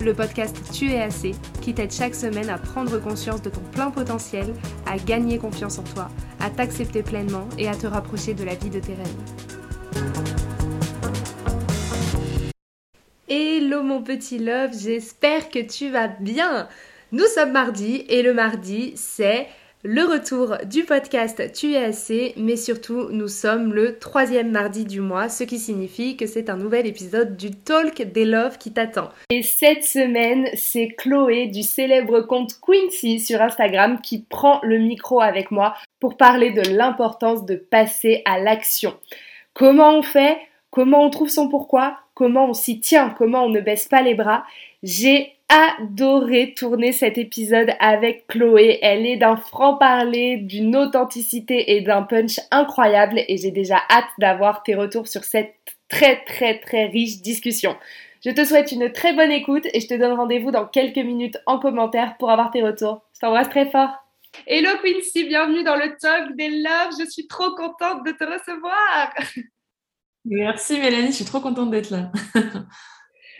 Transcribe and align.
le 0.00 0.14
podcast 0.14 0.56
Tu 0.72 0.90
es 0.90 1.00
assez, 1.00 1.34
qui 1.62 1.74
t'aide 1.74 1.92
chaque 1.92 2.14
semaine 2.14 2.50
à 2.50 2.58
prendre 2.58 2.98
conscience 2.98 3.42
de 3.42 3.50
ton 3.50 3.60
plein 3.72 3.90
potentiel, 3.90 4.54
à 4.86 4.98
gagner 4.98 5.38
confiance 5.38 5.78
en 5.78 5.82
toi, 5.82 6.08
à 6.40 6.50
t'accepter 6.50 7.02
pleinement 7.02 7.48
et 7.58 7.68
à 7.68 7.74
te 7.74 7.86
rapprocher 7.86 8.34
de 8.34 8.44
la 8.44 8.54
vie 8.54 8.70
de 8.70 8.80
tes 8.80 8.94
rêves. 8.94 9.06
Hello 13.28 13.82
mon 13.82 14.02
petit 14.02 14.38
love, 14.38 14.70
j'espère 14.78 15.50
que 15.50 15.58
tu 15.58 15.90
vas 15.90 16.08
bien. 16.08 16.68
Nous 17.12 17.26
sommes 17.34 17.52
mardi 17.52 18.04
et 18.08 18.22
le 18.22 18.34
mardi 18.34 18.92
c'est 18.96 19.48
le 19.86 20.02
retour 20.02 20.56
du 20.64 20.82
podcast 20.82 21.52
Tu 21.52 21.74
es 21.74 21.84
assez, 21.84 22.34
mais 22.36 22.56
surtout 22.56 23.08
nous 23.10 23.28
sommes 23.28 23.72
le 23.72 24.00
troisième 24.00 24.50
mardi 24.50 24.84
du 24.84 25.00
mois, 25.00 25.28
ce 25.28 25.44
qui 25.44 25.60
signifie 25.60 26.16
que 26.16 26.26
c'est 26.26 26.50
un 26.50 26.56
nouvel 26.56 26.86
épisode 26.86 27.36
du 27.36 27.52
Talk 27.52 28.02
des 28.02 28.24
Love 28.24 28.58
qui 28.58 28.72
t'attend. 28.72 29.10
Et 29.30 29.42
cette 29.42 29.84
semaine, 29.84 30.48
c'est 30.54 30.88
Chloé 30.98 31.46
du 31.46 31.62
célèbre 31.62 32.20
compte 32.22 32.58
Quincy 32.60 33.20
sur 33.20 33.40
Instagram 33.40 34.00
qui 34.02 34.22
prend 34.22 34.58
le 34.64 34.78
micro 34.78 35.20
avec 35.20 35.52
moi 35.52 35.74
pour 36.00 36.16
parler 36.16 36.50
de 36.50 36.62
l'importance 36.76 37.46
de 37.46 37.54
passer 37.54 38.22
à 38.24 38.40
l'action. 38.40 38.94
Comment 39.54 39.98
on 39.98 40.02
fait? 40.02 40.36
Comment 40.70 41.04
on 41.04 41.10
trouve 41.10 41.30
son 41.30 41.48
pourquoi? 41.48 41.96
Comment 42.14 42.50
on 42.50 42.54
s'y 42.54 42.80
tient? 42.80 43.10
Comment 43.10 43.44
on 43.44 43.50
ne 43.50 43.60
baisse 43.60 43.86
pas 43.86 44.02
les 44.02 44.14
bras? 44.14 44.44
J'ai 44.82 45.35
adoré 45.48 46.54
tourner 46.54 46.92
cet 46.92 47.18
épisode 47.18 47.72
avec 47.78 48.26
Chloé. 48.26 48.78
Elle 48.82 49.06
est 49.06 49.16
d'un 49.16 49.36
franc-parler, 49.36 50.38
d'une 50.38 50.76
authenticité 50.76 51.76
et 51.76 51.80
d'un 51.82 52.02
punch 52.02 52.40
incroyable 52.50 53.20
et 53.28 53.36
j'ai 53.36 53.52
déjà 53.52 53.80
hâte 53.90 54.08
d'avoir 54.18 54.62
tes 54.62 54.74
retours 54.74 55.06
sur 55.06 55.24
cette 55.24 55.54
très 55.88 56.24
très 56.24 56.58
très 56.58 56.86
riche 56.86 57.22
discussion. 57.22 57.76
Je 58.24 58.30
te 58.30 58.44
souhaite 58.44 58.72
une 58.72 58.90
très 58.90 59.12
bonne 59.12 59.30
écoute 59.30 59.66
et 59.72 59.80
je 59.80 59.86
te 59.86 59.94
donne 59.94 60.12
rendez-vous 60.12 60.50
dans 60.50 60.66
quelques 60.66 60.96
minutes 60.96 61.38
en 61.46 61.60
commentaire 61.60 62.16
pour 62.18 62.30
avoir 62.30 62.50
tes 62.50 62.62
retours. 62.62 63.02
Je 63.14 63.20
t'embrasse 63.20 63.48
très 63.48 63.70
fort. 63.70 63.90
Hello 64.46 64.70
Quincy, 64.82 65.24
bienvenue 65.24 65.62
dans 65.62 65.76
le 65.76 65.96
Talk 65.96 66.36
des 66.36 66.48
Love. 66.48 66.94
Je 66.98 67.08
suis 67.08 67.28
trop 67.28 67.54
contente 67.54 68.04
de 68.04 68.10
te 68.10 68.24
recevoir. 68.24 69.14
Merci 70.24 70.80
Mélanie, 70.80 71.08
je 71.08 71.12
suis 71.12 71.24
trop 71.24 71.40
contente 71.40 71.70
d'être 71.70 71.90
là. 71.90 72.10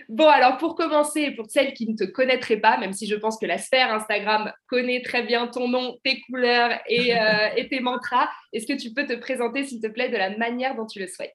Bon, 0.09 0.29
alors 0.29 0.57
pour 0.59 0.77
commencer, 0.77 1.33
pour 1.33 1.47
celles 1.51 1.75
qui 1.75 1.89
ne 1.89 1.97
te 1.97 2.05
connaîtraient 2.05 2.61
pas, 2.61 2.79
même 2.79 2.93
si 2.93 3.07
je 3.07 3.17
pense 3.17 3.39
que 3.39 3.47
la 3.47 3.59
sphère 3.59 3.93
Instagram 3.93 4.53
connaît 4.69 5.03
très 5.03 5.25
bien 5.25 5.49
ton 5.49 5.69
nom, 5.69 5.97
tes 6.05 6.21
couleurs 6.23 6.71
et, 6.89 7.17
euh, 7.21 7.69
tes 7.69 7.81
mantras, 7.81 8.29
est-ce 8.53 8.67
que 8.67 8.79
tu 8.79 8.93
peux 8.93 9.07
te 9.07 9.15
présenter, 9.15 9.65
s'il 9.65 9.81
te 9.81 9.89
plaît, 9.89 10.09
de 10.09 10.17
la 10.17 10.37
manière 10.37 10.77
dont 10.77 10.87
tu 10.87 11.01
le 11.01 11.09
souhaites? 11.09 11.34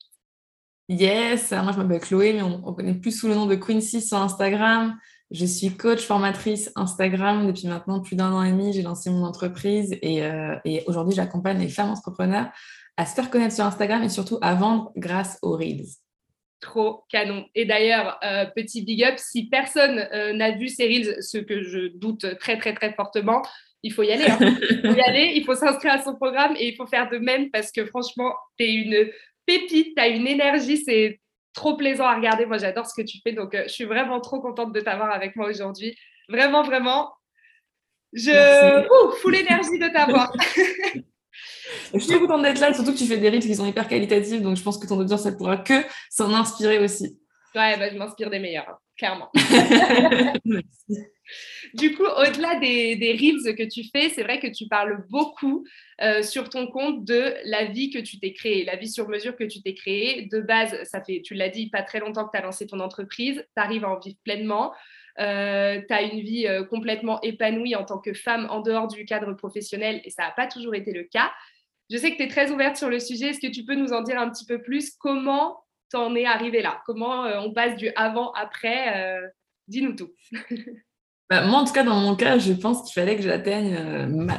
Yes, 0.88 1.52
moi 1.52 1.72
je 1.72 1.78
m'appelle 1.78 2.02
Chloé, 2.02 2.34
mais 2.34 2.42
on, 2.42 2.74
connaît 2.74 2.94
plus 2.94 3.12
sous 3.12 3.28
le 3.28 3.36
nom 3.36 3.46
de 3.46 3.56
Quincy 3.56 4.02
sur 4.02 4.18
Instagram. 4.18 4.98
Je 5.32 5.46
suis 5.46 5.70
coach 5.78 6.02
formatrice 6.02 6.72
Instagram 6.76 7.48
depuis 7.48 7.68
maintenant 7.68 8.02
plus 8.02 8.18
d'un 8.18 8.34
an 8.34 8.44
et 8.44 8.52
demi. 8.52 8.74
J'ai 8.74 8.82
lancé 8.82 9.10
mon 9.10 9.24
entreprise 9.24 9.98
et, 10.02 10.24
euh, 10.24 10.56
et 10.66 10.84
aujourd'hui 10.88 11.16
j'accompagne 11.16 11.60
les 11.60 11.70
femmes 11.70 11.92
entrepreneurs 11.92 12.50
à 12.98 13.06
se 13.06 13.16
faire 13.16 13.30
connaître 13.30 13.56
sur 13.56 13.64
Instagram 13.64 14.04
et 14.04 14.10
surtout 14.10 14.38
à 14.42 14.54
vendre 14.54 14.92
grâce 14.98 15.40
aux 15.42 15.56
Reels 15.56 15.88
trop 16.62 17.04
canon. 17.10 17.46
Et 17.56 17.66
d'ailleurs, 17.66 18.20
euh, 18.24 18.46
petit 18.46 18.84
big 18.84 19.04
up, 19.04 19.16
si 19.18 19.50
personne 19.50 20.08
euh, 20.14 20.32
n'a 20.34 20.52
vu 20.52 20.70
ces 20.70 20.86
reels, 20.86 21.22
ce 21.22 21.38
que 21.38 21.64
je 21.64 21.88
doute 21.88 22.38
très 22.40 22.58
très 22.58 22.74
très 22.74 22.94
fortement, 22.94 23.42
il 23.84 23.92
faut 23.92 24.04
y 24.04 24.12
aller. 24.12 24.30
Hein. 24.30 24.38
Il 24.70 24.82
faut 24.82 24.96
y 24.96 25.02
aller, 25.02 25.34
il 25.36 25.44
faut 25.44 25.56
s'inscrire 25.56 25.94
à 25.94 26.02
son 26.02 26.16
programme 26.16 26.56
et 26.58 26.70
il 26.70 26.76
faut 26.76 26.86
faire 26.86 27.10
de 27.10 27.18
même 27.18 27.50
parce 27.50 27.72
que 27.72 27.86
franchement, 27.86 28.34
tu 28.58 28.66
es 28.66 28.74
une 28.74 29.10
pépite, 29.46 29.96
tu 29.96 30.02
as 30.02 30.08
une 30.08 30.28
énergie, 30.28 30.78
c'est 30.78 31.20
trop 31.54 31.76
plaisant 31.76 32.06
à 32.06 32.16
regarder. 32.16 32.46
Moi, 32.46 32.58
j'adore 32.58 32.86
ce 32.86 32.94
que 33.00 33.06
tu 33.06 33.18
fais, 33.24 33.34
donc 33.34 33.56
euh, 33.56 33.64
je 33.66 33.74
suis 33.74 33.86
vraiment 33.86 34.22
trop 34.22 34.40
contente 34.40 34.72
de 34.72 34.80
t'avoir 34.80 35.12
avec 35.12 35.36
moi 35.36 35.50
aujourd'hui. 35.50 35.98
Vraiment, 36.30 36.64
vraiment. 36.64 37.12
Je... 38.14 38.88
Ouh, 38.88 39.12
full 39.18 39.36
énergie 39.36 39.80
de 39.80 39.88
t'avoir. 39.88 40.32
Je 41.94 42.00
suis 42.00 42.20
contente 42.20 42.44
d'être 42.44 42.60
là, 42.60 42.74
surtout 42.74 42.94
que 42.94 42.98
tu 42.98 43.06
fais 43.06 43.18
des 43.18 43.30
rites 43.30 43.44
qui 43.44 43.56
sont 43.56 43.66
hyper 43.66 43.88
qualitatifs, 43.88 44.42
donc 44.42 44.58
je 44.58 44.64
pense 44.64 44.78
que 44.78 44.88
ton 44.88 44.98
audience, 44.98 45.24
ça 45.24 45.32
pourra 45.32 45.58
que 45.58 45.84
s'en 46.10 46.34
inspirer 46.34 46.80
aussi. 46.80 47.18
Ouais, 47.54 47.78
bah, 47.78 47.90
je 47.92 47.98
m'inspire 47.98 48.30
des 48.30 48.40
meilleurs, 48.40 48.70
hein, 48.70 48.78
clairement. 48.98 49.30
du 51.74 51.96
coup, 51.96 52.06
au-delà 52.06 52.56
des, 52.60 52.96
des, 52.96 53.12
reels 53.12 53.56
que 53.56 53.68
tu 53.68 53.84
fais, 53.92 54.08
c'est 54.10 54.24
vrai 54.24 54.40
que 54.40 54.48
tu 54.48 54.68
parles 54.68 55.06
beaucoup 55.10 55.66
euh, 56.02 56.24
sur 56.24 56.50
ton 56.50 56.68
compte 56.68 57.04
de 57.04 57.34
la 57.46 57.66
vie 57.66 57.90
que 57.90 58.00
tu 58.00 58.20
t'es 58.20 58.32
créée, 58.32 58.64
la 58.64 58.78
vie 58.78 58.90
sur 58.90 59.10
mesure 59.10 59.36
que 59.36 59.44
tu 59.44 59.62
t'es 59.62 59.74
créée. 59.74 60.30
De 60.32 60.40
base, 60.40 60.82
ça 60.84 61.04
fait, 61.04 61.22
tu 61.24 61.34
l'as 61.34 61.50
dit, 61.50 61.70
pas 61.70 61.84
très 61.84 62.00
longtemps 62.00 62.26
que 62.26 62.32
tu 62.32 62.38
as 62.38 62.42
lancé 62.42 62.68
ton 62.68 62.80
entreprise, 62.80 63.46
tu 63.56 63.62
arrives 63.62 63.84
à 63.84 63.90
en 63.90 64.00
vivre 64.00 64.18
pleinement. 64.24 64.72
Euh, 65.20 65.82
tu 65.86 65.94
as 65.94 66.04
une 66.04 66.22
vie 66.22 66.48
euh, 66.48 66.64
complètement 66.64 67.20
épanouie 67.22 67.76
en 67.76 67.84
tant 67.84 68.00
que 68.00 68.14
femme 68.14 68.48
en 68.50 68.62
dehors 68.62 68.88
du 68.88 69.04
cadre 69.06 69.34
professionnel 69.34 70.00
et 70.06 70.10
ça 70.10 70.24
n'a 70.24 70.32
pas 70.32 70.48
toujours 70.48 70.74
été 70.74 70.94
le 70.94 71.04
cas. 71.04 71.34
Je 71.92 71.98
sais 71.98 72.12
que 72.12 72.18
tu 72.18 72.24
es 72.24 72.28
très 72.28 72.52
ouverte 72.52 72.78
sur 72.78 72.90
le 72.90 73.00
sujet. 73.00 73.28
Est-ce 73.28 73.40
que 73.40 73.52
tu 73.52 73.66
peux 73.66 73.76
nous 73.76 73.94
en 73.94 74.02
dire 74.02 74.20
un 74.20 74.30
petit 74.30 74.46
peu 74.46 74.62
plus? 74.62 74.92
Comment 74.98 75.58
t'en 75.92 76.16
es 76.16 76.26
arrivé 76.26 76.62
là? 76.62 76.82
Comment 76.86 77.26
euh, 77.26 77.40
on 77.42 77.54
passe 77.54 77.76
du 77.76 77.92
avant-après 77.96 79.22
Dis-nous 79.68 79.96
tout. 79.96 80.12
Bah, 81.30 81.46
moi, 81.46 81.60
en 81.60 81.64
tout 81.64 81.72
cas, 81.72 81.86
dans 81.86 81.96
mon 81.96 82.14
cas, 82.14 82.40
je 82.40 82.52
pense 82.52 82.82
qu'il 82.84 82.92
fallait 82.92 83.16
que 83.16 83.22
j'atteigne 83.22 83.78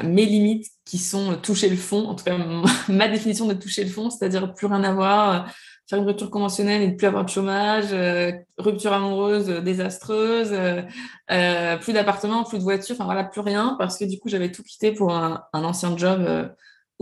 mes 0.04 0.26
limites 0.26 0.66
qui 0.84 0.98
sont 0.98 1.38
toucher 1.38 1.70
le 1.70 1.76
fond, 1.76 2.06
en 2.06 2.14
tout 2.14 2.24
cas 2.24 2.36
ma 2.90 3.08
définition 3.08 3.46
de 3.46 3.54
toucher 3.54 3.82
le 3.82 3.88
fond, 3.88 4.10
c'est-à-dire 4.10 4.52
plus 4.52 4.66
rien 4.66 4.84
avoir, 4.84 5.50
faire 5.88 5.98
une 5.98 6.06
rupture 6.06 6.30
conventionnelle 6.30 6.82
et 6.82 6.88
ne 6.88 6.96
plus 6.96 7.06
avoir 7.06 7.24
de 7.24 7.30
chômage, 7.30 7.92
euh, 7.92 8.32
rupture 8.56 8.92
amoureuse 8.92 9.50
euh, 9.50 9.60
désastreuse, 9.60 10.52
euh, 10.52 11.76
plus 11.78 11.92
d'appartement, 11.92 12.44
plus 12.44 12.58
de 12.58 12.62
voiture, 12.62 12.94
enfin 12.94 13.04
voilà, 13.04 13.24
plus 13.24 13.40
rien, 13.40 13.76
parce 13.78 13.98
que 13.98 14.04
du 14.04 14.18
coup, 14.18 14.28
j'avais 14.28 14.50
tout 14.50 14.62
quitté 14.62 14.92
pour 14.92 15.14
un, 15.14 15.42
ancien 15.52 15.96
job 15.96 16.50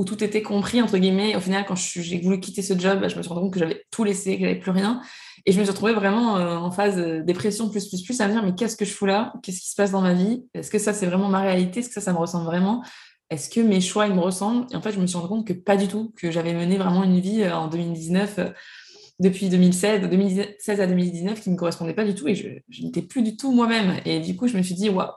où 0.01 0.05
tout 0.07 0.25
était 0.25 0.41
compris, 0.41 0.81
entre 0.81 0.97
guillemets. 0.97 1.37
au 1.37 1.41
final, 1.41 1.67
quand 1.69 1.77
j'ai 1.77 2.19
voulu 2.23 2.41
quitter 2.41 2.63
ce 2.63 2.73
job, 2.79 3.03
bah, 3.03 3.09
je 3.09 3.17
me 3.17 3.23
suis 3.23 3.29
rendu 3.29 3.43
compte 3.43 3.53
que 3.53 3.61
j'avais 3.61 3.85
tout 3.91 4.03
laissé, 4.03 4.37
que 4.37 4.45
j'avais 4.45 4.59
plus 4.59 4.71
rien. 4.71 5.03
Et 5.45 5.53
je 5.53 5.59
me 5.59 5.65
suis 5.65 5.73
retrouvée 5.73 5.93
vraiment 5.93 6.37
en 6.37 6.71
phase 6.71 6.97
dépression 6.97 7.69
plus, 7.69 7.87
plus, 7.87 8.03
plus, 8.03 8.19
à 8.23 8.27
me 8.27 8.33
dire, 8.33 8.43
mais 8.43 8.55
qu'est-ce 8.55 8.79
que 8.79 8.87
je 8.87 8.95
fous 8.95 9.05
là? 9.05 9.35
Qu'est-ce 9.43 9.61
qui 9.61 9.69
se 9.69 9.75
passe 9.77 9.91
dans 9.91 10.01
ma 10.01 10.15
vie? 10.15 10.43
Est-ce 10.55 10.71
que 10.71 10.79
ça, 10.79 10.95
c'est 10.95 11.05
vraiment 11.05 11.29
ma 11.29 11.41
réalité? 11.41 11.81
Est-ce 11.81 11.89
que 11.89 11.95
ça, 11.95 12.01
ça 12.01 12.15
me 12.15 12.19
ressemble 12.19 12.47
vraiment? 12.47 12.83
Est-ce 13.29 13.51
que 13.51 13.61
mes 13.61 13.83
choix, 13.83 14.07
ils 14.07 14.15
me 14.15 14.21
ressemblent? 14.21 14.67
Et 14.73 14.77
en 14.77 14.81
fait, 14.81 14.93
je 14.93 15.01
me 15.01 15.07
suis 15.07 15.19
rendu 15.19 15.29
compte 15.29 15.47
que 15.47 15.53
pas 15.53 15.77
du 15.77 15.87
tout, 15.87 16.15
que 16.17 16.31
j'avais 16.31 16.55
mené 16.55 16.79
vraiment 16.79 17.05
une 17.05 17.21
vie 17.21 17.47
en 17.47 17.69
2019 17.69 18.41
depuis 19.21 19.51
2016, 19.51 20.09
2016 20.09 20.81
à 20.81 20.87
2019 20.87 21.41
qui 21.43 21.51
ne 21.51 21.55
me 21.55 21.59
correspondait 21.59 21.93
pas 21.93 22.05
du 22.05 22.15
tout 22.15 22.27
et 22.27 22.35
je, 22.35 22.49
n'étais 22.83 23.03
plus 23.03 23.23
du 23.23 23.37
tout 23.37 23.53
moi-même. 23.53 24.01
Et 24.07 24.19
du 24.19 24.35
coup, 24.35 24.49
je 24.49 24.57
me 24.57 24.63
suis 24.63 24.75
dit, 24.75 24.89
waouh, 24.89 25.11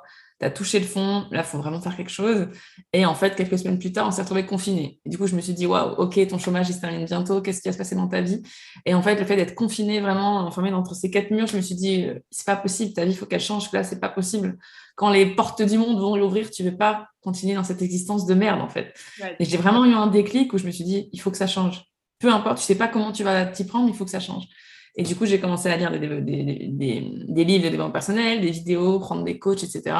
tu 0.43 0.47
as 0.47 0.51
touché 0.51 0.79
le 0.79 0.85
fond, 0.85 1.25
là, 1.31 1.39
il 1.39 1.43
faut 1.43 1.57
vraiment 1.57 1.81
faire 1.81 1.95
quelque 1.95 2.11
chose. 2.11 2.47
Et 2.91 3.05
en 3.05 3.15
fait, 3.15 3.35
quelques 3.35 3.57
semaines 3.57 3.79
plus 3.79 3.91
tard, 3.91 4.07
on 4.07 4.11
s'est 4.11 4.21
retrouvés 4.21 4.45
confinés. 4.45 4.99
Et 5.05 5.09
du 5.09 5.17
coup, 5.17 5.27
je 5.27 5.35
me 5.35 5.41
suis 5.41 5.53
dit, 5.53 5.65
waouh, 5.65 5.93
ok, 5.97 6.27
ton 6.27 6.37
chômage, 6.37 6.69
il 6.69 6.73
se 6.73 6.81
termine 6.81 7.05
bientôt, 7.05 7.41
qu'est-ce 7.41 7.61
qui 7.61 7.69
va 7.69 7.73
se 7.73 7.77
passer 7.77 7.95
dans 7.95 8.07
ta 8.07 8.21
vie? 8.21 8.41
Et 8.85 8.93
en 8.93 9.01
fait, 9.01 9.15
le 9.15 9.25
fait 9.25 9.35
d'être 9.35 9.55
confiné, 9.55 9.99
vraiment 9.99 10.45
enfermé 10.45 10.71
entre 10.73 10.95
ces 10.95 11.09
quatre 11.09 11.31
murs, 11.31 11.47
je 11.47 11.57
me 11.57 11.61
suis 11.61 11.75
dit, 11.75 12.05
euh, 12.05 12.19
c'est 12.31 12.45
pas 12.45 12.55
possible, 12.55 12.93
ta 12.93 13.05
vie, 13.05 13.11
il 13.11 13.17
faut 13.17 13.25
qu'elle 13.25 13.39
change, 13.39 13.71
là, 13.71 13.83
c'est 13.83 13.99
pas 13.99 14.09
possible. 14.09 14.57
Quand 14.95 15.09
les 15.09 15.25
portes 15.25 15.61
du 15.61 15.77
monde 15.77 15.99
vont 15.99 16.15
l'ouvrir, 16.15 16.51
tu 16.51 16.63
ne 16.63 16.69
veux 16.69 16.77
pas 16.77 17.07
continuer 17.21 17.55
dans 17.55 17.63
cette 17.63 17.81
existence 17.81 18.25
de 18.25 18.33
merde, 18.33 18.61
en 18.61 18.69
fait. 18.69 18.93
Et 19.39 19.45
j'ai 19.45 19.57
vraiment 19.57 19.85
eu 19.85 19.93
un 19.93 20.07
déclic 20.07 20.53
où 20.53 20.57
je 20.57 20.65
me 20.65 20.71
suis 20.71 20.83
dit, 20.83 21.09
il 21.11 21.19
faut 21.19 21.31
que 21.31 21.37
ça 21.37 21.47
change 21.47 21.83
peu 22.23 22.31
importe, 22.31 22.57
tu 22.57 22.63
sais 22.63 22.75
pas 22.75 22.87
comment 22.87 23.11
tu 23.11 23.23
vas 23.23 23.45
t'y 23.45 23.65
prendre, 23.65 23.89
il 23.89 23.95
faut 23.95 24.05
que 24.05 24.11
ça 24.11 24.21
change. 24.21 24.45
Et 24.95 25.03
du 25.03 25.15
coup, 25.15 25.25
j'ai 25.25 25.39
commencé 25.39 25.69
à 25.69 25.77
lire 25.77 25.91
des, 25.91 25.99
des, 25.99 27.43
livres 27.43 27.63
de 27.63 27.69
développement 27.69 27.91
personnel, 27.91 28.41
des 28.41 28.51
vidéos, 28.51 28.99
prendre 28.99 29.23
des 29.23 29.39
coachs, 29.39 29.63
etc. 29.63 29.95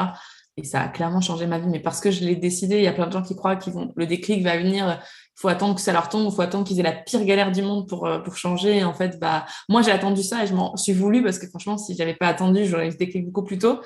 Et 0.56 0.62
ça 0.62 0.82
a 0.82 0.88
clairement 0.88 1.20
changé 1.20 1.46
ma 1.46 1.58
vie. 1.58 1.66
Mais 1.68 1.80
parce 1.80 2.00
que 2.00 2.12
je 2.12 2.24
l'ai 2.24 2.36
décidé, 2.36 2.76
il 2.76 2.84
y 2.84 2.86
a 2.86 2.92
plein 2.92 3.08
de 3.08 3.12
gens 3.12 3.22
qui 3.22 3.34
croient 3.34 3.56
que 3.56 3.70
le 3.96 4.06
déclic 4.06 4.44
va 4.44 4.56
venir, 4.56 5.00
il 5.36 5.40
faut 5.40 5.48
attendre 5.48 5.74
que 5.74 5.80
ça 5.80 5.92
leur 5.92 6.08
tombe, 6.08 6.28
il 6.30 6.34
faut 6.34 6.42
attendre 6.42 6.64
qu'ils 6.64 6.78
aient 6.78 6.84
la 6.84 6.92
pire 6.92 7.24
galère 7.24 7.50
du 7.50 7.60
monde 7.62 7.88
pour, 7.88 8.06
euh, 8.06 8.20
pour 8.20 8.36
changer. 8.36 8.84
En 8.84 8.94
fait, 8.94 9.18
bah, 9.18 9.46
moi, 9.68 9.82
j'ai 9.82 9.90
attendu 9.90 10.22
ça 10.22 10.44
et 10.44 10.46
je 10.46 10.54
m'en 10.54 10.76
suis 10.76 10.92
voulu 10.92 11.24
parce 11.24 11.40
que 11.40 11.48
franchement, 11.48 11.76
si 11.76 11.96
j'avais 11.96 12.14
pas 12.14 12.28
attendu, 12.28 12.64
j'aurais 12.64 12.86
eu 12.86 12.92
ce 12.92 12.96
déclic 12.96 13.26
beaucoup 13.26 13.42
plus 13.42 13.58
tôt. 13.58 13.80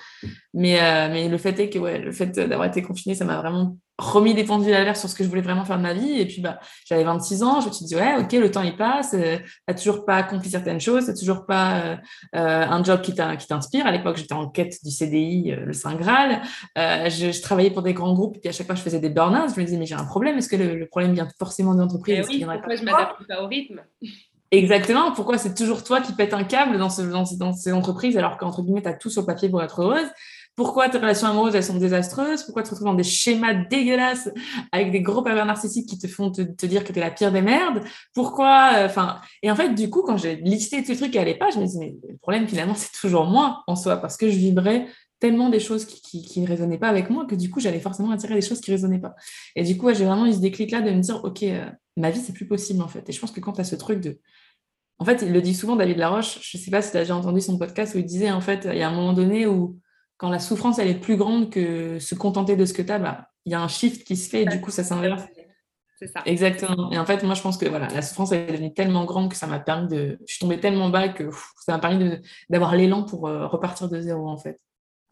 Mais, 0.52 0.78
euh, 0.78 1.08
mais 1.10 1.28
le 1.28 1.38
fait 1.38 1.58
est 1.58 1.70
que 1.70 1.78
ouais, 1.78 1.98
le 1.98 2.12
fait 2.12 2.38
d'avoir 2.38 2.68
été 2.68 2.82
confiné, 2.82 3.14
ça 3.14 3.24
m'a 3.24 3.40
vraiment 3.40 3.78
remis 3.98 4.32
des 4.32 4.44
pendules 4.44 4.74
à 4.74 4.84
l'air 4.84 4.96
sur 4.96 5.08
ce 5.08 5.14
que 5.16 5.24
je 5.24 5.28
voulais 5.28 5.42
vraiment 5.42 5.64
faire 5.64 5.76
de 5.76 5.82
ma 5.82 5.92
vie. 5.92 6.20
Et 6.20 6.26
puis, 6.26 6.40
bah, 6.40 6.60
j'avais 6.86 7.02
26 7.02 7.42
ans, 7.42 7.60
je 7.60 7.68
me 7.68 7.72
suis 7.72 7.84
dit, 7.84 7.96
ouais, 7.96 8.16
ok, 8.18 8.32
le 8.32 8.50
temps 8.50 8.62
il 8.62 8.76
passe, 8.76 9.14
euh, 9.14 9.38
t'as 9.66 9.74
toujours 9.74 10.04
pas 10.04 10.16
accompli 10.16 10.48
certaines 10.48 10.80
choses, 10.80 11.06
t'as 11.06 11.14
toujours 11.14 11.46
pas 11.46 11.80
euh, 11.80 11.96
euh, 12.36 12.66
un 12.66 12.82
job 12.84 13.00
qui 13.02 13.12
t'inspire. 13.14 13.86
À 13.86 13.90
l'époque, 13.90 14.16
j'étais 14.16 14.34
en 14.34 14.48
quête 14.48 14.76
du 14.84 14.90
CDI, 14.90 15.54
le 15.64 15.72
Saint 15.72 15.96
Graal. 15.96 16.42
Je, 16.76 17.32
je, 17.32 17.42
travaillais 17.42 17.70
pour 17.70 17.82
des 17.82 17.92
grands 17.92 18.14
groupes, 18.14 18.36
et 18.36 18.40
puis 18.40 18.48
à 18.48 18.52
chaque 18.52 18.66
fois, 18.66 18.76
je 18.76 18.82
faisais 18.82 19.00
des 19.00 19.10
burn-outs. 19.10 19.54
Je 19.54 19.60
me 19.60 19.64
disais, 19.64 19.76
mais 19.76 19.86
j'ai 19.86 19.96
un 19.96 20.04
problème. 20.04 20.38
Est-ce 20.38 20.48
que 20.48 20.56
le, 20.56 20.86
problème 20.86 21.12
vient 21.12 21.28
forcément 21.38 21.74
de 21.74 21.80
l'entreprise 21.80 22.18
eh 22.22 22.26
oui, 22.26 22.44
Pourquoi 22.44 22.76
je 22.76 22.84
m'adapte 22.84 23.26
pas 23.26 23.42
au 23.42 23.48
rythme? 23.48 23.80
Exactement. 24.50 25.12
Pourquoi 25.12 25.36
c'est 25.36 25.54
toujours 25.54 25.84
toi 25.84 26.00
qui 26.00 26.12
pètes 26.12 26.32
un 26.32 26.44
câble 26.44 26.78
dans, 26.78 26.88
ce, 26.88 27.02
dans, 27.02 27.24
dans 27.36 27.52
ces 27.52 27.72
entreprises 27.72 28.16
alors 28.16 28.38
qu'entre 28.38 28.62
guillemets, 28.62 28.80
tu 28.80 28.88
as 28.88 28.94
tout 28.94 29.10
sur 29.10 29.26
papier 29.26 29.48
pour 29.48 29.62
être 29.62 29.82
heureuse? 29.82 30.06
Pourquoi 30.58 30.88
tes 30.88 30.98
relations 30.98 31.28
amoureuses, 31.28 31.54
elles 31.54 31.62
sont 31.62 31.78
désastreuses, 31.78 32.42
pourquoi 32.42 32.64
tu 32.64 32.70
te 32.70 32.74
retrouves 32.74 32.88
dans 32.88 32.96
des 32.96 33.04
schémas 33.04 33.54
dégueulasses 33.54 34.28
avec 34.72 34.90
des 34.90 35.02
gros 35.02 35.22
pervers 35.22 35.46
narcissiques 35.46 35.88
qui 35.88 35.98
te 35.98 36.08
font 36.08 36.32
te, 36.32 36.66
dire 36.66 36.82
que 36.82 36.92
tu 36.92 36.98
es 36.98 37.00
la 37.00 37.12
pire 37.12 37.30
des 37.30 37.42
merdes, 37.42 37.84
pourquoi, 38.12 38.72
euh, 38.74 38.86
enfin, 38.86 39.20
et 39.44 39.52
en 39.52 39.54
fait, 39.54 39.72
du 39.72 39.88
coup, 39.88 40.02
quand 40.02 40.16
j'ai 40.16 40.34
listé 40.34 40.80
tous 40.80 40.88
ces 40.88 40.96
trucs 40.96 41.12
qui 41.12 41.18
n'allaient 41.18 41.38
pas, 41.38 41.50
je 41.50 41.60
me 41.60 41.64
dis, 41.64 41.78
mais 41.78 41.94
le 42.08 42.16
problème, 42.16 42.48
finalement, 42.48 42.74
c'est 42.74 42.90
toujours 42.90 43.26
moi, 43.26 43.62
en 43.68 43.76
soi, 43.76 43.98
parce 43.98 44.16
que 44.16 44.28
je 44.28 44.36
vibrais 44.36 44.88
tellement 45.20 45.48
des 45.48 45.60
choses 45.60 45.84
qui, 45.84 46.40
ne 46.40 46.46
résonnaient 46.48 46.76
pas 46.76 46.88
avec 46.88 47.08
moi 47.08 47.24
que 47.24 47.36
du 47.36 47.50
coup, 47.50 47.60
j'allais 47.60 47.78
forcément 47.78 48.10
attirer 48.10 48.34
des 48.34 48.42
choses 48.42 48.60
qui 48.60 48.72
ne 48.72 48.76
résonnaient 48.76 48.98
pas. 48.98 49.14
Et 49.54 49.62
du 49.62 49.76
coup, 49.76 49.94
j'ai 49.94 50.06
vraiment 50.06 50.26
eu 50.26 50.32
ce 50.32 50.40
déclic-là 50.40 50.80
de 50.80 50.90
me 50.90 51.00
dire, 51.00 51.20
OK, 51.22 51.44
euh, 51.44 51.70
ma 51.96 52.10
vie, 52.10 52.18
c'est 52.18 52.32
plus 52.32 52.48
possible, 52.48 52.82
en 52.82 52.88
fait. 52.88 53.08
Et 53.08 53.12
je 53.12 53.20
pense 53.20 53.30
que 53.30 53.38
quand 53.38 53.52
tu 53.52 53.62
ce 53.62 53.76
truc 53.76 54.00
de... 54.00 54.18
En 54.98 55.04
fait, 55.04 55.22
il 55.22 55.32
le 55.32 55.40
dit 55.40 55.54
souvent, 55.54 55.76
David 55.76 55.98
Laroche, 55.98 56.40
je 56.42 56.58
ne 56.58 56.62
sais 56.64 56.72
pas 56.72 56.82
si 56.82 56.90
tu 56.90 56.96
as 56.96 57.02
déjà 57.02 57.14
entendu 57.14 57.40
son 57.40 57.58
podcast 57.58 57.94
où 57.94 57.98
il 57.98 58.04
disait, 58.04 58.32
en 58.32 58.40
fait, 58.40 58.66
il 58.68 58.76
y 58.76 58.82
a 58.82 58.88
un 58.88 58.92
moment 58.92 59.12
donné 59.12 59.46
où 59.46 59.78
quand 60.18 60.28
la 60.28 60.40
souffrance 60.40 60.78
elle 60.78 60.88
est 60.88 61.00
plus 61.00 61.16
grande 61.16 61.50
que 61.50 61.98
se 61.98 62.14
contenter 62.14 62.56
de 62.56 62.66
ce 62.66 62.74
que 62.74 62.82
tu 62.82 62.92
as, 62.92 62.98
bah, 62.98 63.30
il 63.46 63.52
y 63.52 63.54
a 63.54 63.60
un 63.60 63.68
shift 63.68 64.04
qui 64.04 64.16
se 64.16 64.28
fait 64.28 64.42
et 64.42 64.46
du 64.46 64.60
coup 64.60 64.70
ça 64.70 64.84
s'inverse. 64.84 65.22
C'est 65.98 66.06
ça. 66.06 66.22
Exactement. 66.26 66.92
Et 66.92 66.98
en 66.98 67.06
fait, 67.06 67.22
moi 67.24 67.34
je 67.34 67.42
pense 67.42 67.56
que 67.56 67.66
voilà, 67.66 67.88
la 67.88 68.02
souffrance 68.02 68.30
elle 68.30 68.48
est 68.48 68.52
devenue 68.52 68.74
tellement 68.74 69.04
grande 69.04 69.30
que 69.30 69.36
ça 69.36 69.46
m'a 69.46 69.58
permis 69.58 69.88
de. 69.88 70.18
Je 70.26 70.32
suis 70.32 70.40
tombée 70.40 70.60
tellement 70.60 70.90
bas 70.90 71.08
que 71.08 71.30
ça 71.64 71.72
m'a 71.72 71.78
permis 71.80 72.18
d'avoir 72.50 72.76
l'élan 72.76 73.02
pour 73.02 73.26
euh, 73.26 73.46
repartir 73.46 73.88
de 73.88 74.00
zéro 74.00 74.28
en 74.28 74.36
fait. 74.36 74.60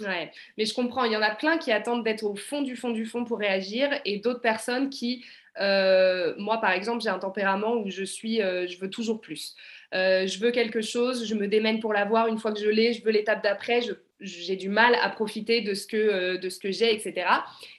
Ouais, 0.00 0.30
mais 0.58 0.64
je 0.64 0.74
comprends. 0.74 1.04
Il 1.04 1.12
y 1.12 1.16
en 1.16 1.22
a 1.22 1.34
plein 1.34 1.58
qui 1.58 1.72
attendent 1.72 2.04
d'être 2.04 2.24
au 2.24 2.36
fond 2.36 2.62
du 2.62 2.76
fond 2.76 2.90
du 2.90 3.06
fond 3.06 3.24
pour 3.24 3.38
réagir 3.38 3.88
et 4.04 4.18
d'autres 4.18 4.42
personnes 4.42 4.90
qui, 4.90 5.24
euh, 5.58 6.34
moi 6.38 6.60
par 6.60 6.70
exemple, 6.70 7.00
j'ai 7.02 7.08
un 7.08 7.18
tempérament 7.18 7.76
où 7.76 7.90
je 7.90 8.04
suis, 8.04 8.42
euh, 8.42 8.68
je 8.68 8.78
veux 8.78 8.90
toujours 8.90 9.20
plus. 9.20 9.56
je 9.92 10.38
veux 10.38 10.52
quelque 10.52 10.82
chose, 10.82 11.26
je 11.26 11.34
me 11.34 11.48
démène 11.48 11.80
pour 11.80 11.94
l'avoir. 11.94 12.28
Une 12.28 12.38
fois 12.38 12.52
que 12.52 12.60
je 12.60 12.68
l'ai, 12.68 12.92
je 12.92 13.02
veux 13.02 13.10
l'étape 13.10 13.42
d'après. 13.42 13.82
Je 13.82 13.92
j'ai 14.20 14.56
du 14.56 14.68
mal 14.68 14.96
à 15.02 15.10
profiter 15.10 15.60
de 15.60 15.74
ce 15.74 15.86
que, 15.86 15.96
euh, 15.96 16.38
de 16.38 16.48
ce 16.48 16.58
que 16.58 16.70
j'ai, 16.70 16.94
etc. 16.94 17.26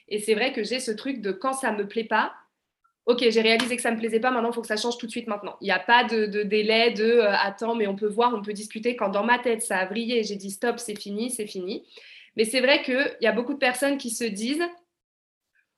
Et 0.08 0.18
c'est 0.18 0.34
vrai 0.34 0.52
que 0.52 0.62
j'ai 0.62 0.80
ce 0.80 0.90
truc 0.90 1.20
de 1.20 1.32
quand 1.32 1.52
ça 1.52 1.72
me 1.72 1.86
plaît 1.86 2.04
pas, 2.04 2.32
ok, 3.06 3.24
j'ai 3.30 3.40
réalisé 3.40 3.74
que 3.76 3.82
ça 3.82 3.90
me 3.90 3.98
plaisait 3.98 4.20
pas, 4.20 4.30
maintenant 4.30 4.50
il 4.50 4.54
faut 4.54 4.60
que 4.60 4.66
ça 4.68 4.76
change 4.76 4.98
tout 4.98 5.06
de 5.06 5.10
suite 5.10 5.26
maintenant. 5.26 5.56
Il 5.60 5.64
n'y 5.64 5.70
a 5.70 5.78
pas 5.78 6.04
de, 6.04 6.26
délai 6.42 6.92
de 6.92 7.04
euh, 7.04 7.32
attends, 7.32 7.74
mais 7.74 7.86
on 7.86 7.96
peut 7.96 8.08
voir, 8.08 8.34
on 8.34 8.42
peut 8.42 8.52
discuter. 8.52 8.96
Quand 8.96 9.08
dans 9.08 9.24
ma 9.24 9.38
tête 9.38 9.62
ça 9.62 9.78
a 9.78 9.86
brillé, 9.86 10.22
j'ai 10.24 10.36
dit 10.36 10.50
stop, 10.50 10.78
c'est 10.78 10.98
fini, 10.98 11.30
c'est 11.30 11.46
fini. 11.46 11.84
Mais 12.36 12.44
c'est 12.44 12.60
vrai 12.60 12.82
qu'il 12.82 13.16
y 13.20 13.26
a 13.26 13.32
beaucoup 13.32 13.54
de 13.54 13.58
personnes 13.58 13.98
qui 13.98 14.10
se 14.10 14.24
disent 14.24 14.64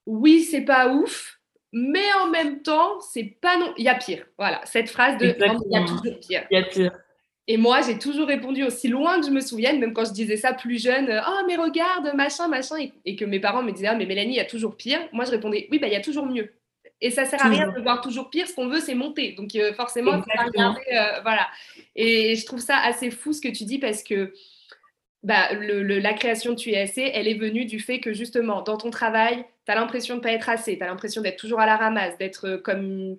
oui, 0.07 0.43
c'est 0.43 0.62
pas 0.65 0.93
ouf, 0.93 1.41
mais 1.73 2.12
en 2.21 2.29
même 2.29 2.62
temps, 2.62 3.01
c'est 3.01 3.39
pas 3.41 3.57
non. 3.57 3.73
Il 3.79 3.85
y 3.85 3.89
a 3.89 3.95
pire. 3.95 4.27
Voilà, 4.39 4.61
cette 4.65 4.91
phrase 4.91 5.17
de 5.19 5.27
il 5.27 5.73
y 5.73 5.77
a 5.77 5.85
toujours 5.85 6.19
pire. 6.21 6.47
Il 6.51 6.55
y 6.55 6.61
a 6.61 6.65
pire. 6.65 6.93
Et 7.52 7.56
moi, 7.56 7.81
j'ai 7.82 7.99
toujours 7.99 8.29
répondu 8.29 8.62
aussi 8.62 8.87
loin 8.87 9.19
que 9.19 9.26
je 9.26 9.32
me 9.32 9.41
souvienne, 9.41 9.81
même 9.81 9.93
quand 9.93 10.05
je 10.05 10.12
disais 10.12 10.37
ça 10.37 10.52
plus 10.52 10.81
jeune, 10.81 11.20
oh 11.26 11.41
mais 11.49 11.56
regarde, 11.56 12.12
machin, 12.14 12.47
machin, 12.47 12.76
et, 13.05 13.17
que 13.17 13.25
mes 13.25 13.41
parents 13.41 13.64
me 13.64 13.73
disaient, 13.73 13.88
ah 13.88 13.97
mais 13.97 14.06
Mélanie, 14.06 14.35
il 14.35 14.37
y 14.37 14.41
a 14.41 14.44
toujours 14.44 14.76
pire. 14.76 15.00
Moi, 15.12 15.25
je 15.25 15.32
répondais, 15.32 15.67
oui, 15.73 15.81
bah 15.81 15.88
il 15.88 15.93
y 15.93 15.97
a 15.97 16.00
toujours 16.00 16.26
mieux. 16.26 16.52
Et 17.00 17.11
ça 17.11 17.25
sert 17.25 17.44
à 17.44 17.49
rien 17.49 17.67
de 17.67 17.81
voir 17.81 18.02
toujours 18.02 18.31
pire. 18.31 18.47
Ce 18.47 18.55
qu'on 18.55 18.69
veut, 18.69 18.79
c'est 18.79 18.94
monter. 18.94 19.32
Donc 19.32 19.56
euh, 19.56 19.73
forcément, 19.73 20.12
regarder, 20.12 20.81
euh, 20.93 21.20
voilà. 21.23 21.49
Et 21.97 22.37
je 22.37 22.47
trouve 22.47 22.61
ça 22.61 22.79
assez 22.79 23.11
fou 23.11 23.32
ce 23.32 23.41
que 23.41 23.49
tu 23.49 23.64
dis 23.64 23.81
parce 23.81 24.05
que 24.05 24.32
bah, 25.25 25.52
le, 25.52 25.82
la 25.82 26.14
création 26.14 26.52
de 26.52 26.56
TUSC, 26.56 26.99
elle 26.99 27.26
est 27.26 27.35
venue 27.35 27.64
du 27.64 27.81
fait 27.81 27.99
que 27.99 28.12
justement, 28.12 28.62
dans 28.62 28.76
ton 28.76 28.91
travail, 28.91 29.44
tu 29.67 29.73
as 29.73 29.75
l'impression 29.75 30.14
de 30.14 30.20
ne 30.20 30.23
pas 30.23 30.31
être 30.31 30.50
assez, 30.50 30.79
tu 30.79 30.85
as 30.85 30.87
l'impression 30.87 31.20
d'être 31.20 31.37
toujours 31.41 31.58
à 31.58 31.67
la 31.67 31.76
ramasse, 31.76 32.17
d'être 32.19 32.47
euh, 32.47 32.58
comme 32.58 33.17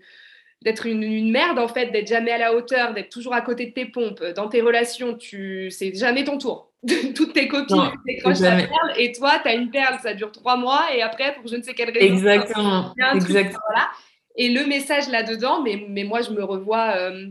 d'être 0.62 0.86
une, 0.86 1.32
merde 1.32 1.60
en 1.60 1.68
fait, 1.68 1.88
d'être 1.88 2.08
jamais 2.08 2.32
à 2.32 2.38
la 2.38 2.54
hauteur, 2.54 2.94
d'être 2.94 3.10
toujours 3.10 3.34
à 3.34 3.42
côté 3.42 3.68
de 3.68 3.72
tes 3.72 3.86
pompes. 3.86 4.24
Dans 4.36 4.48
tes 4.48 4.62
relations, 4.62 5.16
tu 5.16 5.72
c'est 5.72 5.94
jamais 5.96 6.24
ton 6.24 6.38
tour. 6.38 6.72
Toutes 7.16 7.34
tes 7.34 7.48
copines 7.48 7.92
décrochent 8.06 8.40
la 8.40 8.56
perle 8.56 8.94
et 8.98 9.12
toi, 9.12 9.40
tu 9.42 9.50
as 9.50 9.54
une 9.54 9.70
perle, 9.70 10.00
ça 10.02 10.14
dure 10.14 10.32
trois 10.32 10.58
mois 10.58 10.88
et 10.96 11.02
après, 11.02 11.36
pour 11.36 11.48
je 11.48 11.56
ne 11.56 11.62
sais 11.62 11.74
quelle 11.74 11.92
raison. 11.92 12.14
Exactement. 12.14 12.94
Exactement. 13.14 13.60
voilà. 13.68 13.90
Et 14.36 14.50
le 14.50 14.66
message 14.66 15.10
là-dedans, 15.10 15.62
mais, 15.62 15.84
mais 15.90 16.04
moi, 16.04 16.22
je 16.22 16.32
me 16.32 16.44
revois 16.44 16.96
euh, 16.96 17.28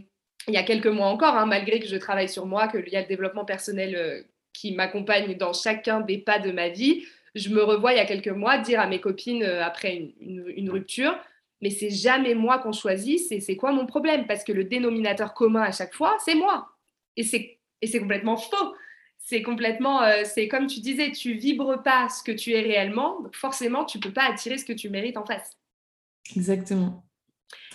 il 0.49 0.55
y 0.55 0.59
a 0.59 0.63
quelques 0.63 0.87
mois 0.87 1.07
encore, 1.07 1.37
hein, 1.37 1.47
malgré 1.47 1.81
que 1.81 1.87
je 1.87 1.97
travaille 1.97 2.29
sur 2.29 2.47
moi, 2.47 2.69
qu'il 2.69 2.89
y 2.89 2.97
a 2.97 3.01
le 3.01 3.07
développement 3.07 3.45
personnel 3.45 3.97
euh, 3.97 4.23
qui 4.53 4.73
m'accompagne 4.73 5.37
dans 5.37 5.53
chacun 5.53 6.01
des 6.01 6.19
pas 6.19 6.39
de 6.39 6.53
ma 6.53 6.69
vie. 6.69 7.05
Je 7.35 7.49
me 7.49 7.63
revois 7.63 7.93
il 7.93 7.97
y 7.97 8.01
a 8.01 8.07
quelques 8.07 8.29
mois 8.29 8.59
dire 8.59 8.81
à 8.81 8.87
mes 8.87 9.01
copines 9.01 9.43
euh, 9.43 9.65
après 9.65 10.13
une 10.21 10.71
rupture, 10.71 11.17
mais 11.61 11.71
c'est 11.71 11.91
jamais 11.91 12.35
moi 12.35 12.59
qu'on 12.59 12.73
choisit, 12.73 13.21
c'est 13.41 13.57
quoi 13.57 13.73
mon 13.73 13.87
problème? 13.87 14.27
Parce 14.27 14.45
que 14.45 14.53
le 14.53 14.65
dénominateur 14.65 15.35
commun 15.35 15.63
à 15.63 15.73
chaque 15.73 15.95
fois, 15.95 16.17
c'est 16.25 16.35
moi. 16.35 16.69
Et 17.17 17.25
c'est 17.25 18.01
complètement 18.01 18.37
faux. 18.37 18.75
C'est 19.19 19.43
complètement, 19.43 20.03
euh, 20.03 20.23
c'est 20.25 20.49
comme 20.49 20.67
tu 20.67 20.81
disais, 20.81 21.13
tu 21.13 21.35
vibres 21.35 21.83
pas 21.83 22.09
ce 22.09 22.23
que 22.23 22.33
tu 22.33 22.53
es 22.53 22.61
réellement, 22.61 23.21
donc 23.21 23.37
forcément, 23.37 23.85
tu 23.85 24.01
peux 24.01 24.13
pas 24.13 24.25
attirer 24.25 24.57
ce 24.59 24.65
que 24.65 24.73
tu 24.73 24.89
mérites 24.89 25.19
en 25.19 25.25
face. 25.25 25.57
Exactement. 26.35 27.05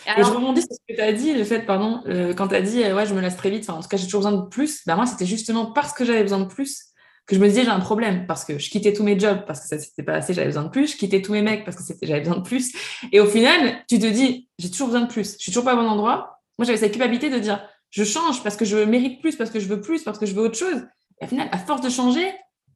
Et, 0.08 0.24
je 0.24 0.30
rebondis 0.30 0.62
sur 0.62 0.74
ce 0.74 0.80
que 0.94 0.96
tu 0.96 1.02
as 1.02 1.14
dit, 1.14 1.34
le 1.34 1.44
fait, 1.44 1.62
pardon, 1.62 2.02
euh, 2.08 2.34
quand 2.34 2.50
tu 2.50 2.56
as 2.56 2.62
dit, 2.62 2.84
euh, 2.84 2.96
ouais, 2.96 3.06
je 3.06 3.14
me 3.14 3.22
lasse 3.22 3.38
très 3.38 3.50
vite, 3.50 3.70
en 3.70 3.82
tout 3.82 3.88
cas, 3.88 3.98
j'ai 3.98 4.06
toujours 4.06 4.22
besoin 4.22 4.34
de 4.34 4.48
plus, 4.48 4.86
bah, 4.86 4.96
moi, 4.96 5.06
c'était 5.06 5.26
justement 5.26 5.72
parce 5.72 5.94
que 5.94 6.04
j'avais 6.04 6.24
besoin 6.24 6.40
de 6.40 6.46
plus 6.46 6.88
que 7.26 7.36
je 7.36 7.40
me 7.40 7.48
disais 7.48 7.64
j'ai 7.64 7.70
un 7.70 7.80
problème 7.80 8.28
parce 8.28 8.46
que 8.46 8.60
je 8.60 8.70
quittais 8.70 8.94
tous 8.94 9.04
mes 9.04 9.20
jobs 9.20 9.46
parce 9.48 9.62
que 9.62 9.68
ça 9.68 9.80
c'était 9.80 10.04
pas 10.04 10.14
assez, 10.14 10.34
j'avais 10.34 10.48
besoin 10.48 10.64
de 10.64 10.70
plus, 10.70 10.92
je 10.92 10.98
quittais 10.98 11.22
tous 11.22 11.32
mes 11.32 11.42
mecs 11.42 11.66
parce 11.66 11.76
que 11.76 11.84
c'était 11.84 12.06
j'avais 12.06 12.22
besoin 12.22 12.38
de 12.38 12.44
plus. 12.44 12.74
Et 13.12 13.20
au 13.20 13.26
final, 13.26 13.84
tu 13.88 14.00
te 14.00 14.06
dis 14.06 14.48
j'ai 14.60 14.70
toujours 14.70 14.88
besoin 14.88 15.02
de 15.02 15.12
plus, 15.12 15.34
je 15.34 15.44
suis 15.44 15.52
toujours 15.52 15.66
pas 15.66 15.74
au 15.74 15.78
bon 15.78 15.88
endroit. 15.88 16.42
Moi 16.58 16.66
j'avais 16.66 16.78
cette 16.78 16.92
culpabilité 16.92 17.30
de 17.30 17.40
dire 17.40 17.68
je 17.90 18.04
change 18.04 18.44
parce 18.44 18.58
que 18.58 18.66
je 18.66 18.78
mérite 18.78 19.22
plus, 19.22 19.36
parce 19.36 19.50
que 19.50 19.60
je 19.60 19.68
veux 19.68 19.82
plus, 19.82 20.04
parce 20.04 20.20
que 20.20 20.26
je 20.26 20.34
veux 20.34 20.44
autre 20.44 20.58
chose. 20.58 20.86
Et 21.22 21.26
au 21.26 21.28
final, 21.28 21.48
à 21.52 21.58
force 21.58 21.82
de 21.82 21.90
changer, 21.90 22.28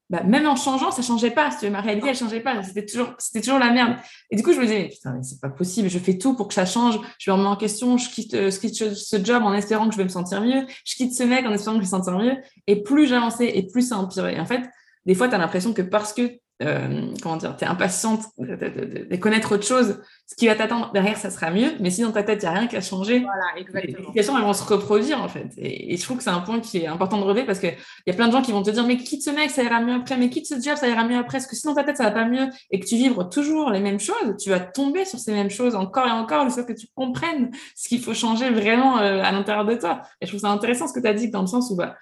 bah, 0.10 0.24
même 0.24 0.48
en 0.48 0.56
changeant, 0.56 0.90
ça 0.90 1.04
changeait 1.04 1.32
pas. 1.32 1.52
Si 1.52 1.70
ma 1.70 1.82
réalité, 1.82 2.10
elle 2.10 2.16
changeait 2.16 2.40
pas. 2.40 2.64
C'était 2.64 2.86
toujours, 2.86 3.14
c'était 3.20 3.42
toujours 3.42 3.60
la 3.60 3.72
merde. 3.72 3.96
Et 4.32 4.36
du 4.36 4.42
coup, 4.42 4.54
je 4.54 4.58
me 4.58 4.64
disais, 4.64 4.90
putain, 4.90 5.22
c'est 5.22 5.40
pas 5.40 5.50
possible. 5.50 5.88
Je 5.88 6.00
fais 6.00 6.18
tout 6.18 6.36
pour 6.36 6.48
que 6.48 6.56
ça 6.56 6.66
change. 6.66 7.00
Je 7.20 7.30
me 7.30 7.36
remets 7.36 7.48
en 7.48 7.56
question. 7.56 7.98
Je 7.98 8.10
quitte, 8.10 8.34
euh, 8.34 8.50
je 8.50 8.60
quitte 8.60 8.96
ce 8.96 9.24
job 9.24 9.44
en 9.44 9.54
espérant 9.54 9.88
que 9.88 9.94
je 9.94 9.98
vais 9.98 10.04
me 10.04 10.10
sentir 10.10 10.42
mieux. 10.42 10.66
Je 10.84 10.96
quitte 10.96 11.14
ce 11.14 11.24
mec 11.24 11.46
en 11.46 11.52
espérant 11.52 11.78
que 11.78 11.84
je 11.84 11.88
vais 11.88 11.98
me 11.98 12.04
sentir 12.04 12.18
mieux. 12.18 12.38
Et 12.66 12.82
plus 12.82 13.08
j'avançais 13.08 13.56
et 13.56 13.68
plus 13.68 13.88
ça 13.88 13.98
empirait. 13.98 14.36
Et 14.36 14.40
en 14.40 14.46
fait, 14.46 14.64
des 15.06 15.14
fois, 15.14 15.28
tu 15.28 15.36
as 15.36 15.38
l'impression 15.38 15.74
que 15.74 15.84
parce 15.84 16.14
que 16.14 16.40
euh, 16.62 17.14
comment 17.24 17.38
dire, 17.38 17.56
tu 17.56 17.64
es 17.64 17.68
impatiente 17.68 18.22
de, 18.38 19.16
connaître 19.16 19.56
autre 19.56 19.66
chose, 19.66 20.02
ce 20.28 20.36
qui 20.36 20.48
va 20.48 20.56
t'attendre 20.56 20.92
derrière, 20.94 21.18
ça 21.18 21.30
sera 21.30 21.52
mieux. 21.52 21.72
Mais 21.80 21.90
si 21.90 22.02
dans 22.02 22.12
ta 22.12 22.24
tête, 22.24 22.44
il 22.44 22.50
n'y 22.50 22.56
a 22.56 22.60
rien 22.60 22.68
qui 22.68 22.76
a 22.76 22.82
changé, 22.82 23.26
les 23.74 23.96
situations, 23.96 24.38
elles 24.38 24.44
vont 24.44 24.54
se 24.54 24.64
reproduire, 24.64 25.22
en 25.22 25.30
fait. 25.30 25.48
Et, 25.58 25.96
je 25.96 26.04
trouve 26.04 26.18
que 26.18 26.24
c'est 26.24 26.30
un 26.30 26.42
point 26.42 26.60
qui 26.60 26.80
est 26.80 26.88
important 26.88 27.18
de 27.18 27.24
relever 27.24 27.46
parce 27.46 27.60
qu'il 27.60 27.76
y 28.08 28.12
a 28.12 28.14
plein 28.14 28.28
de 28.28 28.34
gens 28.34 28.42
qui 28.42 28.52
vont 28.52 28.62
te 28.62 28.72
dire, 28.72 28.86
mais 28.86 28.98
quitte 28.98 29.24
ce 29.24 29.30
mec, 29.30 29.52
ça 29.52 29.64
ira 29.64 29.80
mieux 29.80 29.94
après, 29.94 30.18
mais 30.18 30.30
quitte 30.30 30.48
ce 30.48 30.56
job, 30.56 30.76
ça 30.76 30.88
ira 30.88 31.06
mieux 31.06 31.18
après. 31.18 31.38
Parce 31.38 31.48
que 31.48 31.56
si 31.56 31.66
dans 31.66 31.76
ta 31.76 31.84
tête, 31.84 31.98
ça 31.98 32.04
va 32.04 32.12
pas 32.12 32.26
mieux 32.26 32.48
et 32.72 32.80
que 32.80 32.86
tu 32.86 32.96
vibres 32.96 33.30
toujours 33.30 33.72
les 33.72 33.80
mêmes 33.80 34.00
choses, 34.00 34.36
tu 34.40 34.50
vas 34.50 34.60
tomber 34.60 35.06
sur 35.06 35.20
ces 35.20 35.32
mêmes 35.32 35.50
choses 35.50 35.76
encore 35.76 36.08
et 36.08 36.12
encore 36.12 36.46
jusqu'à 36.46 36.64
ce 36.64 36.68
que 36.68 36.74
tu 36.74 36.88
comprennes 36.94 37.52
ce 37.76 37.88
qu'il 37.88 38.02
faut 38.02 38.14
changer 38.14 38.50
vraiment 38.50 39.00
euh, 39.00 39.22
à 39.24 39.32
l'intérieur 39.32 39.66
de 39.66 39.76
toi. 39.76 40.02
Et 40.20 40.26
je 40.26 40.32
trouve 40.32 40.42
ça 40.42 40.50
intéressant 40.50 40.88
ce 40.88 40.94
que 40.94 41.00
tu 41.00 41.08
as 41.08 41.14
dit 41.14 41.30
dans 41.30 41.42
le 41.42 41.48
sens 41.48 41.72
où, 41.72 41.76
bah, 41.76 41.96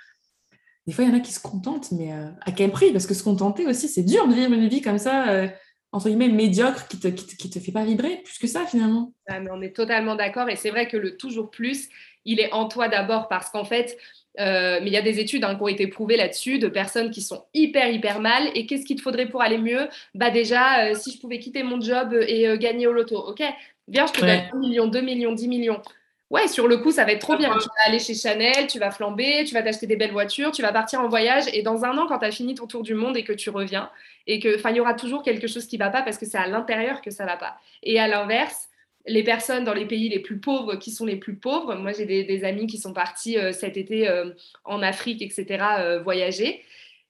des 0.87 0.93
fois, 0.93 1.03
il 1.03 1.09
y 1.09 1.13
en 1.13 1.17
a 1.17 1.19
qui 1.19 1.33
se 1.33 1.41
contentent, 1.41 1.91
mais 1.91 2.13
euh, 2.13 2.29
à 2.45 2.53
quel 2.53 2.71
prix? 2.71 2.93
Parce 2.93 3.05
que 3.05 3.13
se 3.13 3.23
contenter 3.23 3.65
aussi, 3.65 3.89
c'est 3.89 4.03
dur 4.03 4.25
de 4.25 4.33
vivre 4.33 4.53
une 4.53 4.69
vie 4.69 4.81
comme 4.81 4.97
ça, 4.97 5.29
euh, 5.29 5.47
entre 5.91 6.07
guillemets, 6.07 6.29
médiocre, 6.29 6.87
qui 6.87 6.97
te, 6.97 7.09
qui, 7.09 7.49
te, 7.49 7.59
fait 7.59 7.73
pas 7.73 7.83
vibrer 7.83 8.21
plus 8.23 8.39
que 8.39 8.47
ça, 8.47 8.65
finalement. 8.65 9.11
Ah, 9.27 9.41
mais 9.41 9.49
on 9.51 9.61
est 9.61 9.75
totalement 9.75 10.15
d'accord. 10.15 10.49
Et 10.49 10.55
c'est 10.55 10.69
vrai 10.69 10.87
que 10.87 10.95
le 10.95 11.17
toujours 11.17 11.51
plus, 11.51 11.89
il 12.23 12.39
est 12.39 12.53
en 12.53 12.69
toi 12.69 12.87
d'abord, 12.87 13.27
parce 13.27 13.49
qu'en 13.49 13.65
fait, 13.65 13.97
euh, 14.39 14.79
mais 14.81 14.87
il 14.87 14.93
y 14.93 14.97
a 14.97 15.01
des 15.01 15.19
études 15.19 15.43
hein, 15.43 15.55
qui 15.55 15.61
ont 15.61 15.67
été 15.67 15.87
prouvées 15.87 16.15
là-dessus 16.15 16.57
de 16.57 16.69
personnes 16.69 17.11
qui 17.11 17.21
sont 17.21 17.43
hyper, 17.53 17.89
hyper 17.89 18.21
mal. 18.21 18.49
Et 18.55 18.65
qu'est-ce 18.65 18.85
qu'il 18.85 18.95
te 18.95 19.01
faudrait 19.01 19.27
pour 19.27 19.41
aller 19.41 19.57
mieux? 19.57 19.89
Bah 20.15 20.29
déjà, 20.29 20.95
si 20.95 21.11
je 21.11 21.19
pouvais 21.19 21.39
quitter 21.39 21.63
mon 21.63 21.81
job 21.81 22.13
et 22.13 22.57
gagner 22.57 22.87
au 22.87 22.93
loto, 22.93 23.17
ok? 23.17 23.43
Viens, 23.89 24.07
je 24.07 24.13
te 24.13 24.21
donne 24.21 24.41
1 24.53 24.59
million, 24.59 24.87
2 24.87 25.01
millions, 25.01 25.33
10 25.33 25.47
millions 25.49 25.81
ouais, 26.29 26.47
sur 26.47 26.67
le 26.67 26.77
coup, 26.77 26.91
ça 26.91 27.05
va 27.05 27.11
être 27.11 27.21
trop 27.21 27.37
bien. 27.37 27.49
Tu 27.57 27.67
vas 27.67 27.87
aller 27.87 27.99
chez 27.99 28.13
Chanel, 28.13 28.67
tu 28.67 28.79
vas 28.79 28.91
flamber, 28.91 29.43
tu 29.45 29.53
vas 29.53 29.61
t'acheter 29.61 29.87
des 29.87 29.95
belles 29.95 30.11
voitures, 30.11 30.51
tu 30.51 30.61
vas 30.61 30.71
partir 30.71 31.01
en 31.01 31.07
voyage. 31.07 31.45
Et 31.53 31.61
dans 31.61 31.85
un 31.85 31.97
an, 31.97 32.07
quand 32.07 32.19
tu 32.19 32.25
as 32.25 32.31
fini 32.31 32.55
ton 32.55 32.67
tour 32.67 32.83
du 32.83 32.93
monde 32.93 33.17
et 33.17 33.23
que 33.23 33.33
tu 33.33 33.49
reviens, 33.49 33.89
et 34.27 34.39
que, 34.39 34.55
enfin, 34.55 34.71
il 34.71 34.77
y 34.77 34.79
aura 34.79 34.93
toujours 34.93 35.23
quelque 35.23 35.47
chose 35.47 35.65
qui 35.67 35.77
va 35.77 35.89
pas 35.89 36.01
parce 36.01 36.17
que 36.17 36.25
c'est 36.25 36.37
à 36.37 36.47
l'intérieur 36.47 37.01
que 37.01 37.11
ça 37.11 37.25
va 37.25 37.37
pas. 37.37 37.57
Et 37.83 37.99
à 37.99 38.07
l'inverse, 38.07 38.67
les 39.07 39.23
personnes 39.23 39.63
dans 39.63 39.73
les 39.73 39.85
pays 39.85 40.09
les 40.09 40.19
plus 40.19 40.37
pauvres 40.37 40.75
qui 40.75 40.91
sont 40.91 41.05
les 41.05 41.15
plus 41.15 41.35
pauvres, 41.35 41.75
moi 41.75 41.93
j'ai 41.93 42.05
des, 42.05 42.43
amis 42.43 42.67
qui 42.67 42.77
sont 42.77 42.93
partis 42.93 43.37
euh, 43.37 43.53
cet 43.53 43.77
été 43.77 44.07
euh, 44.07 44.31
en 44.65 44.81
Afrique, 44.81 45.21
etc., 45.21 45.63
euh, 45.79 45.99
voyager. 46.01 46.61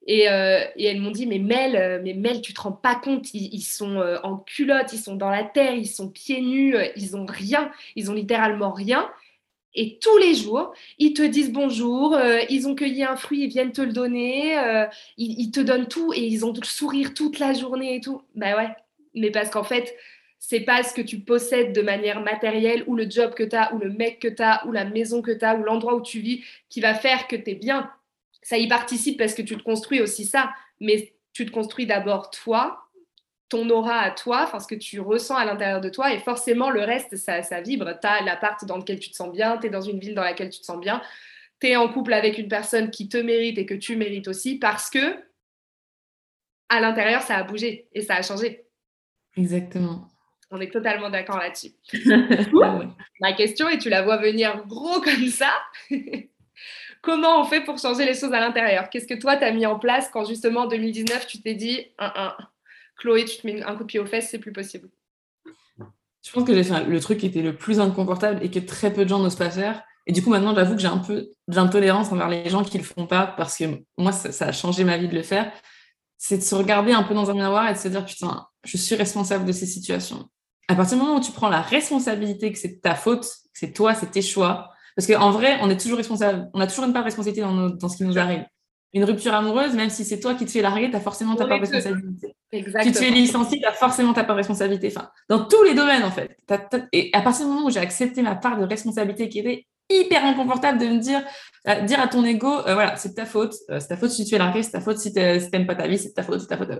Et, 0.08 0.30
euh, 0.30 0.64
et, 0.78 0.86
elles 0.86 1.02
m'ont 1.02 1.12
dit, 1.12 1.28
mais 1.28 1.38
Mel, 1.38 1.76
euh, 1.76 2.00
mais 2.02 2.14
Mel, 2.14 2.42
tu 2.42 2.54
te 2.54 2.62
rends 2.62 2.72
pas 2.72 2.96
compte, 2.96 3.34
ils, 3.34 3.62
sont 3.62 4.00
euh, 4.00 4.18
en 4.24 4.38
culotte, 4.38 4.94
ils 4.94 5.00
sont 5.00 5.18
dans 5.18 5.30
la 5.30 5.44
terre, 5.44 5.76
ils 5.76 5.88
sont 5.88 6.10
pieds 6.10 6.42
nus, 6.42 6.76
ils 6.96 7.18
ont 7.18 7.26
rien, 7.26 7.70
ils 7.98 8.10
ont 8.10 8.14
littéralement 8.14 8.72
rien. 8.72 9.10
Et 9.76 10.00
tous 10.02 10.18
les 10.18 10.34
jours, 10.34 10.74
ils 10.98 11.14
te 11.14 11.22
disent 11.22 11.52
bonjour, 11.52 12.18
ils 12.50 12.68
ont 12.68 12.74
cueilli 12.74 13.04
un 13.04 13.16
fruit, 13.16 13.44
ils 13.44 13.50
viennent 13.50 13.74
te 13.74 13.82
le 13.82 13.94
donner, 13.94 14.58
ils, 15.18 15.52
te 15.52 15.60
donnent 15.60 15.88
tout 15.88 16.14
et 16.16 16.26
ils 16.26 16.46
ont 16.46 16.54
le 16.54 16.66
sourire 16.66 17.14
toute 17.14 17.38
la 17.38 17.54
journée 17.54 17.96
et 17.98 18.02
tout. 18.02 18.24
Ben 18.34 18.56
ouais, 18.56 18.70
mais 19.14 19.30
parce 19.30 19.52
qu'en 19.52 19.64
fait, 19.64 19.94
c'est 20.40 20.62
pas 20.62 20.82
ce 20.82 20.96
que 20.96 21.02
tu 21.02 21.20
possèdes 21.20 21.74
de 21.74 21.82
manière 21.82 22.22
matérielle 22.22 22.86
ou 22.88 22.96
le 22.96 23.08
job 23.08 23.36
que 23.36 23.44
tu 23.44 23.56
as 23.56 23.72
ou 23.76 23.78
le 23.78 23.92
mec 23.92 24.20
que 24.20 24.28
tu 24.28 24.42
as 24.42 24.66
ou 24.66 24.72
la 24.72 24.86
maison 24.86 25.22
que 25.22 25.32
tu 25.32 25.46
as 25.46 25.56
ou 25.56 25.64
l'endroit 25.64 25.94
où 25.94 26.02
tu 26.02 26.22
vis 26.22 26.44
qui 26.70 26.82
va 26.82 26.96
faire 26.96 27.28
que 27.28 27.36
tu 27.36 27.52
es 27.52 27.56
bien 27.56 27.92
ça 28.48 28.58
y 28.58 28.70
participe 28.70 29.20
parce 29.20 29.34
que 29.34 29.42
tu 29.42 29.58
te 29.58 29.62
construis 29.62 30.00
aussi 30.00 30.24
ça, 30.24 30.54
mais 30.80 31.13
tu 31.34 31.46
te 31.46 31.51
construis 31.51 31.86
d'abord 31.86 32.30
toi, 32.30 32.88
ton 33.50 33.70
aura 33.70 34.00
à 34.00 34.12
toi, 34.12 34.44
enfin 34.44 34.62
ce 34.62 34.68
que 34.68 34.75
tu 34.75 35.01
ressens 35.01 35.36
à 35.36 35.44
l'intérieur 35.44 35.82
de 35.82 35.89
toi, 35.89 36.13
et 36.13 36.20
forcément 36.20 36.70
le 36.70 36.80
reste, 36.80 37.18
ça, 37.18 37.44
ça 37.44 37.60
vibre. 37.60 38.00
Tu 38.00 38.08
as 38.08 38.22
l'appart 38.22 38.63
dans 38.63 38.77
lequel 38.77 39.01
tu 39.01 39.10
te 39.12 39.18
sens 39.18 39.34
bien, 39.34 39.58
tu 39.58 39.68
es 39.68 39.70
dans 39.70 39.82
une 39.82 40.00
ville 40.00 40.16
dans 40.16 40.24
laquelle 40.24 40.50
tu 40.50 40.62
te 40.62 40.66
sens 40.66 40.80
bien, 40.80 41.01
tu 41.60 41.68
es 41.68 41.75
en 41.75 41.89
couple 41.89 42.13
avec 42.13 42.38
une 42.38 42.48
personne 42.48 42.89
qui 42.89 43.10
te 43.10 43.18
mérite 43.18 43.58
et 43.58 43.66
que 43.66 43.74
tu 43.74 43.98
mérites 43.98 44.30
aussi, 44.30 44.58
parce 44.60 44.89
que 44.89 45.20
à 46.70 46.80
l'intérieur, 46.80 47.24
ça 47.24 47.36
a 47.36 47.44
bougé 47.44 47.89
et 47.92 48.01
ça 48.01 48.16
a 48.16 48.22
changé. 48.22 48.63
Exactement. 49.36 50.08
On 50.51 50.62
est 50.62 50.72
totalement 50.72 51.10
d'accord 51.10 51.39
là-dessus. 51.39 51.74
Ma 53.20 53.34
question, 53.34 53.68
et 53.68 53.77
tu 53.77 53.89
la 53.89 54.04
vois 54.04 54.16
venir 54.16 54.66
gros 54.68 55.01
comme 55.01 55.27
ça, 55.27 55.51
comment 57.01 57.42
on 57.42 57.46
fait 57.46 57.62
pour 57.62 57.77
changer 57.77 58.06
les 58.06 58.13
choses 58.13 58.34
à 58.34 58.39
l'intérieur? 58.39 58.89
Qu'est-ce 58.89 59.08
que 59.08 59.20
toi, 59.20 59.38
tu 59.38 59.44
as 59.44 59.51
mis 59.51 59.66
en 59.66 59.80
place 59.80 60.10
quand 60.12 60.25
justement 60.25 60.62
en 60.62 60.68
2019, 60.68 61.27
tu 61.27 61.42
t'es 61.42 61.56
dit, 61.56 61.88
Chloé, 62.98 63.25
tu 63.25 63.38
te 63.38 63.48
mets 63.48 63.62
un 63.63 63.75
coup 63.75 63.84
de 63.84 63.88
pied 63.88 64.00
aux 64.00 64.06
fesses, 64.06 64.30
c'est 64.30 64.39
plus 64.39 64.51
possible? 64.51 64.89
Je 66.27 66.32
pense 66.34 66.44
que 66.44 66.51
le 66.51 67.00
truc 67.00 67.20
qui 67.20 67.27
était 67.27 67.42
le 67.42 67.56
plus 67.56 67.80
inconfortable 67.80 68.44
et 68.44 68.51
que 68.51 68.60
très 68.60 68.92
peu 68.92 69.06
de 69.06 69.10
gens 69.10 69.20
n'osent 69.20 69.38
pas 69.38 69.50
faire. 69.50 69.84
Et 70.08 70.12
du 70.13 70.22
coup, 70.22 70.30
maintenant, 70.30 70.56
j'avoue 70.56 70.75
que 70.75 70.82
j'ai 70.82 70.88
un 70.88 70.98
peu 70.98 71.30
d'intolérance 71.48 72.12
envers 72.12 72.30
les 72.30 72.50
gens 72.50 72.63
qui 72.63 72.77
le 72.77 72.84
font 72.84 73.08
pas 73.08 73.27
parce 73.27 73.58
que 73.58 73.66
moi, 73.98 74.12
ça, 74.12 74.46
a 74.46 74.51
changé 74.51 74.84
ma 74.84 74.98
vie 74.98 75.08
de 75.08 75.16
le 75.16 75.22
faire. 75.22 75.51
C'est 76.18 76.38
de 76.38 76.42
se 76.42 76.56
regarder 76.56 76.94
un 76.94 77.04
peu 77.04 77.13
dans 77.13 77.30
un 77.30 77.34
miroir 77.34 77.70
et 77.70 77.74
de 77.74 77.77
se 77.77 77.88
dire, 77.88 78.06
putain, 78.06 78.48
je 78.63 78.77
suis 78.77 78.96
responsable 78.96 79.46
de 79.46 79.51
ces 79.51 79.66
situations. 79.66 80.30
À 80.68 80.75
partir 80.75 80.98
du 80.98 81.04
moment 81.04 81.18
où 81.18 81.22
tu 81.22 81.32
prends 81.32 81.50
la 81.50 81.62
responsabilité 81.62 82.51
que 82.51 82.58
c'est 82.58 82.82
ta 82.82 82.96
faute, 82.96 83.24
que 83.24 83.60
c'est 83.60 83.72
toi, 83.72 83.94
c'est 83.94 84.12
tes 84.12 84.22
choix, 84.22 84.72
parce 84.98 85.06
qu'en 85.06 85.30
vrai, 85.30 85.60
on 85.62 85.70
est 85.70 85.80
toujours 85.80 85.98
responsable. 85.98 86.50
On 86.56 86.60
a 86.60 86.66
toujours 86.66 86.86
une 86.86 86.92
part 86.92 87.04
de 87.04 87.10
responsabilité 87.10 87.42
dans, 87.42 87.70
dans 87.70 87.88
ce 87.88 87.98
qui 87.98 88.04
nous 88.04 88.18
arrive. 88.18 88.44
Une 88.94 89.04
rupture 89.04 89.32
amoureuse, 89.36 89.75
même 89.75 89.92
si 89.92 90.04
c'est 90.04 90.20
toi 90.20 90.34
qui 90.34 90.44
te 90.46 90.50
fais 90.50 90.63
larguer, 90.63 90.89
tu 90.89 90.96
as 90.96 91.00
forcément 91.00 91.36
ta 91.36 91.46
part 91.46 91.60
de 91.60 91.68
responsabilité. 91.68 92.36
Exactement. 92.51 92.84
Tu 92.84 92.92
te 92.92 92.98
fais 92.98 93.12
licencier, 93.12 93.60
tu 93.60 93.66
as 93.68 93.74
forcément 93.74 94.13
ta 94.13 94.24
part 94.24 94.36
de 94.36 94.39
responsabilité. 94.39 94.92
Enfin, 94.96 95.08
dans 95.30 95.46
tous 95.46 95.62
les 95.62 95.75
domaines, 95.75 96.04
en 96.04 96.10
fait. 96.10 96.36
Et 96.94 97.12
à 97.13 97.22
partir 97.22 97.46
du 97.46 97.51
moment 97.51 97.68
où 97.68 97.70
j'ai 97.70 97.80
accepté 97.80 98.24
ma 98.24 98.34
part 98.34 98.58
de 98.60 98.66
responsabilité 98.66 99.30
qui 99.30 99.38
était 99.38 99.68
hyper 99.88 100.25
inconfortable 100.25 100.80
de 100.80 100.88
me 100.88 100.98
dire, 100.98 101.24
euh, 101.68 101.82
dire 101.82 102.00
à 102.00 102.08
ton 102.08 102.25
ego, 102.25 102.51
euh, 102.66 102.74
voilà, 102.74 102.96
c'est 102.96 103.13
ta 103.13 103.27
faute, 103.27 103.54
euh, 103.70 103.80
c'est 103.80 103.89
ta 103.89 103.98
faute 103.98 104.10
si 104.10 104.25
tu 104.25 104.34
es 104.34 104.39
largué, 104.39 104.63
c'est 104.63 104.72
ta 104.72 104.82
faute 104.82 104.98
si 104.98 105.13
tu 105.13 105.20
n'aimes 105.20 105.68
pas 105.68 105.75
ta 105.75 105.88
vie, 105.88 106.00
c'est 106.00 106.13
ta 106.13 106.24
faute, 106.24 106.42
c'est 106.42 106.48
ta 106.48 106.58
faute. 106.58 106.72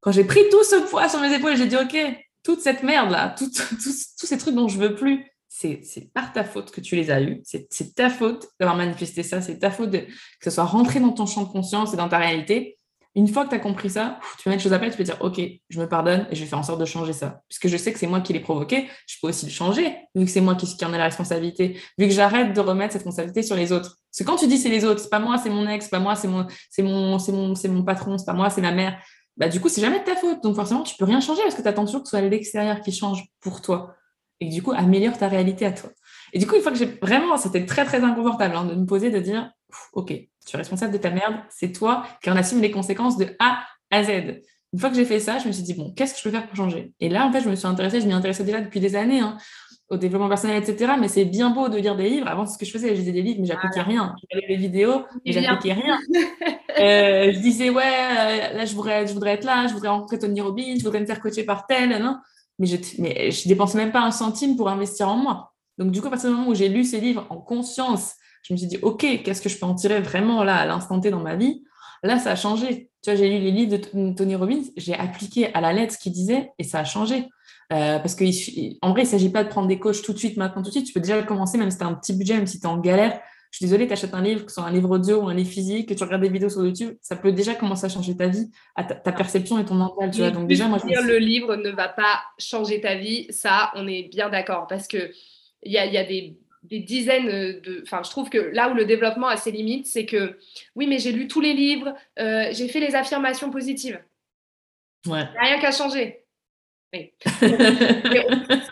Quand 0.00 0.12
j'ai 0.12 0.24
pris 0.24 0.40
tout 0.50 0.64
ce 0.64 0.76
poids 0.88 1.10
sur 1.10 1.20
mes 1.20 1.34
épaules, 1.34 1.58
j'ai 1.58 1.66
dit, 1.66 1.76
OK, 1.76 1.94
toute 2.42 2.60
cette 2.60 2.82
merde-là, 2.82 3.34
tous 3.38 4.26
ces 4.26 4.38
trucs 4.38 4.54
dont 4.54 4.68
je 4.68 4.78
veux 4.78 4.94
plus, 4.94 5.26
c'est 5.54 6.12
par 6.12 6.32
ta 6.32 6.42
faute 6.42 6.72
que 6.72 6.80
tu 6.80 6.96
les 6.96 7.10
as 7.10 7.22
eus. 7.22 7.40
C'est 7.44 7.94
ta 7.94 8.10
faute 8.10 8.48
d'avoir 8.58 8.76
manifesté 8.76 9.22
ça. 9.22 9.40
C'est 9.40 9.58
ta 9.60 9.70
faute 9.70 9.90
de, 9.90 9.98
que 9.98 10.06
ce 10.44 10.50
soit 10.50 10.64
rentré 10.64 10.98
dans 10.98 11.12
ton 11.12 11.26
champ 11.26 11.42
de 11.42 11.48
conscience 11.48 11.94
et 11.94 11.96
dans 11.96 12.08
ta 12.08 12.18
réalité. 12.18 12.78
Une 13.14 13.28
fois 13.28 13.44
que 13.44 13.50
tu 13.50 13.54
as 13.54 13.60
compris 13.60 13.90
ça, 13.90 14.18
tu 14.42 14.48
mettre 14.48 14.58
les 14.58 14.64
choses 14.64 14.72
à 14.72 14.80
plat, 14.80 14.90
tu 14.90 14.96
peux 14.96 15.04
dire 15.04 15.18
OK, 15.20 15.40
je 15.68 15.80
me 15.80 15.88
pardonne 15.88 16.26
et 16.28 16.34
je 16.34 16.40
vais 16.40 16.46
faire 16.48 16.58
en 16.58 16.64
sorte 16.64 16.80
de 16.80 16.84
changer 16.84 17.12
ça. 17.12 17.42
Puisque 17.48 17.68
je 17.68 17.76
sais 17.76 17.92
que 17.92 18.00
c'est 18.00 18.08
moi 18.08 18.20
qui 18.20 18.32
l'ai 18.32 18.40
provoqué, 18.40 18.88
je 19.06 19.14
peux 19.22 19.28
aussi 19.28 19.46
le 19.46 19.52
changer, 19.52 19.96
vu 20.16 20.24
que 20.24 20.30
c'est 20.30 20.40
moi 20.40 20.56
qui, 20.56 20.66
en 20.84 20.92
ai 20.92 20.98
la 20.98 21.04
responsabilité, 21.04 21.78
vu 21.98 22.08
que 22.08 22.12
j'arrête 22.12 22.52
de 22.52 22.60
remettre 22.60 22.92
cette 22.92 23.02
responsabilité 23.02 23.44
sur 23.44 23.54
les 23.54 23.70
autres. 23.70 23.96
Parce 24.10 24.18
que 24.18 24.24
quand 24.24 24.36
tu 24.36 24.48
dis 24.48 24.58
c'est 24.58 24.68
les 24.68 24.84
autres, 24.84 24.98
c'est 24.98 25.10
pas 25.10 25.20
moi, 25.20 25.38
c'est 25.38 25.50
mon 25.50 25.68
ex, 25.68 25.84
c'est 25.84 25.90
pas 25.92 26.00
moi, 26.00 26.16
c'est 26.16 26.26
mon, 26.26 26.48
mon, 26.80 27.18
mon, 27.28 27.54
mon 27.68 27.84
patron, 27.84 28.18
c'est 28.18 28.26
pas 28.26 28.32
moi, 28.32 28.50
c'est 28.50 28.60
ma 28.60 28.72
mère. 28.72 28.98
Bah, 29.36 29.48
du 29.48 29.60
coup, 29.60 29.68
c'est 29.68 29.80
jamais 29.80 30.00
de 30.00 30.04
ta 30.04 30.16
faute. 30.16 30.42
Donc, 30.42 30.56
forcément, 30.56 30.82
tu 30.82 30.96
peux 30.96 31.04
rien 31.04 31.20
changer 31.20 31.42
parce 31.42 31.54
que 31.54 31.62
tu 31.62 31.68
attends 31.68 31.84
toujours 31.84 32.02
que 32.02 32.08
ce 32.08 32.16
soit 32.16 32.28
l'extérieur 32.28 32.80
qui 32.80 32.90
change 32.90 33.24
pour 33.40 33.62
toi 33.62 33.94
et 34.40 34.48
du 34.48 34.62
coup 34.62 34.72
améliore 34.72 35.18
ta 35.18 35.28
réalité 35.28 35.66
à 35.66 35.72
toi. 35.72 35.90
Et 36.32 36.38
du 36.38 36.46
coup, 36.46 36.56
une 36.56 36.62
fois 36.62 36.72
que 36.72 36.78
j'ai 36.78 36.98
vraiment, 37.00 37.36
c'était 37.36 37.64
très 37.64 37.84
très 37.84 38.02
inconfortable 38.02 38.56
hein, 38.56 38.64
de 38.64 38.74
me 38.74 38.86
poser, 38.86 39.10
de 39.10 39.20
dire, 39.20 39.50
ok, 39.92 40.08
tu 40.08 40.54
es 40.54 40.56
responsable 40.56 40.92
de 40.92 40.98
ta 40.98 41.10
merde, 41.10 41.36
c'est 41.48 41.72
toi 41.72 42.04
qui 42.22 42.30
en 42.30 42.36
assume 42.36 42.60
les 42.60 42.72
conséquences 42.72 43.16
de 43.16 43.28
A 43.38 43.60
à 43.90 44.02
Z. 44.02 44.42
Une 44.72 44.80
fois 44.80 44.90
que 44.90 44.96
j'ai 44.96 45.04
fait 45.04 45.20
ça, 45.20 45.38
je 45.38 45.46
me 45.46 45.52
suis 45.52 45.62
dit, 45.62 45.74
bon, 45.74 45.92
qu'est-ce 45.94 46.14
que 46.14 46.18
je 46.18 46.24
peux 46.24 46.30
faire 46.30 46.48
pour 46.48 46.56
changer? 46.56 46.92
Et 46.98 47.08
là, 47.08 47.24
en 47.26 47.32
fait, 47.32 47.40
je 47.40 47.48
me 47.48 47.54
suis 47.54 47.68
intéressée, 47.68 48.00
je 48.00 48.06
m'y 48.06 48.12
intéressais 48.12 48.42
déjà 48.42 48.60
depuis 48.60 48.80
des 48.80 48.96
années, 48.96 49.20
hein, 49.20 49.36
au 49.88 49.96
développement 49.96 50.28
personnel, 50.28 50.60
etc. 50.60 50.94
Mais 50.98 51.06
c'est 51.06 51.24
bien 51.24 51.50
beau 51.50 51.68
de 51.68 51.76
lire 51.76 51.94
des 51.94 52.08
livres. 52.08 52.26
Avant, 52.26 52.44
ce 52.44 52.58
que 52.58 52.64
je 52.64 52.72
faisais, 52.72 52.88
je 52.88 53.00
lisais 53.00 53.12
des 53.12 53.22
livres, 53.22 53.38
mais 53.40 53.46
j'appliquais 53.46 53.82
rien. 53.82 54.16
Je 54.20 54.26
regardais 54.26 54.56
des 54.56 54.60
vidéos, 54.60 55.04
mais 55.24 55.30
j'appliquais 55.30 55.74
rien. 55.74 55.98
euh, 56.80 57.32
je 57.32 57.38
disais, 57.38 57.70
ouais, 57.70 57.84
euh, 57.84 58.56
là, 58.56 58.64
je 58.64 58.74
voudrais, 58.74 59.06
je 59.06 59.12
voudrais 59.12 59.34
être 59.34 59.44
là, 59.44 59.68
je 59.68 59.74
voudrais 59.74 59.90
rencontrer 59.90 60.18
Tony 60.18 60.40
Robbins, 60.40 60.74
je 60.76 60.82
voudrais 60.82 61.00
me 61.00 61.06
faire 61.06 61.20
coacher 61.20 61.44
par 61.44 61.68
tel, 61.68 62.02
non 62.02 62.18
mais 62.58 62.66
je, 62.66 62.76
mais 62.98 63.30
je 63.30 63.48
dépensais 63.48 63.78
même 63.78 63.92
pas 63.92 64.02
un 64.02 64.10
centime 64.10 64.56
pour 64.56 64.68
investir 64.68 65.08
en 65.08 65.16
moi. 65.16 65.52
Donc, 65.78 65.90
du 65.90 66.00
coup, 66.00 66.06
à 66.06 66.10
partir 66.10 66.30
du 66.30 66.36
moment 66.36 66.48
où 66.48 66.54
j'ai 66.54 66.68
lu 66.68 66.84
ces 66.84 67.00
livres 67.00 67.26
en 67.30 67.36
conscience, 67.36 68.14
je 68.42 68.52
me 68.52 68.58
suis 68.58 68.66
dit, 68.66 68.78
OK, 68.82 69.00
qu'est-ce 69.24 69.42
que 69.42 69.48
je 69.48 69.58
peux 69.58 69.66
en 69.66 69.74
tirer 69.74 70.00
vraiment 70.00 70.44
là, 70.44 70.56
à 70.56 70.66
l'instant 70.66 71.00
T 71.00 71.10
dans 71.10 71.20
ma 71.20 71.36
vie? 71.36 71.64
Là, 72.02 72.18
ça 72.18 72.32
a 72.32 72.36
changé. 72.36 72.90
Tu 73.02 73.10
vois, 73.10 73.16
j'ai 73.16 73.28
lu 73.28 73.42
les 73.42 73.50
livres 73.50 73.76
de 73.76 74.12
Tony 74.12 74.34
Robbins, 74.34 74.62
j'ai 74.76 74.94
appliqué 74.94 75.52
à 75.54 75.60
la 75.60 75.72
lettre 75.72 75.94
ce 75.94 75.98
qu'il 75.98 76.12
disait 76.12 76.52
et 76.58 76.64
ça 76.64 76.80
a 76.80 76.84
changé. 76.84 77.28
Euh, 77.72 77.98
parce 77.98 78.14
qu'en 78.14 78.24
vrai, 78.24 79.02
il 79.02 79.04
ne 79.04 79.04
s'agit 79.04 79.30
pas 79.30 79.42
de 79.42 79.48
prendre 79.48 79.68
des 79.68 79.78
coachs 79.78 80.02
tout 80.02 80.12
de 80.12 80.18
suite, 80.18 80.36
maintenant, 80.36 80.62
tout 80.62 80.68
de 80.68 80.72
suite. 80.72 80.86
Tu 80.86 80.92
peux 80.92 81.00
déjà 81.00 81.22
commencer, 81.22 81.58
même 81.58 81.70
si 81.70 81.78
tu 81.78 81.84
as 81.84 81.86
un 81.86 81.94
petit 81.94 82.12
budget, 82.12 82.34
même 82.34 82.46
si 82.46 82.60
tu 82.60 82.66
es 82.66 82.68
en 82.68 82.78
galère. 82.78 83.20
Je 83.54 83.58
suis 83.58 83.66
désolée, 83.66 83.86
tu 83.86 83.92
achètes 83.92 84.14
un 84.14 84.20
livre, 84.20 84.44
que 84.44 84.50
ce 84.50 84.56
soit 84.56 84.64
un 84.64 84.72
livre 84.72 84.90
audio 84.90 85.22
ou 85.22 85.28
un 85.28 85.34
livre 85.34 85.48
physique, 85.48 85.88
que 85.88 85.94
tu 85.94 86.02
regardes 86.02 86.22
des 86.22 86.28
vidéos 86.28 86.48
sur 86.48 86.64
YouTube, 86.64 86.96
ça 87.00 87.14
peut 87.14 87.30
déjà 87.30 87.54
commencer 87.54 87.86
à 87.86 87.88
changer 87.88 88.16
ta 88.16 88.26
vie, 88.26 88.50
ta, 88.74 89.12
perception 89.12 89.60
et 89.60 89.64
ton 89.64 89.74
mental. 89.74 90.10
Tu 90.10 90.18
vois. 90.18 90.32
Donc, 90.32 90.48
déjà, 90.48 90.66
moi, 90.66 90.78
je 90.82 90.88
dire, 90.88 91.06
le 91.06 91.18
livre 91.18 91.54
ne 91.54 91.70
va 91.70 91.86
pas 91.86 92.20
changer 92.36 92.80
ta 92.80 92.96
vie, 92.96 93.28
ça, 93.30 93.70
on 93.76 93.86
est 93.86 94.10
bien 94.10 94.28
d'accord. 94.28 94.66
Parce 94.66 94.88
qu'il 94.88 95.12
y 95.62 95.78
a, 95.78 95.86
y 95.86 95.96
a 95.96 96.02
des, 96.02 96.36
des, 96.64 96.80
dizaines 96.80 97.28
de. 97.28 97.80
Enfin, 97.84 98.02
je 98.04 98.10
trouve 98.10 98.28
que 98.28 98.38
là 98.38 98.70
où 98.70 98.74
le 98.74 98.86
développement 98.86 99.28
a 99.28 99.36
ses 99.36 99.52
limites, 99.52 99.86
c'est 99.86 100.04
que 100.04 100.36
oui, 100.74 100.88
mais 100.88 100.98
j'ai 100.98 101.12
lu 101.12 101.28
tous 101.28 101.40
les 101.40 101.52
livres, 101.52 101.94
euh, 102.18 102.48
j'ai 102.50 102.66
fait 102.66 102.80
les 102.80 102.96
affirmations 102.96 103.52
positives. 103.52 104.00
Ouais. 105.06 105.28
Rien 105.40 105.60
qu'à 105.60 105.70
changer. 105.70 106.23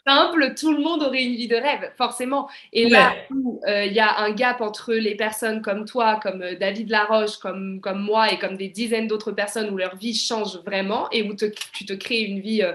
Simple, 0.07 0.55
tout 0.59 0.73
le 0.73 0.83
monde 0.83 1.03
aurait 1.03 1.23
une 1.23 1.35
vie 1.35 1.49
de 1.49 1.57
rêve, 1.57 1.91
forcément. 1.97 2.49
Et 2.73 2.89
là 2.89 3.15
où 3.31 3.61
euh, 3.67 3.85
il 3.85 3.93
y 3.93 4.01
a 4.01 4.21
un 4.21 4.31
gap 4.31 4.61
entre 4.61 4.95
les 4.95 5.15
personnes 5.15 5.63
comme 5.63 5.85
toi, 5.85 6.21
comme 6.23 6.43
euh, 6.43 6.57
David 6.57 6.91
Laroche, 6.91 7.37
comme, 7.39 7.81
comme 7.81 8.01
moi 8.01 8.33
et 8.33 8.39
comme 8.39 8.57
des 8.57 8.69
dizaines 8.69 9.07
d'autres 9.07 9.33
personnes 9.33 9.71
où 9.71 9.77
leur 9.77 9.97
vie 9.97 10.15
change 10.15 10.59
vraiment 10.65 11.11
et 11.11 11.23
où 11.23 11.35
tu 11.35 11.87
te 11.87 11.93
crées 11.93 12.21
une 12.21 12.41
vie 12.41 12.63
euh, 12.63 12.73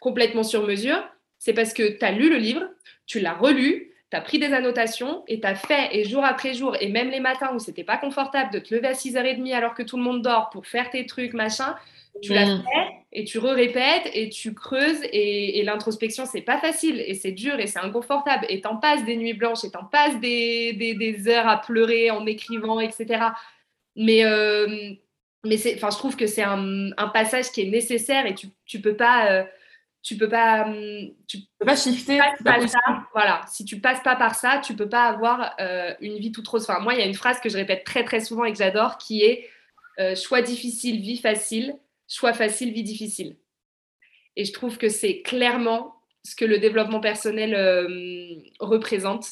complètement 0.00 0.42
sur 0.42 0.66
mesure, 0.66 1.02
c'est 1.38 1.54
parce 1.54 1.72
que 1.72 1.98
tu 1.98 2.04
as 2.04 2.12
lu 2.12 2.30
le 2.30 2.36
livre, 2.36 2.62
tu 3.06 3.20
l'as 3.20 3.34
relu, 3.34 3.90
tu 4.10 4.16
as 4.16 4.20
pris 4.20 4.38
des 4.38 4.52
annotations 4.52 5.22
et 5.28 5.40
tu 5.40 5.46
as 5.46 5.54
fait, 5.54 5.88
et 5.92 6.04
jour 6.04 6.24
après 6.24 6.54
jour, 6.54 6.76
et 6.80 6.88
même 6.88 7.10
les 7.10 7.20
matins 7.20 7.52
où 7.54 7.58
c'était 7.58 7.84
pas 7.84 7.96
confortable 7.96 8.52
de 8.52 8.58
te 8.58 8.74
lever 8.74 8.88
à 8.88 8.92
6h30 8.92 9.54
alors 9.54 9.74
que 9.74 9.82
tout 9.82 9.96
le 9.96 10.02
monde 10.02 10.22
dort 10.22 10.50
pour 10.50 10.66
faire 10.66 10.90
tes 10.90 11.06
trucs, 11.06 11.32
machin, 11.32 11.76
tu 12.22 12.32
l'as 12.32 12.46
mm. 12.46 12.62
fait 12.62 12.96
et 13.12 13.24
tu 13.24 13.38
répètes 13.38 14.08
et 14.14 14.28
tu 14.28 14.54
creuses 14.54 15.02
et, 15.02 15.58
et 15.58 15.64
l'introspection 15.64 16.26
c'est 16.26 16.42
pas 16.42 16.58
facile 16.58 17.02
et 17.04 17.14
c'est 17.14 17.32
dur 17.32 17.58
et 17.58 17.66
c'est 17.66 17.80
inconfortable. 17.80 18.46
Et 18.48 18.60
t'en 18.60 18.76
passes 18.76 19.04
des 19.04 19.16
nuits 19.16 19.34
blanches 19.34 19.64
et 19.64 19.70
t'en 19.70 19.84
passes 19.84 20.18
des, 20.20 20.74
des, 20.74 20.94
des, 20.94 21.28
heures 21.28 21.48
à 21.48 21.60
pleurer 21.60 22.10
en 22.10 22.24
écrivant 22.26 22.78
etc 22.78 23.30
mais 23.96 24.24
euh, 24.24 24.94
mais 25.44 25.56
c'est 25.56 25.74
enfin 25.74 25.90
je 25.90 25.96
trouve 25.96 26.16
que 26.16 26.26
c'est 26.26 26.42
un, 26.42 26.90
un, 26.96 27.08
passage 27.08 27.50
qui 27.50 27.62
est 27.62 27.70
nécessaire 27.70 28.26
et 28.26 28.34
tu, 28.34 28.48
tu 28.64 28.80
peux 28.80 28.96
pas 28.96 29.30
euh, 29.30 29.44
tu 30.02 30.16
peux 30.16 30.28
pas 30.28 30.66
hum, 30.66 31.10
tu 31.26 31.38
peux 31.58 31.66
pas 31.66 31.76
shifter 31.76 32.18
pas 32.44 32.66
ça, 32.66 32.78
voilà. 33.12 33.42
Si 33.48 33.64
tu 33.64 33.80
passes 33.80 34.02
pas 34.02 34.16
par 34.16 34.34
ça 34.34 34.60
tu 34.64 34.74
peux 34.74 34.88
pas 34.88 35.04
avoir 35.04 35.54
euh, 35.60 35.94
une 36.00 36.18
vie 36.18 36.32
toute 36.32 36.46
rose. 36.48 36.62
Enfin 36.68 36.80
moi 36.80 36.94
il 36.94 37.00
y 37.00 37.02
a 37.02 37.06
une 37.06 37.14
phrase 37.14 37.40
que 37.40 37.48
je 37.48 37.56
répète 37.56 37.84
très 37.84 38.04
très 38.04 38.20
souvent 38.20 38.44
et 38.44 38.52
que 38.52 38.58
j'adore 38.58 38.98
qui 38.98 39.22
est 39.22 39.48
choix 40.16 40.40
difficile 40.40 41.02
vie 41.02 41.18
facile 41.18 41.76
choix 42.10 42.32
facile, 42.34 42.72
vie 42.72 42.82
difficile. 42.82 43.36
Et 44.36 44.44
je 44.44 44.52
trouve 44.52 44.76
que 44.78 44.88
c'est 44.88 45.22
clairement 45.22 45.94
ce 46.24 46.36
que 46.36 46.44
le 46.44 46.58
développement 46.58 47.00
personnel 47.00 47.54
euh, 47.54 48.34
représente. 48.58 49.26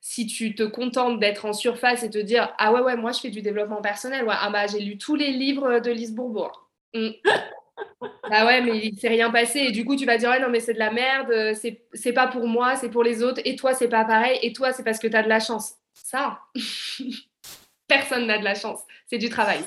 Si 0.00 0.26
tu 0.26 0.54
te 0.54 0.62
contentes 0.62 1.20
d'être 1.20 1.44
en 1.44 1.52
surface 1.52 2.02
et 2.02 2.10
te 2.10 2.18
dire 2.18 2.54
Ah 2.58 2.72
ouais, 2.72 2.80
ouais, 2.80 2.96
moi 2.96 3.12
je 3.12 3.20
fais 3.20 3.30
du 3.30 3.42
développement 3.42 3.82
personnel, 3.82 4.24
ouais, 4.24 4.34
ah 4.38 4.50
bah 4.50 4.66
j'ai 4.66 4.80
lu 4.80 4.96
tous 4.96 5.14
les 5.14 5.30
livres 5.30 5.80
de 5.80 5.90
Lise 5.90 6.14
Bourbourg. 6.14 6.70
Mm. 6.94 7.10
bah 8.30 8.46
ouais, 8.46 8.62
mais 8.62 8.78
il 8.78 8.98
s'est 8.98 9.08
rien 9.08 9.30
passé. 9.30 9.60
Et 9.60 9.72
du 9.72 9.84
coup, 9.84 9.96
tu 9.96 10.06
vas 10.06 10.16
dire 10.16 10.30
Ouais, 10.30 10.40
non, 10.40 10.48
mais 10.48 10.60
c'est 10.60 10.74
de 10.74 10.78
la 10.78 10.90
merde, 10.90 11.54
c'est 11.54 12.12
pas 12.12 12.28
pour 12.28 12.46
moi, 12.46 12.76
c'est 12.76 12.90
pour 12.90 13.02
les 13.02 13.22
autres. 13.22 13.42
Et 13.44 13.56
toi, 13.56 13.74
c'est 13.74 13.88
pas 13.88 14.04
pareil. 14.04 14.38
Et 14.42 14.52
toi, 14.54 14.72
c'est 14.72 14.84
parce 14.84 14.98
que 14.98 15.06
tu 15.06 15.16
as 15.16 15.22
de 15.22 15.28
la 15.28 15.40
chance. 15.40 15.74
Ça, 15.92 16.40
personne 17.88 18.26
n'a 18.26 18.38
de 18.38 18.44
la 18.44 18.54
chance. 18.54 18.80
C'est 19.06 19.18
du 19.18 19.28
travail. 19.28 19.60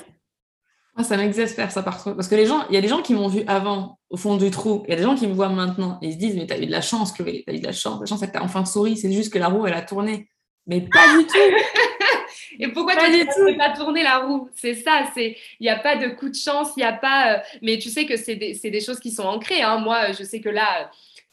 Ah, 0.96 1.02
ça 1.02 1.16
m'exaspère 1.16 1.72
ça 1.72 1.82
parfois. 1.82 2.14
Parce 2.14 2.28
que 2.28 2.36
les 2.36 2.46
gens, 2.46 2.64
il 2.68 2.74
y 2.74 2.78
a 2.78 2.80
des 2.80 2.88
gens 2.88 3.02
qui 3.02 3.14
m'ont 3.14 3.28
vu 3.28 3.42
avant, 3.48 3.98
au 4.10 4.16
fond 4.16 4.36
du 4.36 4.50
trou. 4.50 4.84
Il 4.86 4.90
y 4.90 4.94
a 4.94 4.96
des 4.96 5.02
gens 5.02 5.16
qui 5.16 5.26
me 5.26 5.34
voient 5.34 5.48
maintenant. 5.48 5.98
Et 6.02 6.08
ils 6.08 6.12
se 6.12 6.18
disent, 6.18 6.36
mais 6.36 6.46
t'as 6.46 6.58
eu 6.58 6.66
de 6.66 6.70
la 6.70 6.80
chance, 6.80 7.12
Chloé. 7.12 7.42
T'as 7.46 7.52
eu 7.52 7.58
de 7.58 7.66
la 7.66 7.72
chance. 7.72 8.00
La 8.00 8.06
chance, 8.06 8.20
c'est 8.20 8.28
que 8.28 8.32
t'as 8.32 8.42
enfin 8.42 8.64
souri. 8.64 8.96
C'est 8.96 9.10
juste 9.10 9.32
que 9.32 9.38
la 9.38 9.48
roue, 9.48 9.66
elle 9.66 9.74
a 9.74 9.82
tourné. 9.82 10.28
Mais 10.66 10.80
pas 10.80 11.18
du 11.18 11.26
tout. 11.26 11.34
Et 12.58 12.68
pourquoi 12.68 12.94
tu 12.94 13.10
ne 13.10 13.58
pas 13.58 13.70
tourner 13.70 14.02
la 14.02 14.18
roue? 14.18 14.48
C'est 14.54 14.74
ça, 14.74 15.10
c'est 15.14 15.36
il 15.60 15.64
n'y 15.64 15.68
a 15.68 15.78
pas 15.78 15.96
de 15.96 16.08
coup 16.08 16.28
de 16.28 16.34
chance, 16.34 16.68
il 16.76 16.80
n'y 16.80 16.86
a 16.86 16.92
pas. 16.92 17.34
Euh, 17.34 17.38
mais 17.62 17.78
tu 17.78 17.90
sais 17.90 18.06
que 18.06 18.16
c'est 18.16 18.36
des, 18.36 18.54
des, 18.54 18.80
choses 18.80 19.00
qui 19.00 19.10
sont 19.10 19.24
ancrées. 19.24 19.62
Hein. 19.62 19.78
Moi, 19.78 20.12
je 20.12 20.22
sais 20.22 20.40
que 20.40 20.48
là, 20.48 20.90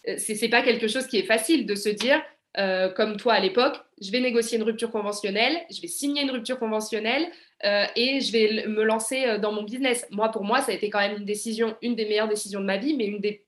euh, 0.07 0.15
c'est 0.17 0.41
n'est 0.41 0.49
pas 0.49 0.63
quelque 0.63 0.87
chose 0.87 1.07
qui 1.07 1.17
est 1.17 1.25
facile 1.25 1.65
de 1.65 1.75
se 1.75 1.89
dire, 1.89 2.21
euh, 2.57 2.89
comme 2.89 3.17
toi 3.17 3.33
à 3.33 3.39
l'époque, 3.39 3.79
je 4.01 4.11
vais 4.11 4.19
négocier 4.19 4.57
une 4.57 4.63
rupture 4.63 4.91
conventionnelle, 4.91 5.57
je 5.69 5.81
vais 5.81 5.87
signer 5.87 6.23
une 6.23 6.31
rupture 6.31 6.59
conventionnelle 6.59 7.27
et 7.63 8.19
je 8.21 8.31
vais 8.31 8.67
me 8.67 8.83
lancer 8.83 9.37
dans 9.39 9.51
mon 9.51 9.63
business. 9.63 10.07
Moi, 10.11 10.29
pour 10.29 10.43
moi, 10.43 10.61
ça 10.61 10.71
a 10.71 10.75
été 10.75 10.89
quand 10.89 10.99
même 10.99 11.17
une 11.17 11.25
décision, 11.25 11.75
une 11.81 11.95
des 11.95 12.05
meilleures 12.05 12.27
décisions 12.27 12.59
de 12.59 12.65
ma 12.65 12.77
vie, 12.77 12.95
mais 12.95 13.05
une 13.05 13.19
des 13.19 13.45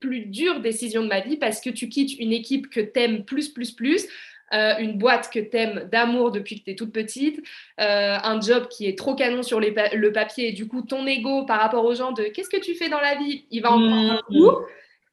plus 0.00 0.26
dures 0.26 0.60
décisions 0.60 1.02
de 1.02 1.08
ma 1.08 1.20
vie 1.20 1.36
parce 1.36 1.60
que 1.60 1.70
tu 1.70 1.88
quittes 1.88 2.18
une 2.18 2.32
équipe 2.32 2.68
que 2.68 2.80
tu 2.80 3.00
aimes 3.00 3.24
plus, 3.24 3.48
plus, 3.48 3.72
plus 3.72 4.06
euh, 4.54 4.74
une 4.78 4.96
boîte 4.96 5.28
que 5.32 5.40
t'aimes 5.40 5.88
d'amour 5.90 6.30
depuis 6.30 6.60
que 6.60 6.64
tu 6.64 6.70
es 6.70 6.74
toute 6.76 6.92
petite, 6.92 7.42
euh, 7.80 8.16
un 8.22 8.40
job 8.40 8.68
qui 8.68 8.86
est 8.86 8.96
trop 8.96 9.16
canon 9.16 9.42
sur 9.42 9.58
le 9.58 10.12
papier, 10.12 10.48
et 10.48 10.52
du 10.52 10.68
coup, 10.68 10.82
ton 10.82 11.04
ego 11.04 11.44
par 11.46 11.58
rapport 11.58 11.84
aux 11.84 11.94
gens 11.94 12.12
de 12.12 12.22
qu'est-ce 12.24 12.48
que 12.48 12.60
tu 12.60 12.76
fais 12.76 12.88
dans 12.88 13.00
la 13.00 13.16
vie, 13.16 13.46
il 13.50 13.60
va 13.62 13.72
en 13.72 13.78
prendre 13.80 14.12
un 14.12 14.16
mmh. 14.16 14.22
coup. 14.28 14.50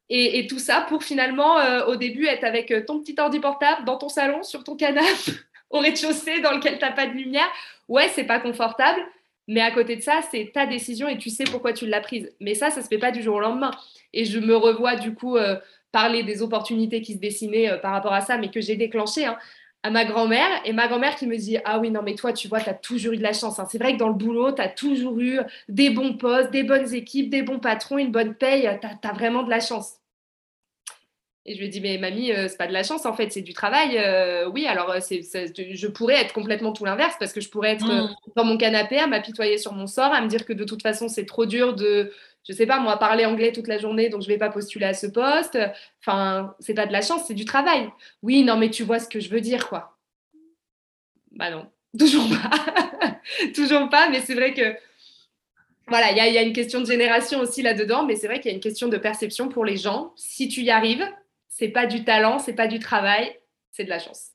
Et, 0.09 0.45
tout 0.45 0.59
ça 0.59 0.85
pour 0.87 1.03
finalement, 1.03 1.57
euh, 1.57 1.85
au 1.87 1.95
début, 1.95 2.27
être 2.27 2.43
avec 2.43 2.71
ton 2.85 2.99
petit 2.99 3.15
ordi 3.17 3.39
portable 3.39 3.85
dans 3.85 3.97
ton 3.97 4.09
salon, 4.09 4.43
sur 4.43 4.63
ton 4.63 4.75
canapé, 4.75 5.07
au 5.71 5.79
rez-de-chaussée, 5.79 6.41
dans 6.41 6.51
lequel 6.51 6.77
tu 6.77 6.85
n'as 6.85 6.91
pas 6.91 7.07
de 7.07 7.13
lumière. 7.13 7.49
Ouais, 7.93 8.09
c'est 8.09 8.23
pas 8.23 8.39
confortable, 8.39 8.99
mais 9.47 9.61
à 9.61 9.69
côté 9.69 9.95
de 9.95 10.01
ça, 10.01 10.21
c'est 10.31 10.49
ta 10.51 10.65
décision 10.65 11.07
et 11.07 11.19
tu 11.19 11.29
sais 11.29 11.43
pourquoi 11.43 11.73
tu 11.73 11.85
l'as 11.85 12.01
prise. 12.01 12.33
Mais 12.39 12.55
ça, 12.55 12.71
ça 12.71 12.81
se 12.81 12.87
fait 12.87 12.97
pas 12.97 13.11
du 13.11 13.21
jour 13.21 13.35
au 13.35 13.39
lendemain. 13.39 13.69
Et 14.13 14.25
je 14.25 14.39
me 14.39 14.55
revois 14.55 14.95
du 14.95 15.13
coup 15.13 15.37
parler 15.91 16.23
des 16.23 16.41
opportunités 16.41 17.01
qui 17.01 17.13
se 17.13 17.19
dessinaient 17.19 17.69
euh, 17.69 17.77
par 17.77 17.91
rapport 17.91 18.13
à 18.13 18.21
ça, 18.21 18.39
mais 18.39 18.49
que 18.49 18.61
j'ai 18.61 18.75
déclenché 18.77 19.25
hein, 19.25 19.37
à 19.83 19.91
ma 19.91 20.05
grand-mère. 20.05 20.49
Et 20.65 20.73
ma 20.73 20.87
grand-mère 20.87 21.15
qui 21.15 21.27
me 21.27 21.37
dit 21.37 21.59
Ah 21.65 21.77
oui, 21.77 21.91
non, 21.91 22.01
mais 22.01 22.15
toi, 22.15 22.33
tu 22.33 22.47
vois, 22.47 22.61
tu 22.61 22.69
as 22.69 22.73
toujours 22.73 23.13
eu 23.13 23.17
de 23.17 23.21
la 23.21 23.33
chance. 23.33 23.59
Hein. 23.59 23.67
C'est 23.69 23.77
vrai 23.77 23.93
que 23.93 23.99
dans 23.99 24.09
le 24.09 24.15
boulot, 24.15 24.53
tu 24.53 24.61
as 24.63 24.69
toujours 24.69 25.19
eu 25.19 25.39
des 25.69 25.91
bons 25.91 26.17
postes, 26.17 26.49
des 26.49 26.63
bonnes 26.63 26.91
équipes, 26.95 27.29
des 27.29 27.43
bons 27.43 27.59
patrons, 27.59 27.99
une 27.99 28.11
bonne 28.11 28.33
paye. 28.33 28.67
Tu 28.81 29.07
as, 29.07 29.13
vraiment 29.13 29.43
de 29.43 29.51
la 29.51 29.59
chance. 29.59 29.97
Et 31.45 31.55
je 31.55 31.59
lui 31.59 31.65
ai 31.65 31.69
dit, 31.69 31.81
mais 31.81 31.97
mamie, 31.97 32.31
euh, 32.31 32.47
c'est 32.47 32.57
pas 32.57 32.67
de 32.67 32.73
la 32.73 32.83
chance 32.83 33.05
en 33.05 33.13
fait, 33.13 33.31
c'est 33.31 33.41
du 33.41 33.53
travail. 33.53 33.97
Euh, 33.97 34.47
oui, 34.47 34.65
alors 34.65 34.95
c'est, 35.01 35.21
je 35.21 35.87
pourrais 35.87 36.21
être 36.21 36.33
complètement 36.33 36.71
tout 36.71 36.85
l'inverse 36.85 37.15
parce 37.19 37.33
que 37.33 37.41
je 37.41 37.49
pourrais 37.49 37.71
être 37.71 37.85
mmh. 37.85 38.15
dans 38.37 38.45
mon 38.45 38.57
canapé 38.57 38.97
à 38.97 39.07
m'apitoyer 39.07 39.57
sur 39.57 39.73
mon 39.73 39.85
sort, 39.85 40.13
à 40.13 40.21
me 40.21 40.27
dire 40.27 40.45
que 40.45 40.53
de 40.53 40.63
toute 40.63 40.81
façon 40.81 41.09
c'est 41.09 41.25
trop 41.25 41.45
dur 41.45 41.75
de, 41.75 42.13
je 42.47 42.53
sais 42.53 42.65
pas, 42.65 42.79
moi, 42.79 42.97
parler 42.97 43.25
anglais 43.25 43.51
toute 43.51 43.67
la 43.67 43.77
journée, 43.77 44.09
donc 44.09 44.21
je 44.21 44.27
vais 44.27 44.37
pas 44.37 44.49
postuler 44.49 44.85
à 44.85 44.93
ce 44.93 45.07
poste. 45.07 45.57
Enfin, 46.01 46.55
c'est 46.59 46.73
pas 46.73 46.85
de 46.85 46.91
la 46.91 47.01
chance, 47.01 47.23
c'est 47.27 47.33
du 47.33 47.45
travail. 47.45 47.89
Oui, 48.21 48.43
non, 48.43 48.57
mais 48.57 48.69
tu 48.69 48.83
vois 48.83 48.99
ce 48.99 49.07
que 49.07 49.19
je 49.19 49.29
veux 49.29 49.41
dire, 49.41 49.67
quoi. 49.67 49.97
Bah 51.31 51.49
non, 51.49 51.67
toujours 51.99 52.27
pas. 52.29 53.17
toujours 53.55 53.89
pas, 53.89 54.09
mais 54.09 54.21
c'est 54.21 54.35
vrai 54.35 54.53
que. 54.53 54.75
Voilà, 55.87 56.11
il 56.11 56.17
y, 56.17 56.35
y, 56.35 56.37
a 56.37 56.41
une 56.41 56.53
question 56.53 56.79
de 56.79 56.85
génération 56.85 57.41
aussi 57.41 57.61
là-dedans, 57.61 58.05
mais 58.05 58.15
c'est 58.15 58.27
vrai 58.27 58.39
qu'il 58.39 58.49
y 58.49 58.53
a 58.53 58.55
une 58.55 58.63
question 58.63 58.87
de 58.87 58.95
perception 58.95 59.49
pour 59.49 59.65
les 59.65 59.75
gens. 59.75 60.13
Si 60.15 60.47
tu 60.47 60.61
y 60.61 60.69
arrives, 60.71 61.05
c'est 61.55 61.69
pas 61.69 61.85
du 61.85 62.03
talent, 62.03 62.39
c'est 62.39 62.53
pas 62.53 62.67
du 62.67 62.79
travail, 62.79 63.31
c'est 63.71 63.83
de 63.83 63.89
la 63.89 63.99
chance. 63.99 64.31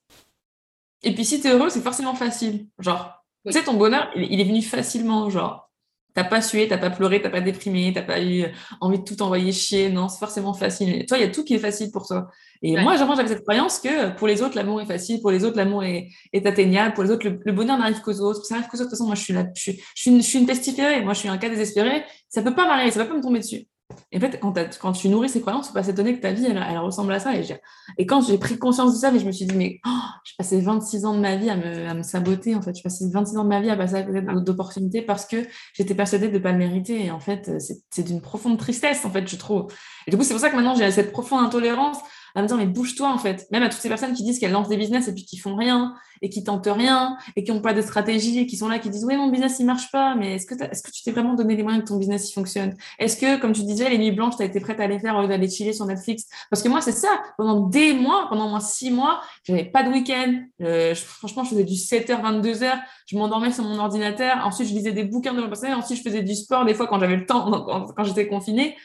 Et 1.02 1.12
puis 1.12 1.24
si 1.24 1.40
tu 1.40 1.48
es 1.48 1.50
heureux, 1.50 1.70
c'est 1.70 1.82
forcément 1.82 2.14
facile. 2.14 2.66
Genre, 2.78 3.24
tu 3.46 3.52
sais, 3.52 3.64
ton 3.64 3.74
bonheur, 3.74 4.10
il, 4.16 4.40
est 4.40 4.44
venu 4.44 4.62
facilement. 4.62 5.30
Genre, 5.30 5.68
T'as 6.14 6.24
pas 6.24 6.42
sué, 6.42 6.66
t'as 6.66 6.78
pas 6.78 6.90
pleuré, 6.90 7.22
t'as 7.22 7.30
pas 7.30 7.40
déprimé, 7.40 7.92
t'as 7.94 8.02
pas 8.02 8.20
eu 8.20 8.46
envie 8.80 8.98
de 8.98 9.04
tout 9.04 9.22
envoyer 9.22 9.52
chier. 9.52 9.88
Non, 9.88 10.08
c'est 10.08 10.18
forcément 10.18 10.52
facile. 10.52 11.06
toi, 11.06 11.16
il 11.16 11.20
y 11.20 11.24
a 11.24 11.30
tout 11.30 11.44
qui 11.44 11.54
est 11.54 11.60
facile 11.60 11.92
pour 11.92 12.08
toi. 12.08 12.28
Et 12.60 12.76
moi, 12.80 12.96
j'avais 12.96 13.28
cette 13.28 13.44
croyance 13.44 13.78
que 13.78 14.12
pour 14.16 14.26
les 14.26 14.42
autres, 14.42 14.56
l'amour 14.56 14.80
est 14.80 14.86
facile, 14.86 15.20
pour 15.20 15.30
les 15.30 15.44
autres, 15.44 15.56
l'amour 15.56 15.84
est, 15.84 16.08
atteignable, 16.44 16.94
pour 16.94 17.04
les 17.04 17.12
autres, 17.12 17.28
le, 17.28 17.52
bonheur 17.52 17.78
n'arrive 17.78 18.00
qu'aux 18.00 18.18
autres. 18.20 18.44
Ça 18.44 18.56
n'arrive 18.56 18.68
qu'aux 18.68 18.78
autres. 18.78 18.86
De 18.86 18.90
toute 18.90 18.98
façon, 18.98 19.06
moi, 19.06 19.14
je 19.14 19.22
suis 19.22 19.32
là, 19.32 19.46
je 19.54 19.60
suis, 19.60 19.80
je 19.94 20.20
suis 20.22 20.40
une, 20.40 20.46
pestiférée. 20.46 21.02
Moi, 21.02 21.12
je 21.12 21.20
suis 21.20 21.28
un 21.28 21.38
cas 21.38 21.50
désespéré. 21.50 22.04
Ça 22.28 22.42
peut 22.42 22.54
pas 22.54 22.66
m'arriver, 22.66 22.90
ça 22.90 23.04
peut 23.04 23.10
pas 23.10 23.16
me 23.16 23.22
tomber 23.22 23.38
dessus. 23.38 23.68
Et 24.12 24.18
en 24.18 24.20
fait, 24.20 24.78
quand, 24.78 24.92
tu 24.92 25.08
nourris 25.08 25.30
ces 25.30 25.40
croyances, 25.40 25.68
tu 25.68 25.72
pas 25.72 25.82
s'étonner 25.82 26.14
que 26.16 26.20
ta 26.20 26.32
vie, 26.32 26.44
elle, 26.46 26.78
ressemble 26.78 27.12
à 27.12 27.20
ça. 27.20 27.32
Et, 27.96 28.06
quand 28.06 28.20
j'ai 28.20 28.36
pris 28.36 28.58
conscience 28.58 28.92
de 28.94 28.98
ça, 28.98 29.10
mais 29.10 29.18
je 29.18 29.26
me 29.26 29.32
suis 29.32 29.46
dit, 29.46 29.54
mais 29.54 29.80
oh, 29.86 29.90
j'ai 30.24 30.34
passé 30.36 30.60
26 30.60 31.06
ans 31.06 31.14
de 31.14 31.20
ma 31.20 31.36
vie 31.36 31.48
à 31.48 31.56
me, 31.56 31.88
à 31.88 31.94
me 31.94 32.02
saboter. 32.02 32.54
En 32.54 32.60
fait, 32.60 32.74
j'ai 32.76 32.82
passé 32.82 33.04
26 33.10 33.38
ans 33.38 33.44
de 33.44 33.48
ma 33.48 33.60
vie 33.60 33.70
à 33.70 33.76
passer 33.76 33.96
à 33.96 34.02
côté 34.02 34.20
d'opportunités 34.20 35.02
parce 35.02 35.24
que 35.24 35.36
j'étais 35.72 35.94
persuadée 35.94 36.28
de 36.28 36.34
ne 36.34 36.38
pas 36.38 36.52
le 36.52 36.58
mériter. 36.58 37.06
Et 37.06 37.10
en 37.10 37.20
fait, 37.20 37.50
c'est 37.90 38.02
d'une 38.02 38.20
profonde 38.20 38.58
tristesse, 38.58 39.04
en 39.06 39.10
fait, 39.10 39.26
je 39.26 39.36
trouve. 39.36 39.72
Et 40.06 40.10
du 40.10 40.18
coup, 40.18 40.22
c'est 40.22 40.34
pour 40.34 40.40
ça 40.40 40.50
que 40.50 40.56
maintenant, 40.56 40.74
j'ai 40.74 40.90
cette 40.90 41.12
profonde 41.12 41.44
intolérance 41.44 41.98
à 42.34 42.42
me 42.42 42.46
dire, 42.46 42.56
mais 42.56 42.66
bouge-toi, 42.66 43.12
en 43.12 43.18
fait. 43.18 43.46
Même 43.50 43.62
à 43.62 43.68
toutes 43.68 43.80
ces 43.80 43.88
personnes 43.88 44.12
qui 44.12 44.22
disent 44.22 44.38
qu'elles 44.38 44.52
lancent 44.52 44.68
des 44.68 44.76
business 44.76 45.08
et 45.08 45.14
puis 45.14 45.24
qui 45.24 45.38
font 45.38 45.56
rien, 45.56 45.94
et 46.22 46.30
qui 46.30 46.42
tentent 46.44 46.66
rien, 46.66 47.16
et 47.36 47.44
qui 47.44 47.52
n'ont 47.52 47.60
pas 47.60 47.74
de 47.74 47.82
stratégie, 47.82 48.40
et 48.40 48.46
qui 48.46 48.56
sont 48.56 48.68
là, 48.68 48.78
qui 48.78 48.90
disent, 48.90 49.04
oui, 49.04 49.16
mon 49.16 49.28
business, 49.28 49.56
il 49.60 49.66
marche 49.66 49.90
pas, 49.90 50.14
mais 50.14 50.34
est-ce 50.34 50.46
que, 50.46 50.54
est-ce 50.62 50.82
que 50.82 50.90
tu 50.90 51.02
t'es 51.02 51.12
vraiment 51.12 51.34
donné 51.34 51.56
les 51.56 51.62
moyens 51.62 51.84
que 51.84 51.88
ton 51.88 51.96
business, 51.96 52.30
il 52.30 52.32
fonctionne? 52.32 52.76
Est-ce 52.98 53.16
que, 53.16 53.40
comme 53.40 53.52
tu 53.52 53.62
disais, 53.62 53.88
les 53.88 53.98
nuits 53.98 54.12
blanches, 54.12 54.36
tu 54.36 54.42
as 54.42 54.46
été 54.46 54.60
prête 54.60 54.80
à 54.80 54.86
les 54.86 54.98
faire 54.98 55.16
au 55.16 55.22
lieu 55.22 55.28
d'aller 55.28 55.48
chiller 55.48 55.72
sur 55.72 55.86
Netflix? 55.86 56.26
Parce 56.50 56.62
que 56.62 56.68
moi, 56.68 56.80
c'est 56.80 56.92
ça. 56.92 57.08
Pendant 57.36 57.66
des 57.66 57.92
mois, 57.92 58.26
pendant 58.28 58.48
moins 58.48 58.60
six 58.60 58.90
mois, 58.90 59.20
j'avais 59.44 59.64
pas 59.64 59.82
de 59.82 59.90
week-end. 59.90 60.34
Euh, 60.60 60.94
franchement, 60.94 61.44
je 61.44 61.50
faisais 61.50 61.64
du 61.64 61.74
7h, 61.74 62.20
22h. 62.20 62.80
Je 63.06 63.16
m'endormais 63.16 63.52
sur 63.52 63.64
mon 63.64 63.78
ordinateur. 63.78 64.38
Ensuite, 64.44 64.68
je 64.68 64.74
lisais 64.74 64.92
des 64.92 65.04
bouquins 65.04 65.34
de 65.34 65.40
mon 65.40 65.48
passé. 65.48 65.72
Ensuite, 65.72 65.98
je 65.98 66.02
faisais 66.02 66.22
du 66.22 66.34
sport 66.34 66.64
des 66.64 66.74
fois 66.74 66.86
quand 66.86 66.98
j'avais 66.98 67.16
le 67.16 67.26
temps, 67.26 67.50
quand 67.96 68.04
j'étais 68.04 68.28
confinée. 68.28 68.76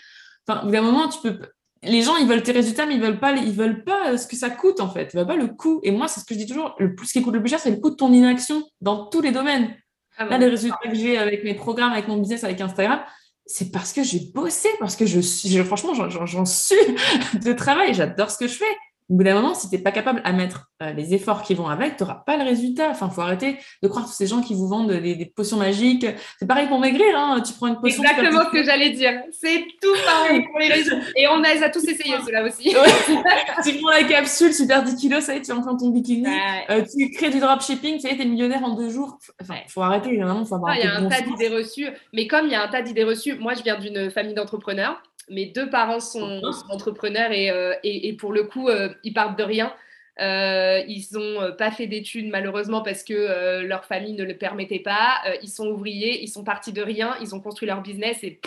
Enfin, 0.48 0.62
au 0.62 0.66
bout 0.66 0.72
d'un 0.72 0.82
moment, 0.82 1.08
tu 1.08 1.20
peux, 1.22 1.40
les 1.84 2.02
gens, 2.02 2.18
ils 2.18 2.28
veulent 2.28 2.44
tes 2.44 2.52
résultats, 2.52 2.86
mais 2.86 2.96
ils 2.96 3.02
veulent 3.02 3.20
pas, 3.20 3.34
ils 3.34 3.52
veulent 3.52 3.84
pas 3.84 4.12
euh, 4.12 4.18
ce 4.18 4.28
que 4.28 4.36
ça 4.36 4.50
coûte, 4.50 4.80
en 4.80 4.90
fait. 4.90 5.10
Ils 5.14 5.18
veulent 5.18 5.28
pas 5.28 5.36
le 5.36 5.48
coût. 5.48 5.80
Et 5.84 5.92
moi, 5.92 6.08
c'est 6.08 6.20
ce 6.20 6.26
que 6.26 6.34
je 6.34 6.40
dis 6.40 6.48
toujours. 6.48 6.76
Le 6.80 6.96
plus, 6.96 7.08
ce 7.08 7.14
qui 7.14 7.22
coûte 7.22 7.34
le 7.34 7.42
plus 7.42 7.50
cher, 7.50 7.60
c'est 7.60 7.72
le 7.72 7.78
coût 7.78 7.90
de 7.90 7.96
ton 7.96 8.12
inaction 8.12 8.64
dans 8.82 9.06
tous 9.08 9.22
les 9.22 9.32
domaines. 9.32 9.76
Ah 10.18 10.26
Là, 10.26 10.38
les 10.38 10.48
résultats 10.48 10.78
que 10.84 10.96
j'ai 10.96 11.18
avec 11.18 11.44
mes 11.44 11.56
programmes, 11.56 11.92
avec 11.92 12.08
mon 12.08 12.18
business, 12.18 12.44
avec 12.44 12.62
Instagram, 12.62 13.02
c'est 13.46 13.72
parce 13.72 13.92
que 13.94 14.04
j'ai 14.04 14.32
bossé, 14.34 14.70
parce 14.80 14.96
que 14.96 15.06
je 15.06 15.20
suis, 15.20 15.58
franchement, 15.64 15.94
j'en 15.94 16.46
suis 16.46 16.76
de 17.44 17.54
travail. 17.54 17.94
J'adore 17.94 18.32
ce 18.32 18.38
que 18.38 18.48
je 18.48 18.56
fais. 18.56 18.78
Au 19.10 19.16
bout 19.16 19.24
d'un 19.24 19.36
moment, 19.36 19.54
si 19.54 19.70
tu 19.70 19.76
n'es 19.76 19.82
pas 19.82 19.92
capable 19.92 20.22
à 20.24 20.32
mettre 20.32 20.72
euh, 20.82 20.94
les 20.94 21.14
efforts 21.14 21.44
qui 21.44 21.54
vont 21.56 21.68
avec, 21.68 21.98
tu 21.98 22.04
n'auras 22.04 22.24
pas 22.26 22.38
le 22.38 22.44
résultat. 22.44 22.90
Enfin, 22.90 23.08
il 23.12 23.14
faut 23.14 23.22
arrêter 23.22 23.58
de 23.82 23.88
croire 23.88 24.06
tous 24.06 24.14
ces 24.14 24.28
gens 24.28 24.42
qui 24.42 24.54
vous 24.54 24.68
vendent 24.68 24.92
des, 24.92 25.32
potions 25.36 25.58
magiques. 25.58 26.06
C'est 26.40 26.48
pareil 26.48 26.68
pour 26.68 26.80
maigrir, 26.80 27.18
hein. 27.18 27.42
tu 27.42 27.54
prends 27.54 27.68
une 27.68 27.80
potion. 27.80 28.04
Exactement 28.04 28.44
ce 28.46 28.52
que 28.52 28.64
j'allais 28.64 28.92
dire. 28.92 29.22
C'est 29.32 29.66
tout 29.82 29.96
pareil 30.06 30.46
pour 30.48 30.60
les 30.60 30.70
régimes. 30.70 31.02
Et 31.16 31.28
on 31.28 31.44
a, 31.44 31.66
a 31.66 31.70
tous 31.70 31.84
essayé 31.84 32.16
cela 32.26 32.44
aussi. 32.44 32.74
tu 33.64 33.74
prends 33.80 33.92
la 33.92 34.04
capsule, 34.04 34.54
super 34.54 34.84
10 34.84 34.96
kilos, 34.96 35.24
ça 35.24 35.34
y 35.34 35.38
est, 35.38 35.42
tu 35.42 35.52
es 35.52 35.54
en 35.54 35.78
ton 35.78 35.90
bikini. 35.90 36.26
Euh, 36.70 36.84
tu 36.84 37.10
crées 37.12 37.30
du 37.30 37.40
dropshipping, 37.40 38.00
ça 38.00 38.10
y 38.10 38.14
est, 38.14 38.16
tu 38.16 38.22
es 38.22 38.26
millionnaire 38.26 38.64
en 38.64 38.76
deux 38.76 38.90
jours. 38.90 39.18
Enfin, 39.42 39.56
il 39.66 39.72
faut 39.72 39.82
arrêter, 39.82 40.12
il 40.14 40.46
faut 40.48 40.56
avoir 40.56 40.76
Il 40.76 40.84
y 40.84 40.88
a 40.88 40.96
un 40.96 41.10
tas 41.10 41.22
d'idées 41.22 41.50
reçues. 41.50 41.88
Mais 42.14 42.28
comme 42.28 42.46
il 42.46 42.52
y 42.52 42.56
a 42.56 42.64
un 42.64 42.70
tas 42.70 42.82
d'idées 42.82 43.04
reçues, 43.04 43.36
moi, 43.36 43.54
je 43.54 43.64
viens 43.64 43.78
d'une 43.78 44.12
famille 44.12 44.34
d'entrepreneurs 44.34 45.02
mes 45.30 45.48
deux 45.48 45.70
parents 45.70 46.00
sont, 46.00 46.42
entrepreneurs 46.70 47.32
euh, 47.32 47.74
et, 47.84 48.08
et, 48.08 48.14
pour 48.14 48.34
le 48.34 48.44
coup, 48.44 48.70
euh, 48.70 48.90
ils 49.04 49.14
partent 49.14 49.38
de 49.38 49.44
rien. 49.44 49.74
Euh, 50.20 50.84
ils 50.88 51.06
n'ont 51.14 51.56
pas 51.58 51.72
fait 51.72 51.88
d'études 51.88 52.30
malheureusement 52.30 52.84
parce 52.84 53.04
que 53.04 53.62
leur 53.62 53.86
famille 53.86 54.14
ne 54.14 54.24
le 54.24 54.38
permettait 54.38 54.80
pas. 54.80 55.20
ils 55.42 55.50
sont 55.50 55.68
ouvriers, 55.68 56.22
ils 56.22 56.28
sont 56.28 56.44
partis 56.44 56.72
de 56.72 56.84
rien, 56.84 57.16
ils 57.20 57.34
ont 57.34 57.40
construit 57.40 57.68
leur 57.68 57.82
business 57.82 58.24
et 58.24 58.40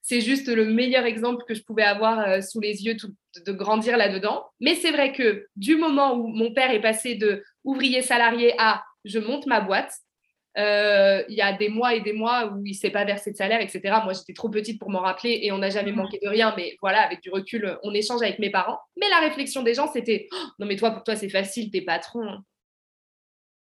c'est 0.00 0.22
juste 0.22 0.48
le 0.48 0.64
meilleur 0.64 1.04
exemple 1.04 1.44
que 1.46 1.52
je 1.52 1.62
pouvais 1.62 1.82
avoir 1.82 2.42
sous 2.42 2.60
les 2.60 2.86
yeux 2.86 2.96
de 3.44 3.52
grandir 3.52 3.98
là-dedans. 3.98 4.46
Mais 4.58 4.74
c'est 4.74 4.90
vrai 4.90 5.12
que 5.12 5.46
du 5.56 5.76
moment 5.76 6.14
où 6.14 6.28
mon 6.28 6.54
père 6.54 6.70
est 6.70 6.80
passé 6.80 7.14
de 7.14 7.42
ouvrier 7.62 8.00
salarié 8.00 8.54
à 8.56 8.82
je 9.04 9.18
monte 9.18 9.46
ma 9.46 9.60
boîte, 9.60 9.92
euh, 10.58 11.22
il 11.28 11.34
y 11.34 11.42
a 11.42 11.52
des 11.52 11.68
mois 11.68 11.94
et 11.94 12.00
des 12.00 12.14
mois 12.14 12.46
où 12.46 12.64
il 12.64 12.70
ne 12.70 12.76
s'est 12.76 12.90
pas 12.90 13.04
versé 13.04 13.30
de 13.30 13.36
salaire, 13.36 13.60
etc. 13.60 13.80
Moi, 14.04 14.14
j'étais 14.14 14.32
trop 14.32 14.48
petite 14.48 14.78
pour 14.78 14.90
m'en 14.90 15.00
rappeler 15.00 15.40
et 15.42 15.52
on 15.52 15.58
n'a 15.58 15.68
jamais 15.68 15.92
mmh. 15.92 15.96
manqué 15.96 16.18
de 16.22 16.28
rien. 16.28 16.54
Mais 16.56 16.76
voilà, 16.80 17.02
avec 17.02 17.22
du 17.22 17.30
recul, 17.30 17.78
on 17.82 17.92
échange 17.92 18.22
avec 18.22 18.38
mes 18.38 18.50
parents. 18.50 18.78
Mais 18.96 19.08
la 19.10 19.20
réflexion 19.20 19.62
des 19.62 19.74
gens, 19.74 19.90
c'était 19.92 20.28
oh, 20.32 20.46
Non, 20.58 20.66
mais 20.66 20.76
toi, 20.76 20.92
pour 20.92 21.04
toi, 21.04 21.14
c'est 21.14 21.28
facile, 21.28 21.70
t'es 21.70 21.82
patron. 21.82 22.26
Hein. 22.26 22.42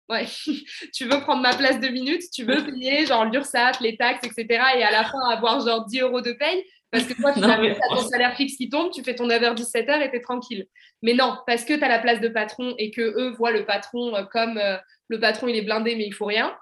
Ouais, 0.09 0.25
tu 0.95 1.05
veux 1.05 1.21
prendre 1.21 1.43
ma 1.43 1.55
place 1.55 1.79
deux 1.79 1.91
minutes, 1.91 2.23
tu 2.33 2.45
veux 2.45 2.65
payer 2.65 3.05
genre 3.05 3.27
l'URSSAF, 3.27 3.81
les 3.81 3.97
taxes, 3.99 4.27
etc. 4.27 4.47
Et 4.77 4.83
à 4.83 4.91
la 4.91 5.05
fin, 5.05 5.21
avoir 5.31 5.61
genre 5.61 5.85
10 5.85 6.01
euros 6.01 6.23
de 6.23 6.33
paye? 6.33 6.65
Parce 6.91 7.05
que 7.05 7.13
toi, 7.21 7.35
tu 7.35 7.45
as 7.45 7.75
ton 7.91 8.01
salaire 8.09 8.35
fixe 8.35 8.57
qui 8.57 8.71
tombe, 8.71 8.91
tu 8.91 9.05
fais 9.05 9.15
ton 9.15 9.29
9h-17h 9.29 10.01
et 10.01 10.11
tu 10.11 10.17
es 10.17 10.21
tranquille. 10.23 10.67
Mais 11.03 11.13
non, 11.13 11.37
parce 11.47 11.67
que 11.67 11.75
tu 11.75 11.85
as 11.85 11.89
la 11.89 11.99
place 11.99 12.23
de 12.23 12.29
patron 12.29 12.75
et 12.79 12.91
que 12.91 13.03
eux 13.03 13.35
voient 13.37 13.51
le 13.51 13.67
patron 13.67 14.17
euh, 14.17 14.25
comme 14.25 14.57
euh, 14.57 14.79
le 15.09 15.21
patron, 15.21 15.49
il 15.49 15.57
est 15.57 15.63
blindé, 15.63 15.97
mais 15.97 16.07
il 16.07 16.15
faut 16.15 16.25
rien 16.25 16.57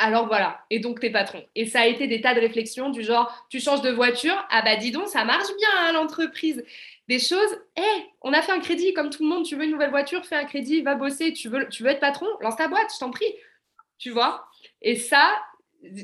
alors 0.00 0.26
voilà, 0.26 0.64
et 0.70 0.78
donc 0.78 0.98
tes 0.98 1.10
patrons. 1.10 1.44
Et 1.54 1.66
ça 1.66 1.82
a 1.82 1.86
été 1.86 2.06
des 2.06 2.22
tas 2.22 2.34
de 2.34 2.40
réflexions 2.40 2.88
du 2.88 3.02
genre, 3.04 3.46
tu 3.50 3.60
changes 3.60 3.82
de 3.82 3.90
voiture, 3.90 4.34
ah 4.50 4.62
bah 4.62 4.76
dis 4.76 4.90
donc, 4.90 5.08
ça 5.08 5.24
marche 5.24 5.54
bien 5.58 5.68
hein, 5.78 5.92
l'entreprise. 5.92 6.64
Des 7.06 7.18
choses, 7.18 7.58
hé, 7.76 8.06
on 8.22 8.32
a 8.32 8.40
fait 8.40 8.52
un 8.52 8.60
crédit 8.60 8.94
comme 8.94 9.10
tout 9.10 9.22
le 9.22 9.28
monde, 9.28 9.44
tu 9.44 9.56
veux 9.56 9.64
une 9.64 9.72
nouvelle 9.72 9.90
voiture, 9.90 10.24
fais 10.24 10.36
un 10.36 10.46
crédit, 10.46 10.80
va 10.80 10.94
bosser, 10.94 11.34
tu 11.34 11.48
veux, 11.48 11.68
tu 11.68 11.82
veux 11.82 11.90
être 11.90 12.00
patron, 12.00 12.26
lance 12.40 12.56
ta 12.56 12.66
boîte, 12.68 12.90
je 12.94 12.98
t'en 12.98 13.10
prie. 13.10 13.32
Tu 13.98 14.10
vois? 14.10 14.46
Et 14.80 14.96
ça, 14.96 15.30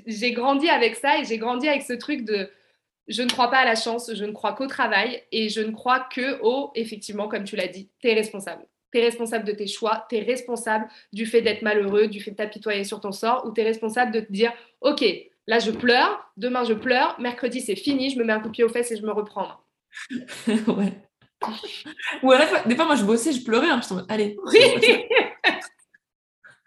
j'ai 0.06 0.32
grandi 0.32 0.68
avec 0.68 0.96
ça 0.96 1.18
et 1.18 1.24
j'ai 1.24 1.38
grandi 1.38 1.66
avec 1.66 1.82
ce 1.82 1.94
truc 1.94 2.24
de 2.24 2.50
je 3.08 3.22
ne 3.22 3.28
crois 3.28 3.50
pas 3.50 3.58
à 3.58 3.64
la 3.64 3.76
chance, 3.76 4.12
je 4.12 4.24
ne 4.24 4.32
crois 4.32 4.52
qu'au 4.52 4.66
travail 4.66 5.22
et 5.32 5.48
je 5.48 5.60
ne 5.60 5.70
crois 5.70 6.00
que 6.00 6.38
au, 6.42 6.72
effectivement, 6.74 7.28
comme 7.28 7.44
tu 7.44 7.56
l'as 7.56 7.68
dit, 7.68 7.88
tu 8.00 8.08
es 8.08 8.14
responsable. 8.14 8.66
Tu 8.92 8.98
es 8.98 9.04
responsable 9.04 9.44
de 9.44 9.52
tes 9.52 9.66
choix, 9.66 10.06
tu 10.08 10.16
es 10.16 10.20
responsable 10.20 10.86
du 11.12 11.26
fait 11.26 11.42
d'être 11.42 11.62
malheureux, 11.62 12.06
du 12.06 12.20
fait 12.20 12.30
de 12.30 12.36
t'apitoyer 12.36 12.84
sur 12.84 13.00
ton 13.00 13.12
sort, 13.12 13.44
ou 13.46 13.52
tu 13.52 13.60
es 13.60 13.64
responsable 13.64 14.12
de 14.12 14.20
te 14.20 14.32
dire, 14.32 14.52
OK, 14.80 15.04
là 15.46 15.58
je 15.58 15.70
pleure, 15.70 16.30
demain 16.36 16.64
je 16.64 16.74
pleure, 16.74 17.16
mercredi 17.20 17.60
c'est 17.60 17.76
fini, 17.76 18.10
je 18.10 18.18
me 18.18 18.24
mets 18.24 18.32
un 18.32 18.40
coup 18.40 18.48
de 18.48 18.52
pied 18.52 18.64
aux 18.64 18.68
fesses 18.68 18.92
et 18.92 18.96
je 18.96 19.02
me 19.02 19.12
reprends. 19.12 19.60
ouais. 20.48 20.92
Ou 22.22 22.32
des 22.66 22.76
fois, 22.76 22.86
moi 22.86 22.96
je 22.96 23.04
bossais, 23.04 23.32
je 23.32 23.44
pleurais, 23.44 23.68
hein, 23.68 23.80
je 23.82 23.88
tombe, 23.88 24.06
allez. 24.08 24.36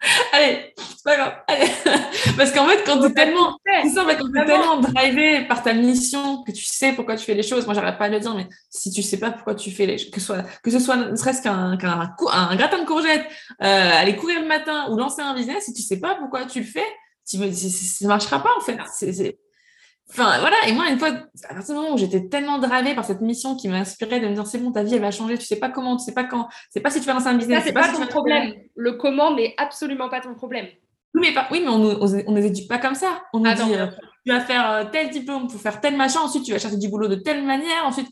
allez, 0.32 0.72
c'est 0.76 1.04
pas 1.04 1.16
grave. 1.16 1.34
Allez. 1.46 1.70
Parce 2.36 2.52
qu'en 2.52 2.66
fait, 2.66 2.82
quand 2.84 3.00
tu 3.00 3.06
es 3.06 3.12
tellement, 3.12 3.58
tellement 4.46 4.80
drivé 4.80 5.44
par 5.46 5.62
ta 5.62 5.74
mission, 5.74 6.42
que 6.42 6.52
tu 6.52 6.64
sais 6.64 6.92
pourquoi 6.92 7.16
tu 7.16 7.24
fais 7.24 7.34
les 7.34 7.42
choses, 7.42 7.66
moi 7.66 7.74
j'arrête 7.74 7.98
pas 7.98 8.08
de 8.08 8.14
le 8.14 8.20
dire, 8.20 8.34
mais 8.34 8.48
si 8.70 8.90
tu 8.90 9.02
sais 9.02 9.18
pas 9.18 9.30
pourquoi 9.30 9.54
tu 9.54 9.70
fais 9.70 9.86
les 9.86 9.98
choses, 9.98 10.10
que, 10.10 10.20
soit, 10.20 10.42
que 10.62 10.70
ce 10.70 10.78
soit 10.78 10.96
ne 10.96 11.16
serait-ce 11.16 11.42
qu'un 11.42 11.54
un, 11.54 11.76
gratin 11.76 12.78
de 12.78 12.86
courgettes, 12.86 13.26
euh, 13.62 13.90
aller 14.00 14.16
courir 14.16 14.40
le 14.40 14.48
matin 14.48 14.88
ou 14.90 14.96
lancer 14.96 15.20
un 15.20 15.34
business, 15.34 15.64
si 15.64 15.74
tu 15.74 15.82
sais 15.82 16.00
pas 16.00 16.14
pourquoi 16.14 16.46
tu 16.46 16.60
le 16.60 16.66
fais, 16.66 16.86
tu 17.28 17.38
me, 17.38 17.52
ça 17.52 18.08
marchera 18.08 18.42
pas 18.42 18.50
en 18.56 18.60
fait. 18.60 18.78
C'est, 18.92 19.38
Enfin, 20.10 20.38
voilà. 20.40 20.56
Et 20.66 20.72
moi, 20.72 20.88
une 20.88 20.98
fois, 20.98 21.08
à 21.08 21.54
partir 21.54 21.74
du 21.74 21.80
moment 21.80 21.94
où 21.94 21.98
j'étais 21.98 22.28
tellement 22.28 22.58
dravée 22.58 22.94
par 22.94 23.04
cette 23.04 23.20
mission 23.20 23.56
qui 23.56 23.68
m'inspirait 23.68 24.20
de 24.20 24.28
me 24.28 24.34
dire, 24.34 24.46
c'est 24.46 24.58
bon, 24.58 24.72
ta 24.72 24.82
vie, 24.82 24.94
elle 24.94 25.00
va 25.00 25.10
changer. 25.10 25.38
Tu 25.38 25.46
sais 25.46 25.58
pas 25.58 25.68
comment, 25.68 25.96
tu 25.96 26.04
sais 26.04 26.14
pas 26.14 26.24
quand. 26.24 26.48
C'est 26.70 26.80
pas 26.80 26.90
si 26.90 27.00
tu 27.00 27.06
vas 27.06 27.14
lancer 27.14 27.28
un 27.28 27.34
business. 27.34 27.62
c'est 27.64 27.72
pas, 27.72 27.88
ton 27.88 28.06
problème. 28.06 28.54
Le 28.74 28.92
comment 28.92 29.34
n'est 29.34 29.54
absolument 29.56 30.08
pas 30.08 30.20
ton 30.20 30.34
problème. 30.34 30.66
Oui, 31.14 31.22
mais, 31.22 31.32
pas, 31.32 31.48
oui, 31.50 31.60
mais 31.62 31.68
on 31.68 31.78
ne 31.78 32.30
nous 32.30 32.46
éduque 32.46 32.68
pas 32.68 32.78
comme 32.78 32.94
ça. 32.94 33.22
On 33.32 33.40
nous 33.40 33.50
ah 33.50 33.54
dit, 33.54 33.74
euh, 33.74 33.86
tu 34.26 34.32
vas 34.32 34.40
faire 34.40 34.70
euh, 34.70 34.84
tel 34.90 35.10
diplôme 35.10 35.48
pour 35.48 35.60
faire 35.60 35.80
tel 35.80 35.96
machin. 35.96 36.20
Ensuite, 36.20 36.44
tu 36.44 36.52
vas 36.52 36.58
chercher 36.58 36.76
du 36.76 36.88
boulot 36.88 37.08
de 37.08 37.16
telle 37.16 37.44
manière. 37.44 37.84
Ensuite, 37.86 38.08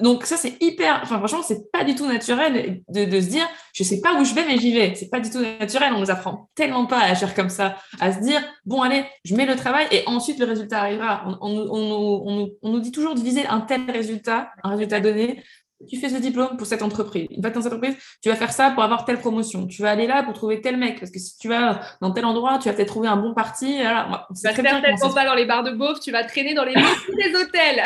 donc 0.00 0.24
ça, 0.24 0.36
c'est 0.36 0.62
hyper. 0.62 1.00
Enfin, 1.02 1.18
franchement, 1.18 1.42
c'est 1.42 1.70
pas 1.70 1.84
du 1.84 1.94
tout 1.94 2.06
naturel 2.06 2.82
de, 2.88 3.20
se 3.20 3.28
dire, 3.28 3.48
je 3.72 3.84
sais 3.84 4.00
pas 4.00 4.14
où 4.20 4.24
je 4.24 4.34
vais, 4.34 4.44
mais 4.46 4.58
j'y 4.58 4.72
vais. 4.72 4.94
C'est 4.94 5.08
pas 5.08 5.20
du 5.20 5.30
tout 5.30 5.40
naturel. 5.40 5.92
On 5.94 6.00
nous 6.00 6.10
apprend 6.10 6.50
tellement 6.54 6.86
pas 6.86 6.98
à 6.98 7.10
agir 7.10 7.34
comme 7.34 7.50
ça, 7.50 7.76
à 8.00 8.12
se 8.12 8.20
dire, 8.20 8.40
bon, 8.64 8.82
allez, 8.82 9.04
je 9.24 9.34
mets 9.34 9.46
le 9.46 9.56
travail 9.56 9.86
et 9.90 10.02
ensuite 10.06 10.38
le 10.38 10.46
résultat 10.46 10.80
arrivera. 10.80 11.24
On, 11.26 11.38
on, 11.40 12.26
on, 12.26 12.50
on 12.62 12.70
nous 12.70 12.80
dit 12.80 12.92
toujours 12.92 13.14
de 13.14 13.20
viser 13.20 13.46
un 13.46 13.60
tel 13.60 13.90
résultat, 13.90 14.50
un 14.62 14.70
résultat 14.70 15.00
donné. 15.00 15.42
Tu 15.88 15.98
fais 15.98 16.08
ce 16.08 16.16
diplôme 16.16 16.56
pour 16.56 16.66
cette 16.66 16.82
entreprise. 16.82 17.26
Une 17.30 17.42
fois 17.42 17.50
dans 17.50 17.62
cette 17.62 17.72
entreprise, 17.72 17.96
tu 18.22 18.28
vas 18.28 18.36
faire 18.36 18.52
ça 18.52 18.70
pour 18.70 18.82
avoir 18.82 19.04
telle 19.04 19.18
promotion. 19.18 19.66
Tu 19.66 19.82
vas 19.82 19.90
aller 19.90 20.06
là 20.06 20.22
pour 20.22 20.34
trouver 20.34 20.60
tel 20.60 20.76
mec. 20.76 21.00
Parce 21.00 21.10
que 21.10 21.18
si 21.18 21.38
tu 21.38 21.48
vas 21.48 21.80
dans 22.00 22.12
tel 22.12 22.24
endroit, 22.24 22.58
tu 22.58 22.68
vas 22.68 22.74
peut-être 22.74 22.88
trouver 22.88 23.08
un 23.08 23.16
bon 23.16 23.34
parti. 23.34 23.78
Voilà. 23.78 24.26
Tu 24.34 24.46
vas 24.46 24.52
peut-être 24.54 25.14
pas 25.14 25.24
dans 25.24 25.34
les 25.34 25.46
bars 25.46 25.62
de 25.62 25.72
beauf, 25.72 26.00
tu 26.00 26.10
vas 26.10 26.24
traîner 26.24 26.54
dans 26.54 26.64
les 26.64 26.74
des 26.74 27.34
hôtels. 27.34 27.82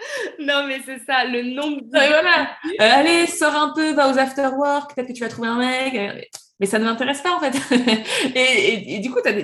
non, 0.38 0.66
mais 0.66 0.80
c'est 0.84 0.98
ça, 1.04 1.24
le 1.24 1.42
nombre 1.42 1.82
de... 1.82 1.88
voilà. 1.90 2.50
Euh, 2.80 2.98
allez, 2.98 3.26
sors 3.26 3.54
un 3.54 3.72
peu, 3.74 3.92
va 3.92 4.10
aux 4.10 4.18
after-work, 4.18 4.94
peut-être 4.94 5.08
que 5.08 5.12
tu 5.12 5.22
vas 5.22 5.28
trouver 5.28 5.48
un 5.48 5.58
mec. 5.58 5.94
Euh, 5.94 6.20
mais 6.58 6.66
ça 6.66 6.78
ne 6.78 6.84
m'intéresse 6.84 7.22
pas, 7.22 7.34
en 7.34 7.40
fait. 7.40 7.56
et, 8.34 8.98
du 8.98 9.10
coup, 9.10 9.18
tu 9.24 9.30
as, 9.30 9.34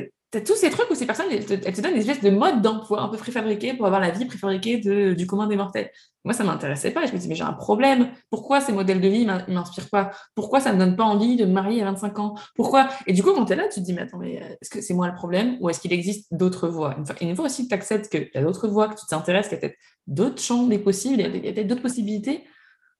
tous 0.44 0.56
ces 0.56 0.70
trucs 0.70 0.90
où 0.90 0.94
ces 0.94 1.06
personnes, 1.06 1.26
elles 1.30 1.44
te, 1.44 1.80
donnent 1.80 1.94
des 1.94 2.00
espèces 2.00 2.22
de 2.22 2.30
modes 2.30 2.62
d'emploi 2.62 3.00
un 3.02 3.08
peu 3.08 3.16
préfabriqués 3.16 3.74
pour 3.74 3.86
avoir 3.86 4.00
la 4.00 4.10
vie 4.10 4.24
préfabriquée 4.24 4.78
de, 4.78 5.14
du 5.14 5.26
commun 5.26 5.46
des 5.46 5.56
mortels. 5.56 5.90
Moi, 6.24 6.34
ça 6.34 6.42
ne 6.42 6.48
m'intéressait 6.48 6.90
pas. 6.90 7.06
je 7.06 7.12
me 7.12 7.18
dis, 7.18 7.28
mais 7.28 7.36
j'ai 7.36 7.44
un 7.44 7.52
problème. 7.52 8.08
Pourquoi 8.30 8.60
ces 8.60 8.72
modèles 8.72 9.00
de 9.00 9.08
vie 9.08 9.24
ne 9.24 9.54
m'inspirent 9.54 9.90
pas? 9.90 10.10
Pourquoi 10.34 10.60
ça 10.60 10.72
ne 10.72 10.78
me 10.78 10.84
donne 10.84 10.96
pas 10.96 11.04
envie 11.04 11.36
de 11.36 11.44
me 11.44 11.52
marier 11.52 11.82
à 11.82 11.84
25 11.84 12.18
ans? 12.18 12.34
Pourquoi? 12.56 12.88
Et 13.06 13.12
du 13.12 13.22
coup, 13.22 13.32
quand 13.32 13.44
tu 13.44 13.52
es 13.52 13.56
là, 13.56 13.68
tu 13.68 13.80
te 13.80 13.84
dis, 13.84 13.92
mais 13.92 14.02
attends, 14.02 14.18
mais 14.18 14.42
euh, 14.42 14.56
est-ce 14.60 14.70
que 14.70 14.80
c'est 14.80 14.94
moi 14.94 15.06
le 15.06 15.14
problème 15.14 15.56
ou 15.60 15.70
est-ce 15.70 15.78
qu'il 15.78 15.92
existe 15.92 16.26
d'autres 16.34 16.68
voies? 16.68 16.96
Et 17.20 17.28
une 17.28 17.36
fois 17.36 17.44
aussi 17.44 17.64
que 17.64 17.68
tu 17.68 17.74
acceptes 17.74 18.08
qu'il 18.08 18.28
y 18.34 18.38
a 18.38 18.42
d'autres 18.42 18.66
voies, 18.66 18.88
que 18.88 18.98
tu 18.98 19.06
t'intéresses, 19.06 19.48
qu'il 19.48 19.56
y 19.56 19.58
a 19.58 19.60
peut-être 19.60 19.78
d'autres 20.08 20.42
champs 20.42 20.66
des 20.66 20.78
possibles, 20.78 21.20
il 21.20 21.44
y 21.44 21.48
a 21.48 21.52
peut-être 21.52 21.68
d'autres 21.68 21.82
possibilités. 21.82 22.44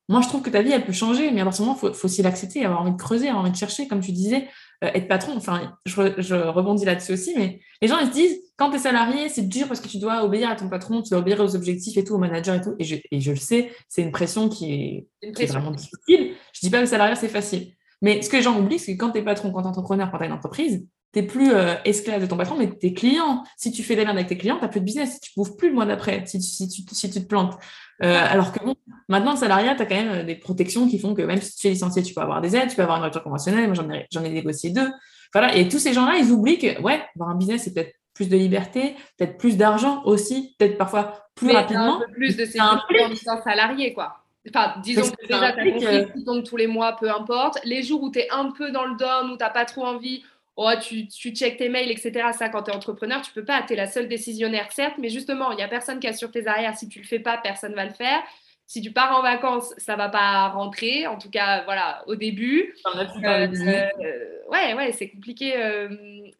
Moi, 0.09 0.21
je 0.21 0.29
trouve 0.29 0.43
que 0.43 0.51
ta 0.51 0.63
vie, 0.63 0.71
elle 0.71 0.85
peut 0.85 0.93
changer, 0.93 1.33
mais 1.33 1.41
à 1.41 1.45
partir 1.45 1.65
du 1.65 1.69
moment, 1.69 1.81
il 1.83 1.95
faut, 1.95 2.05
aussi 2.05 2.23
l'accepter, 2.23 2.65
avoir 2.65 2.83
envie 2.83 2.93
de 2.93 2.97
creuser, 2.97 3.29
avoir 3.29 3.43
envie 3.43 3.51
de 3.51 3.57
chercher, 3.57 3.89
comme 3.89 4.01
tu 4.01 4.13
disais, 4.13 4.49
euh, 4.85 4.91
être 4.95 5.09
patron. 5.09 5.37
Enfin, 5.37 5.77
je, 5.85 6.35
rebondis 6.49 6.85
là-dessus 6.85 7.13
aussi, 7.13 7.35
mais 7.37 7.61
les 7.83 7.89
gens, 7.89 7.99
ils 7.99 8.07
se 8.07 8.13
disent, 8.13 8.39
quand 8.57 8.71
tu 8.71 8.77
es 8.77 8.79
salarié, 8.79 9.29
c'est 9.29 9.49
dur 9.49 9.67
parce 9.67 9.81
que 9.81 9.89
tu 9.89 9.99
dois 9.99 10.25
obéir 10.25 10.49
à 10.49 10.55
ton 10.55 10.69
patron, 10.69 11.03
tu 11.03 11.11
dois 11.11 11.19
obéir 11.19 11.41
aux 11.41 11.57
objectifs 11.57 11.97
et 11.97 12.05
tout, 12.05 12.15
au 12.15 12.19
manager 12.19 12.55
et 12.55 12.61
tout. 12.61 12.75
Et 12.79 12.85
je, 12.85 12.97
et 13.11 13.21
je 13.21 13.31
le 13.31 13.37
sais, 13.37 13.73
c'est 13.89 14.03
une 14.03 14.13
pression 14.13 14.49
qui 14.49 14.73
est, 14.73 15.09
est, 15.23 15.47
vraiment 15.47 15.73
difficile. 15.73 16.35
Je 16.53 16.61
dis 16.61 16.71
pas 16.71 16.79
que 16.79 16.83
le 16.83 16.89
salariat, 16.89 17.17
c'est 17.17 17.29
facile. 17.29 17.73
Mais 18.01 18.23
ce 18.23 18.31
que 18.31 18.37
les 18.37 18.43
gens 18.43 18.59
oublient, 18.59 18.79
c'est 18.79 18.97
que 18.97 19.01
quand 19.05 19.11
tu 19.11 19.19
es 19.19 19.23
patron, 19.23 19.51
quand 19.51 19.63
tu 19.63 19.67
es 19.67 19.71
entrepreneur, 19.71 20.11
quand 20.11 20.19
tu 20.19 20.25
as 20.25 20.27
une 20.27 20.33
entreprise, 20.33 20.87
plus 21.23 21.53
euh, 21.53 21.75
esclave 21.85 22.21
de 22.21 22.27
ton 22.27 22.37
patron, 22.37 22.57
mais 22.57 22.71
tes 22.71 22.93
clients. 22.93 23.45
Si 23.57 23.73
tu 23.73 23.83
fais 23.83 23.97
des 23.97 24.05
merdes 24.05 24.17
avec 24.17 24.29
tes 24.29 24.37
clients, 24.37 24.57
tu 24.57 24.63
n'as 24.63 24.69
plus 24.69 24.81
de 24.81 24.85
business. 24.85 25.21
Tu 25.21 25.31
ne 25.37 25.43
bouffes 25.43 25.57
plus 25.57 25.69
le 25.69 25.75
mois 25.75 25.87
d'après 25.87 26.25
si, 26.27 26.41
si, 26.43 26.69
tu 26.69 26.85
te 26.85 27.19
plantes. 27.21 27.55
Euh, 28.03 28.27
alors 28.29 28.53
que 28.53 28.63
bon, 28.65 28.75
maintenant, 29.09 29.33
le 29.33 29.39
salariat, 29.39 29.75
tu 29.75 29.83
as 29.83 29.87
quand 29.87 29.95
même 29.95 30.13
euh, 30.13 30.23
des 30.25 30.35
protections 30.35 30.89
qui 30.89 30.99
font 30.99 31.15
que 31.15 31.23
même 31.23 31.41
si 31.41 31.57
tu 31.57 31.67
es 31.67 31.71
licencié, 31.71 32.03
tu 32.03 32.13
peux 32.13 32.21
avoir 32.21 32.41
des 32.41 32.55
aides, 32.55 32.69
tu 32.69 32.77
peux 32.77 32.83
avoir 32.83 32.99
une 32.99 33.03
voiture 33.03 33.23
conventionnelle. 33.23 33.67
Moi, 33.67 33.75
j'en 33.75 33.91
ai, 33.91 34.07
ai 34.27 34.31
négocié 34.31 34.71
deux. 34.71 34.91
Voilà. 35.33 35.57
Et 35.57 35.69
tous 35.69 35.79
ces 35.79 35.93
gens-là, 35.93 36.17
ils 36.19 36.31
oublient 36.31 36.59
que, 36.59 36.81
ouais, 36.83 37.03
avoir 37.15 37.31
un 37.31 37.37
business, 37.37 37.63
c'est 37.65 37.75
peut-être 37.75 37.95
plus 38.13 38.29
de 38.29 38.37
liberté, 38.37 38.97
peut-être 39.19 39.37
plus 39.37 39.57
d'argent 39.57 40.03
aussi, 40.05 40.55
peut-être 40.59 40.79
parfois 40.79 41.29
plus 41.35 41.53
rapidement. 41.53 41.99
Un 41.99 42.07
peu 42.07 42.13
plus 42.13 42.37
de 42.37 43.31
en 43.31 43.43
salarié, 43.43 43.93
quoi. 43.93 44.17
Enfin, 44.49 44.75
disons 44.83 45.03
que, 45.03 45.27
déjà, 45.27 45.53
tu 45.53 46.31
as 46.31 46.43
tous 46.43 46.57
les 46.57 46.67
mois, 46.67 46.97
peu 46.99 47.11
importe. 47.11 47.59
Les 47.65 47.83
jours 47.83 48.03
où 48.03 48.11
tu 48.11 48.21
es 48.21 48.31
un 48.31 48.53
peu 48.53 48.71
dans 48.71 48.85
le 48.85 48.97
down, 48.97 49.31
où 49.31 49.37
tu 49.37 49.43
n'as 49.43 49.51
pas 49.51 49.65
trop 49.65 49.85
envie, 49.85 50.23
oh, 50.57 50.73
tu, 50.81 51.07
tu 51.07 51.31
checkes 51.31 51.59
tes 51.59 51.69
mails, 51.69 51.91
etc. 51.91 52.31
Ça, 52.33 52.49
quand 52.49 52.65
tu 52.65 52.71
es 52.71 52.75
entrepreneur, 52.75 53.21
tu 53.23 53.33
peux 53.33 53.45
pas. 53.45 53.63
Tu 53.63 53.75
es 53.75 53.77
la 53.77 53.87
seule 53.87 54.09
décisionnaire, 54.09 54.73
certes, 54.73 54.97
mais 54.99 55.09
justement, 55.09 55.53
il 55.53 55.57
n'y 55.57 55.63
a 55.63 55.69
personne 55.69 56.01
qui 56.01 56.09
assure 56.09 56.31
tes 56.31 56.47
arrières. 56.47 56.77
Si 56.77 56.89
tu 56.89 56.99
le 57.01 57.05
fais 57.05 57.21
pas, 57.21 57.39
personne 57.39 57.75
va 57.75 57.85
le 57.85 57.93
faire. 57.93 58.23
Si 58.67 58.81
tu 58.81 58.91
pars 58.91 59.17
en 59.17 59.23
vacances, 59.23 59.73
ça 59.77 59.95
va 59.95 60.09
pas 60.09 60.49
rentrer. 60.49 61.07
En 61.07 61.19
tout 61.19 61.31
cas, 61.31 61.63
voilà, 61.65 62.03
au 62.09 62.17
début. 62.17 62.75
Euh, 62.95 63.07
euh, 63.25 64.51
ouais, 64.51 64.75
ouais, 64.75 64.93
c'est 64.93 65.09
compliqué. 65.09 65.57
Euh, 65.57 65.89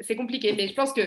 c'est 0.01 0.17
compliqué. 0.17 0.53
Mais 0.55 0.67
je 0.67 0.75
pense 0.75 0.93
que 0.93 1.03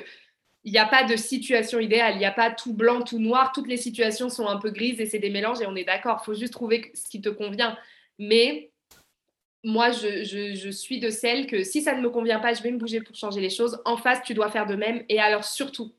il 0.65 0.72
n'y 0.72 0.78
a 0.78 0.86
pas 0.86 1.04
de 1.04 1.15
situation 1.15 1.80
idéale, 1.80 2.15
il 2.15 2.19
n'y 2.19 2.26
a 2.26 2.32
pas 2.32 2.52
tout 2.52 2.74
blanc, 2.74 3.02
tout 3.02 3.19
noir, 3.19 3.54
toutes 3.54 3.67
les 3.67 3.78
situations 3.78 4.30
sont 4.30 4.48
un 4.48 4.58
peu 4.58 4.72
grises 4.72 5.00
et 5.00 5.06
c'est 5.06 5.19
des 5.19 5.30
mélanges 5.30 5.62
et 5.62 5.65
on 5.65 5.76
est 5.76 5.86
d'accord, 5.86 6.19
il 6.22 6.26
faut 6.26 6.34
juste 6.34 6.52
trouver 6.52 6.91
ce 6.93 7.08
qui 7.08 7.22
te 7.22 7.30
convient. 7.30 7.78
Mais 8.17 8.72
moi, 9.63 9.91
je, 9.91 10.69
suis 10.72 11.00
de 11.00 11.10
celle 11.10 11.48
que 11.48 11.63
si 11.63 11.82
ça 11.82 11.93
ne 11.93 12.02
me 12.02 12.10
convient 12.10 12.39
pas, 12.39 12.54
je 12.54 12.63
vais 12.63 12.72
me 12.72 12.78
bouger 12.78 13.02
pour 13.02 13.15
changer 13.15 13.41
les 13.41 13.50
choses. 13.50 13.82
En 13.86 13.98
face, 13.98 14.22
tu 14.24 14.34
dois 14.34 14.50
faire 14.50 14.65
de 14.65 14.76
même. 14.76 15.04
Et 15.10 15.19
alors, 15.19 15.43
surtout, 15.43 15.91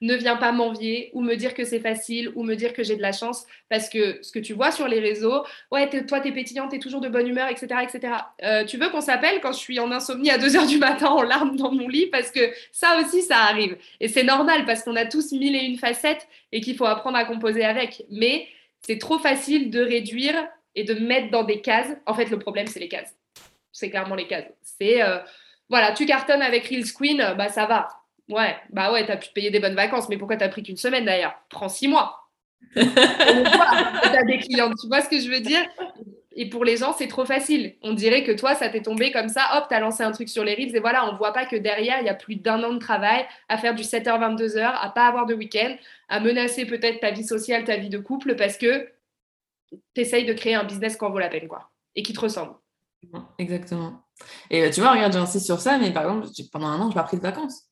ne 0.00 0.14
viens 0.14 0.36
pas 0.36 0.52
m'envier 0.52 1.10
ou 1.12 1.20
me 1.20 1.34
dire 1.34 1.54
que 1.54 1.64
c'est 1.64 1.80
facile 1.80 2.30
ou 2.34 2.42
me 2.42 2.54
dire 2.54 2.72
que 2.72 2.82
j'ai 2.82 2.96
de 2.96 3.02
la 3.02 3.12
chance 3.12 3.44
parce 3.68 3.88
que 3.88 4.18
ce 4.22 4.32
que 4.32 4.38
tu 4.38 4.54
vois 4.54 4.70
sur 4.70 4.88
les 4.88 5.00
réseaux, 5.00 5.44
ouais, 5.72 5.88
toi, 6.06 6.20
t'es 6.20 6.32
pétillante, 6.32 6.70
t'es 6.70 6.78
toujours 6.78 7.00
de 7.00 7.08
bonne 7.08 7.26
humeur, 7.26 7.48
etc. 7.48 7.80
etc. 7.82 8.14
Euh, 8.42 8.64
tu 8.64 8.78
veux 8.78 8.88
qu'on 8.90 9.00
s'appelle 9.00 9.40
quand 9.42 9.52
je 9.52 9.58
suis 9.58 9.78
en 9.80 9.90
insomnie 9.90 10.30
à 10.30 10.38
2 10.38 10.56
heures 10.56 10.66
du 10.66 10.78
matin 10.78 11.08
en 11.08 11.22
larmes 11.22 11.56
dans 11.56 11.72
mon 11.72 11.88
lit 11.88 12.06
parce 12.06 12.30
que 12.30 12.40
ça 12.72 13.00
aussi, 13.00 13.22
ça 13.22 13.38
arrive. 13.38 13.76
Et 14.00 14.08
c'est 14.08 14.24
normal 14.24 14.64
parce 14.64 14.84
qu'on 14.84 14.96
a 14.96 15.04
tous 15.04 15.32
mille 15.32 15.56
et 15.56 15.64
une 15.64 15.78
facettes 15.78 16.28
et 16.52 16.60
qu'il 16.60 16.76
faut 16.76 16.86
apprendre 16.86 17.18
à 17.18 17.24
composer 17.24 17.64
avec. 17.64 18.04
Mais 18.10 18.46
c'est 18.82 18.98
trop 18.98 19.18
facile 19.18 19.70
de 19.70 19.80
réduire 19.80 20.48
et 20.74 20.84
de 20.84 20.94
mettre 20.94 21.30
dans 21.30 21.44
des 21.44 21.60
cases. 21.60 21.88
En 22.06 22.14
fait, 22.14 22.26
le 22.26 22.38
problème, 22.38 22.66
c'est 22.66 22.80
les 22.80 22.88
cases. 22.88 23.14
C'est 23.72 23.90
clairement 23.90 24.14
les 24.14 24.26
cases. 24.26 24.50
C'est, 24.62 25.02
euh, 25.02 25.18
voilà, 25.68 25.92
tu 25.92 26.06
cartonnes 26.06 26.42
avec 26.42 26.66
Reels 26.66 26.92
Queen, 26.92 27.34
bah 27.36 27.48
ça 27.48 27.66
va. 27.66 27.88
Ouais, 28.28 28.56
bah 28.70 28.92
ouais, 28.92 29.06
t'as 29.06 29.16
pu 29.16 29.28
te 29.28 29.32
payer 29.32 29.50
des 29.50 29.60
bonnes 29.60 29.74
vacances, 29.74 30.08
mais 30.08 30.16
pourquoi 30.16 30.36
t'as 30.36 30.48
pris 30.48 30.62
qu'une 30.62 30.76
semaine 30.76 31.04
d'ailleurs? 31.04 31.34
Prends 31.48 31.68
six 31.68 31.88
mois. 31.88 32.28
t'as 32.74 34.22
des 34.24 34.38
clients, 34.38 34.70
tu 34.80 34.86
vois 34.86 35.00
ce 35.00 35.08
que 35.08 35.18
je 35.18 35.28
veux 35.28 35.40
dire? 35.40 35.62
Et 36.32 36.48
pour 36.48 36.64
les 36.64 36.76
gens, 36.76 36.92
c'est 36.92 37.08
trop 37.08 37.24
facile. 37.24 37.74
On 37.82 37.92
dirait 37.92 38.22
que 38.22 38.32
toi, 38.32 38.54
ça 38.54 38.68
t'est 38.68 38.82
tombé 38.82 39.10
comme 39.10 39.28
ça, 39.28 39.42
hop, 39.56 39.66
t'as 39.68 39.80
lancé 39.80 40.04
un 40.04 40.12
truc 40.12 40.28
sur 40.28 40.44
les 40.44 40.54
Reels 40.54 40.76
et 40.76 40.80
voilà, 40.80 41.10
on 41.10 41.16
voit 41.16 41.32
pas 41.32 41.44
que 41.44 41.56
derrière, 41.56 41.98
il 42.00 42.06
y 42.06 42.08
a 42.08 42.14
plus 42.14 42.36
d'un 42.36 42.62
an 42.62 42.72
de 42.72 42.78
travail 42.78 43.26
à 43.48 43.58
faire 43.58 43.74
du 43.74 43.82
7h, 43.82 44.36
22h, 44.36 44.60
à 44.62 44.88
pas 44.90 45.06
avoir 45.06 45.26
de 45.26 45.34
week-end, 45.34 45.74
à 46.08 46.20
menacer 46.20 46.66
peut-être 46.66 47.00
ta 47.00 47.10
vie 47.10 47.24
sociale, 47.24 47.64
ta 47.64 47.76
vie 47.76 47.88
de 47.88 47.98
couple 47.98 48.36
parce 48.36 48.56
que 48.56 48.88
tu 49.94 50.00
essayes 50.00 50.26
de 50.26 50.32
créer 50.32 50.54
un 50.54 50.64
business 50.64 50.96
qui 50.96 51.04
en 51.04 51.10
vaut 51.10 51.18
la 51.18 51.28
peine, 51.28 51.48
quoi, 51.48 51.70
et 51.94 52.02
qui 52.02 52.12
te 52.12 52.20
ressemble. 52.20 52.54
Exactement. 53.38 54.02
Et 54.50 54.62
euh, 54.62 54.70
tu 54.70 54.80
vois, 54.80 54.92
regarde, 54.92 55.12
j'insiste 55.12 55.46
sur 55.46 55.60
ça, 55.60 55.78
mais 55.78 55.92
par 55.92 56.04
exemple, 56.04 56.28
pendant 56.52 56.66
un 56.66 56.80
an, 56.80 56.84
je 56.84 56.88
n'ai 56.88 56.94
pas 56.94 57.04
pris 57.04 57.16
de 57.16 57.22
vacances. 57.22 57.70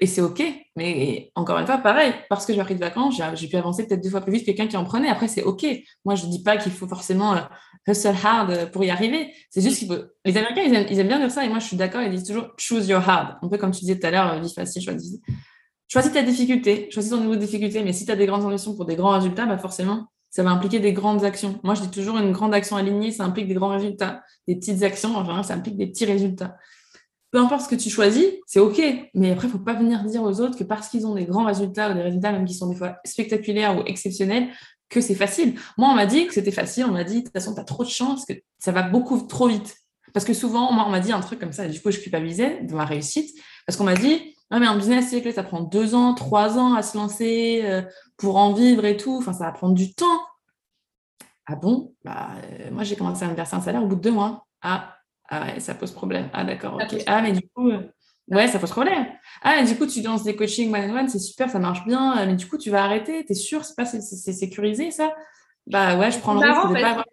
Et 0.00 0.06
c'est 0.06 0.20
OK, 0.20 0.42
mais 0.76 1.32
encore 1.34 1.58
une 1.58 1.66
fois, 1.66 1.78
pareil, 1.78 2.12
parce 2.28 2.46
que 2.46 2.54
j'ai 2.54 2.62
pris 2.62 2.76
de 2.76 2.80
vacances, 2.80 3.20
j'ai 3.34 3.48
pu 3.48 3.56
avancer 3.56 3.84
peut-être 3.84 4.02
deux 4.02 4.10
fois 4.10 4.20
plus 4.20 4.32
vite 4.32 4.42
que 4.42 4.46
quelqu'un 4.46 4.68
qui 4.68 4.76
en 4.76 4.84
prenait. 4.84 5.08
Après, 5.08 5.26
c'est 5.26 5.42
OK. 5.42 5.66
Moi, 6.04 6.14
je 6.14 6.26
ne 6.26 6.30
dis 6.30 6.42
pas 6.42 6.56
qu'il 6.56 6.70
faut 6.70 6.86
forcément 6.86 7.34
euh, 7.34 7.40
hustle 7.88 8.14
hard 8.22 8.70
pour 8.70 8.84
y 8.84 8.90
arriver. 8.90 9.32
C'est 9.50 9.60
juste 9.60 9.78
qu'il 9.78 9.88
faut. 9.88 10.00
Les 10.24 10.36
Américains, 10.36 10.62
ils 10.62 10.72
aiment, 10.72 10.86
ils 10.88 11.00
aiment, 11.00 11.08
bien 11.08 11.18
dire 11.18 11.32
ça, 11.32 11.44
et 11.44 11.48
moi, 11.48 11.58
je 11.58 11.66
suis 11.66 11.76
d'accord, 11.76 12.00
ils 12.02 12.10
disent 12.10 12.24
toujours 12.24 12.52
choose 12.58 12.88
your 12.88 13.02
hard. 13.08 13.38
Un 13.42 13.48
peu 13.48 13.58
comme 13.58 13.72
tu 13.72 13.80
disais 13.80 13.98
tout 13.98 14.06
à 14.06 14.12
l'heure, 14.12 14.40
vie 14.40 14.54
facile, 14.54 14.82
choisis. 14.82 15.18
Choisis 15.88 16.12
ta 16.12 16.22
difficulté, 16.22 16.88
choisis 16.90 17.10
ton 17.10 17.18
niveau 17.18 17.34
de 17.34 17.40
difficulté, 17.40 17.82
mais 17.82 17.92
si 17.92 18.04
tu 18.04 18.12
as 18.12 18.16
des 18.16 18.26
grandes 18.26 18.44
ambitions 18.44 18.74
pour 18.74 18.84
des 18.84 18.96
grands 18.96 19.12
résultats, 19.12 19.46
bah 19.46 19.58
forcément, 19.58 20.06
ça 20.36 20.42
va 20.42 20.50
impliquer 20.50 20.80
des 20.80 20.92
grandes 20.92 21.24
actions. 21.24 21.58
Moi, 21.62 21.72
je 21.72 21.80
dis 21.80 21.90
toujours 21.90 22.18
une 22.18 22.30
grande 22.30 22.52
action 22.52 22.76
alignée, 22.76 23.10
ça 23.10 23.24
implique 23.24 23.48
des 23.48 23.54
grands 23.54 23.70
résultats. 23.70 24.22
Des 24.46 24.54
petites 24.54 24.82
actions, 24.82 25.16
en 25.16 25.24
général, 25.24 25.44
ça 25.44 25.54
implique 25.54 25.78
des 25.78 25.86
petits 25.86 26.04
résultats. 26.04 26.58
peu 27.30 27.38
importe 27.38 27.62
ce 27.62 27.68
que 27.70 27.74
tu 27.74 27.88
choisis, 27.88 28.26
c'est 28.46 28.60
OK. 28.60 28.76
Mais 29.14 29.30
après, 29.30 29.46
il 29.46 29.52
ne 29.52 29.56
faut 29.56 29.64
pas 29.64 29.72
venir 29.72 30.04
dire 30.04 30.22
aux 30.22 30.42
autres 30.42 30.58
que 30.58 30.64
parce 30.64 30.90
qu'ils 30.90 31.06
ont 31.06 31.14
des 31.14 31.24
grands 31.24 31.46
résultats 31.46 31.90
ou 31.90 31.94
des 31.94 32.02
résultats 32.02 32.32
même 32.32 32.44
qui 32.44 32.52
sont 32.52 32.68
des 32.68 32.76
fois 32.76 32.98
spectaculaires 33.06 33.78
ou 33.78 33.82
exceptionnels, 33.86 34.48
que 34.90 35.00
c'est 35.00 35.14
facile. 35.14 35.54
Moi, 35.78 35.88
on 35.88 35.94
m'a 35.94 36.04
dit 36.04 36.26
que 36.26 36.34
c'était 36.34 36.50
facile. 36.50 36.84
On 36.84 36.92
m'a 36.92 37.04
dit, 37.04 37.20
de 37.20 37.24
toute 37.24 37.32
façon, 37.32 37.54
tu 37.54 37.60
as 37.60 37.64
trop 37.64 37.82
de 37.82 37.88
chance, 37.88 38.26
que 38.26 38.34
ça 38.58 38.72
va 38.72 38.82
beaucoup 38.82 39.18
trop 39.26 39.48
vite. 39.48 39.74
Parce 40.12 40.26
que 40.26 40.34
souvent, 40.34 40.70
moi, 40.70 40.84
on 40.86 40.90
m'a 40.90 41.00
dit 41.00 41.12
un 41.12 41.20
truc 41.20 41.40
comme 41.40 41.52
ça, 41.52 41.66
du 41.66 41.80
coup, 41.80 41.90
je 41.90 41.98
culpabilisais 41.98 42.62
de 42.62 42.74
ma 42.74 42.84
réussite. 42.84 43.34
Parce 43.66 43.78
qu'on 43.78 43.84
m'a 43.84 43.94
dit, 43.94 44.36
non, 44.50 44.60
mais 44.60 44.66
un 44.66 44.76
business, 44.76 45.06
c'est 45.08 45.32
ça 45.32 45.42
prend 45.42 45.62
deux 45.62 45.94
ans, 45.94 46.12
trois 46.12 46.58
ans 46.58 46.74
à 46.74 46.82
se 46.82 46.98
lancer 46.98 47.62
euh, 47.64 47.80
pour 48.16 48.36
en 48.36 48.52
vivre 48.52 48.84
et 48.84 48.96
tout. 48.96 49.16
Enfin, 49.16 49.32
ça 49.32 49.44
va 49.44 49.52
prendre 49.52 49.74
du 49.74 49.94
temps. 49.94 50.20
Ah 51.46 51.56
bon? 51.56 51.94
Bah, 52.04 52.30
euh, 52.44 52.70
Moi, 52.70 52.84
j'ai 52.84 52.96
commencé 52.96 53.24
à 53.24 53.28
me 53.28 53.34
verser 53.34 53.54
un 53.54 53.60
salaire 53.60 53.82
au 53.82 53.86
bout 53.86 53.96
de 53.96 54.00
deux 54.00 54.10
mois. 54.10 54.46
Ah, 54.62 54.96
ah 55.28 55.42
ouais, 55.42 55.60
ça 55.60 55.74
pose 55.74 55.92
problème. 55.92 56.28
Ah, 56.32 56.44
d'accord, 56.44 56.74
ok. 56.74 57.02
Ah, 57.06 57.22
mais 57.22 57.32
du 57.32 57.42
coup, 57.54 57.70
euh, 57.70 57.80
ouais, 58.28 58.48
ça 58.48 58.58
pose 58.58 58.70
problème. 58.70 59.06
Ah, 59.42 59.56
mais 59.56 59.66
du 59.66 59.76
coup, 59.76 59.86
tu 59.86 60.02
lances 60.02 60.24
des 60.24 60.34
coachings 60.34 60.74
one-on-one, 60.74 61.08
c'est 61.08 61.18
super, 61.18 61.48
ça 61.50 61.58
marche 61.58 61.84
bien. 61.84 62.26
Mais 62.26 62.34
du 62.34 62.48
coup, 62.48 62.58
tu 62.58 62.70
vas 62.70 62.84
arrêter. 62.84 63.24
T'es 63.24 63.34
sûr, 63.34 63.64
c'est 63.64 63.76
pas 63.76 63.84
c'est 63.84 64.00
sécurisé, 64.32 64.90
ça? 64.90 65.14
Bah 65.66 65.96
ouais, 65.98 66.10
je 66.10 66.18
prends 66.18 66.34
le 66.34 66.40
risque 66.40 66.68
de 66.68 66.80
pas 66.80 67.04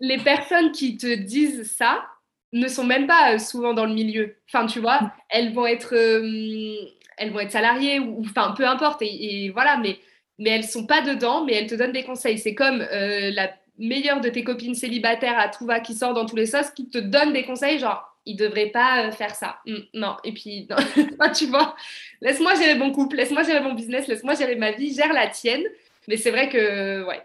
Les 0.00 0.18
personnes 0.18 0.70
qui 0.72 0.96
te 0.96 1.12
disent 1.14 1.70
ça, 1.70 2.04
ne 2.52 2.68
sont 2.68 2.84
même 2.84 3.06
pas 3.06 3.34
euh, 3.34 3.38
souvent 3.38 3.74
dans 3.74 3.84
le 3.84 3.94
milieu. 3.94 4.36
Enfin, 4.48 4.66
tu 4.66 4.80
vois, 4.80 5.12
elles 5.28 5.52
vont 5.52 5.66
être, 5.66 5.94
euh, 5.94 6.76
elles 7.16 7.30
vont 7.30 7.40
être 7.40 7.52
salariées 7.52 7.98
ou, 7.98 8.22
enfin, 8.24 8.54
peu 8.56 8.66
importe. 8.66 9.02
Et, 9.02 9.50
voilà, 9.50 9.76
mais, 9.76 9.98
mais 10.38 10.50
elles 10.50 10.64
sont 10.64 10.86
pas 10.86 11.02
dedans, 11.02 11.44
mais 11.44 11.54
elles 11.54 11.66
te 11.66 11.74
donnent 11.74 11.92
des 11.92 12.04
conseils. 12.04 12.38
C'est 12.38 12.54
comme 12.54 12.80
euh, 12.80 13.30
la 13.30 13.50
meilleure 13.78 14.20
de 14.20 14.28
tes 14.28 14.44
copines 14.44 14.74
célibataires 14.74 15.38
à 15.38 15.48
tout 15.48 15.68
qui 15.84 15.94
sort 15.94 16.14
dans 16.14 16.26
tous 16.26 16.36
les 16.36 16.46
sens 16.46 16.70
qui 16.70 16.88
te 16.88 16.98
donne 16.98 17.32
des 17.32 17.44
conseils, 17.44 17.78
genre, 17.78 18.14
il 18.26 18.36
devrait 18.36 18.70
pas 18.70 19.10
faire 19.12 19.34
ça. 19.34 19.58
Hum, 19.66 19.82
non. 19.92 20.16
Et 20.24 20.32
puis, 20.32 20.68
tu 21.36 21.46
vois, 21.46 21.74
laisse-moi 22.20 22.54
gérer 22.54 22.76
mon 22.76 22.92
couple, 22.92 23.16
laisse-moi 23.16 23.42
gérer 23.42 23.60
mon 23.60 23.74
business, 23.74 24.06
laisse-moi 24.06 24.34
gérer 24.34 24.56
ma 24.56 24.72
vie, 24.72 24.94
gère 24.94 25.12
la 25.12 25.28
tienne. 25.28 25.64
Mais 26.08 26.16
c'est 26.16 26.30
vrai 26.30 26.48
que, 26.48 27.04
ouais, 27.04 27.22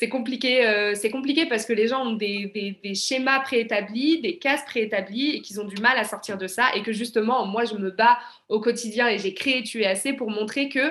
c'est 0.00 0.08
compliqué, 0.08 0.66
euh, 0.66 0.94
compliqué 1.12 1.44
parce 1.44 1.66
que 1.66 1.74
les 1.74 1.86
gens 1.86 2.06
ont 2.06 2.14
des, 2.14 2.74
schémas 2.94 3.40
préétablis, 3.40 4.22
des 4.22 4.38
cases 4.38 4.64
préétablies 4.64 5.36
et 5.36 5.42
qu'ils 5.42 5.60
ont 5.60 5.66
du 5.66 5.78
mal 5.82 5.98
à 5.98 6.04
sortir 6.04 6.38
de 6.38 6.46
ça. 6.46 6.70
Et 6.74 6.82
que 6.82 6.90
justement, 6.90 7.44
moi, 7.44 7.66
je 7.66 7.74
me 7.74 7.90
bats 7.90 8.18
au 8.48 8.60
quotidien 8.60 9.08
et 9.08 9.18
j'ai 9.18 9.34
créé 9.34 9.62
Tu 9.62 9.82
es 9.82 9.86
assez 9.86 10.14
pour 10.14 10.30
montrer 10.30 10.70
que 10.70 10.90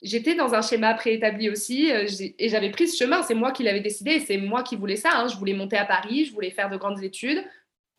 j'étais 0.00 0.36
dans 0.36 0.54
un 0.54 0.62
schéma 0.62 0.94
préétabli 0.94 1.50
aussi 1.50 1.90
euh, 1.90 2.06
et 2.38 2.48
j'avais 2.48 2.70
pris 2.70 2.86
ce 2.86 2.96
chemin. 2.96 3.24
C'est 3.24 3.34
moi 3.34 3.50
qui 3.50 3.64
l'avais 3.64 3.80
décidé 3.80 4.12
et 4.12 4.20
c'est 4.20 4.36
moi 4.38 4.62
qui 4.62 4.76
voulais 4.76 4.94
ça. 4.94 5.10
Hein. 5.14 5.26
Je 5.26 5.36
voulais 5.36 5.54
monter 5.54 5.76
à 5.76 5.84
Paris, 5.84 6.26
je 6.26 6.32
voulais 6.32 6.50
faire 6.52 6.70
de 6.70 6.76
grandes 6.76 7.02
études. 7.02 7.42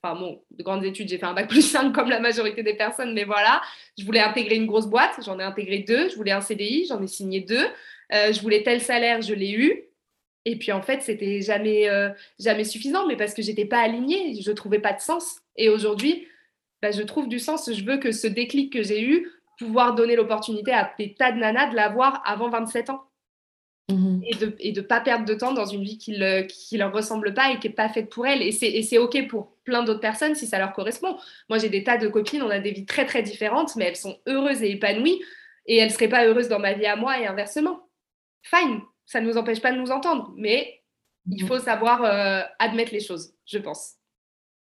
Enfin 0.02 0.18
bon, 0.18 0.42
de 0.52 0.64
grandes 0.64 0.86
études, 0.86 1.10
j'ai 1.10 1.18
fait 1.18 1.26
un 1.26 1.34
bac 1.34 1.50
plus 1.50 1.70
5 1.70 1.92
comme 1.92 2.08
la 2.10 2.22
majorité 2.22 2.64
des 2.64 2.76
personnes, 2.76 3.14
mais 3.14 3.26
voilà. 3.26 3.62
Je 3.98 4.06
voulais 4.06 4.22
intégrer 4.22 4.56
une 4.56 4.68
grosse 4.68 4.88
boîte, 4.88 5.20
j'en 5.26 5.40
ai 5.40 5.44
intégré 5.44 5.80
deux. 5.80 6.08
Je 6.08 6.16
voulais 6.16 6.32
un 6.32 6.40
CDI, 6.40 6.86
j'en 6.88 7.04
ai 7.04 7.08
signé 7.08 7.42
deux. 7.42 7.66
Euh, 8.14 8.32
je 8.32 8.40
voulais 8.40 8.64
tel 8.64 8.80
salaire, 8.80 9.22
je 9.22 9.34
l'ai 9.34 9.52
eu. 9.52 9.84
Et 10.50 10.56
puis 10.56 10.72
en 10.72 10.82
fait, 10.82 11.02
c'était 11.02 11.42
jamais, 11.42 11.90
euh, 11.90 12.10
jamais 12.40 12.64
suffisant, 12.64 13.06
mais 13.06 13.18
parce 13.18 13.34
que 13.34 13.42
j'étais 13.42 13.66
pas 13.66 13.80
alignée, 13.80 14.42
je 14.42 14.52
trouvais 14.54 14.80
pas 14.80 14.94
de 14.94 15.02
sens. 15.02 15.42
Et 15.58 15.68
aujourd'hui, 15.68 16.26
bah, 16.82 16.92
je 16.92 17.02
trouve 17.02 17.28
du 17.28 17.38
sens. 17.38 17.70
Je 17.70 17.84
veux 17.84 17.98
que 17.98 18.14
ce 18.14 18.28
déclic 18.28 18.72
que 18.72 18.82
j'ai 18.82 19.04
eu, 19.04 19.30
pouvoir 19.60 19.94
donner 19.94 20.16
l'opportunité 20.16 20.72
à 20.72 20.90
des 20.98 21.16
tas 21.16 21.34
de 21.34 21.40
nanas 21.40 21.70
de 21.72 21.76
l'avoir 21.76 22.22
avant 22.26 22.50
27 22.50 22.92
ans. 22.92 23.04
Mmh 23.90 24.20
et 24.24 24.36
de 24.36 24.56
et 24.60 24.72
de 24.74 24.82
pas 24.82 25.00
perdre 25.00 25.26
de 25.26 25.34
temps 25.34 25.54
dans 25.54 25.66
une 25.66 25.82
vie 25.82 25.98
qui 25.98 26.12
ne 26.12 26.42
qui 26.42 26.78
leur 26.78 26.92
ressemble 26.92 27.34
pas 27.34 27.52
et 27.52 27.60
qui 27.60 27.68
n'est 27.68 27.74
pas 27.74 27.90
faite 27.90 28.10
pour 28.10 28.26
elles. 28.26 28.42
Et 28.42 28.52
c'est 28.52 28.98
OK 28.98 29.28
pour 29.28 29.54
plein 29.66 29.84
d'autres 29.84 30.00
personnes 30.00 30.36
si 30.36 30.48
ça 30.48 30.60
leur 30.60 30.72
correspond. 30.72 31.18
Moi, 31.50 31.58
j'ai 31.58 31.70
des 31.70 31.84
tas 31.84 31.98
de 31.98 32.08
copines, 32.08 32.42
on 32.42 32.50
a 32.50 32.60
des 32.60 32.72
vies 32.72 32.86
très, 32.86 33.06
très 33.06 33.22
différentes, 33.22 33.76
mais 33.76 33.86
elles 33.86 33.96
sont 33.98 34.18
heureuses 34.28 34.64
et 34.64 34.72
épanouies. 34.72 35.22
Et 35.66 35.78
elles 35.78 35.90
ne 35.90 35.94
seraient 35.94 36.08
pas 36.08 36.26
heureuses 36.26 36.48
dans 36.48 36.60
ma 36.60 36.74
vie 36.74 36.86
à 36.86 36.96
moi 36.96 37.20
et 37.20 37.28
inversement. 37.28 37.90
Fine, 38.44 38.82
ça 39.08 39.22
ne 39.22 39.26
nous 39.26 39.38
empêche 39.38 39.62
pas 39.62 39.72
de 39.72 39.78
nous 39.78 39.90
entendre, 39.90 40.32
mais 40.36 40.84
il 41.32 41.46
faut 41.46 41.60
savoir 41.60 42.04
euh, 42.04 42.42
admettre 42.60 42.92
les 42.92 43.00
choses, 43.00 43.34
je 43.46 43.58
pense. 43.58 43.94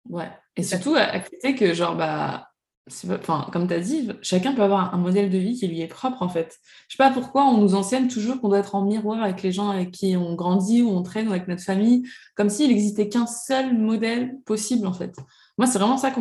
Ouais, 0.08 0.30
et 0.56 0.64
surtout 0.64 0.96
accepter 0.96 1.56
que, 1.56 1.74
genre, 1.74 1.96
bah, 1.96 2.50
enfin, 2.88 3.48
comme 3.52 3.68
tu 3.68 3.74
as 3.74 3.80
dit, 3.80 4.10
chacun 4.22 4.54
peut 4.54 4.64
avoir 4.64 4.94
un 4.94 4.98
modèle 4.98 5.30
de 5.30 5.38
vie 5.38 5.56
qui 5.56 5.68
lui 5.68 5.82
est 5.82 5.88
propre, 5.88 6.22
en 6.22 6.30
fait. 6.30 6.58
Je 6.88 6.96
sais 6.96 7.04
pas 7.04 7.12
pourquoi 7.12 7.46
on 7.46 7.58
nous 7.58 7.76
enseigne 7.76 8.08
toujours 8.08 8.40
qu'on 8.40 8.50
doit 8.50 8.60
être 8.60 8.76
en 8.76 8.84
miroir 8.84 9.22
avec 9.22 9.42
les 9.44 9.52
gens 9.52 9.70
avec 9.70 9.92
qui 9.92 10.16
on 10.16 10.36
grandit 10.36 10.82
ou 10.82 10.90
on 10.90 11.04
traîne 11.04 11.28
ou 11.28 11.32
avec 11.32 11.48
notre 11.48 11.64
famille, 11.64 12.08
comme 12.36 12.50
s'il 12.50 12.70
n'existait 12.70 13.10
qu'un 13.10 13.28
seul 13.28 13.78
modèle 13.78 14.40
possible, 14.46 14.88
en 14.88 14.94
fait. 14.94 15.16
Moi, 15.58 15.68
c'est 15.68 15.80
vraiment 15.80 15.98
ça 15.98 16.12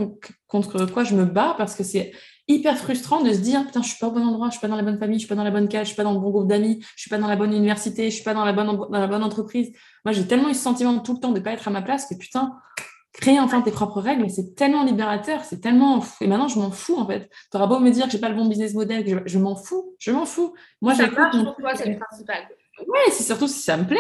contre 0.49 0.87
quoi 0.92 1.05
je 1.05 1.14
me 1.14 1.25
bats 1.25 1.55
parce 1.57 1.75
que 1.75 1.85
c'est 1.85 2.12
hyper 2.49 2.77
frustrant 2.79 3.23
de 3.23 3.33
se 3.33 3.39
dire 3.39 3.65
putain, 3.65 3.83
je 3.83 3.89
suis 3.89 3.99
pas 3.99 4.09
au 4.09 4.11
bon 4.11 4.27
endroit, 4.27 4.49
je 4.49 4.53
suis 4.53 4.61
pas 4.61 4.69
dans 4.69 4.77
la 4.77 4.83
bonne 4.83 4.99
famille, 4.99 5.19
je 5.19 5.27
suis 5.27 5.29
pas 5.29 5.35
dans 5.35 5.45
la 5.45 5.51
bonne 5.51 5.69
case, 5.69 5.83
je 5.83 5.89
suis 5.89 5.97
pas 5.97 6.05
dans 6.05 6.15
le 6.15 6.19
bon 6.19 6.31
groupe 6.31 6.49
d'amis, 6.49 6.81
je 6.97 7.03
suis 7.03 7.11
pas 7.11 7.19
dans 7.19 7.29
la 7.29 7.37
bonne 7.37 7.53
université, 7.53 8.11
je 8.11 8.15
suis 8.15 8.25
pas 8.25 8.35
dans 8.35 8.45
la 8.45 8.53
bonne, 8.53 8.67
dans 8.67 8.89
la 8.91 9.07
bonne 9.07 9.23
entreprise. 9.23 9.71
Moi, 10.05 10.13
j'ai 10.13 10.27
tellement 10.27 10.49
eu 10.49 10.55
ce 10.55 10.63
sentiment 10.63 10.99
tout 10.99 11.15
le 11.15 11.21
temps 11.21 11.33
de 11.33 11.41
pas 11.41 11.53
être 11.53 11.69
à 11.69 11.71
ma 11.71 11.83
place 11.83 12.07
que 12.07 12.15
putain, 12.15 12.57
créer 13.13 13.39
enfin 13.41 13.61
tes 13.61 13.71
propres 13.71 14.01
règles, 14.01 14.31
c'est 14.31 14.55
tellement 14.55 14.85
libérateur, 14.85 15.45
c'est 15.45 15.61
tellement. 15.61 16.03
Et 16.21 16.27
maintenant, 16.27 16.49
je 16.49 16.59
m'en 16.59 16.71
fous 16.71 16.97
en 16.97 17.07
fait. 17.07 17.31
Tu 17.51 17.57
auras 17.57 17.67
beau 17.67 17.79
me 17.81 17.91
dire 17.91 18.07
que 18.07 18.13
j'ai 18.13 18.19
pas 18.19 18.29
le 18.29 18.37
bon 18.37 18.47
business 18.47 18.75
model, 18.75 19.05
que 19.05 19.29
je, 19.29 19.39
m'en 19.39 19.55
fous, 19.55 19.95
je 19.99 20.11
m'en 20.11 20.25
fous. 20.25 20.55
Moi, 20.81 20.95
j'ai. 20.95 21.05
c'est 21.05 21.91
le 21.91 21.99
principal. 21.99 22.49
Ouais, 22.87 23.11
c'est 23.11 23.25
surtout 23.25 23.49
si 23.49 23.61
ça 23.61 23.77
me 23.77 23.85
plaît. 23.85 23.99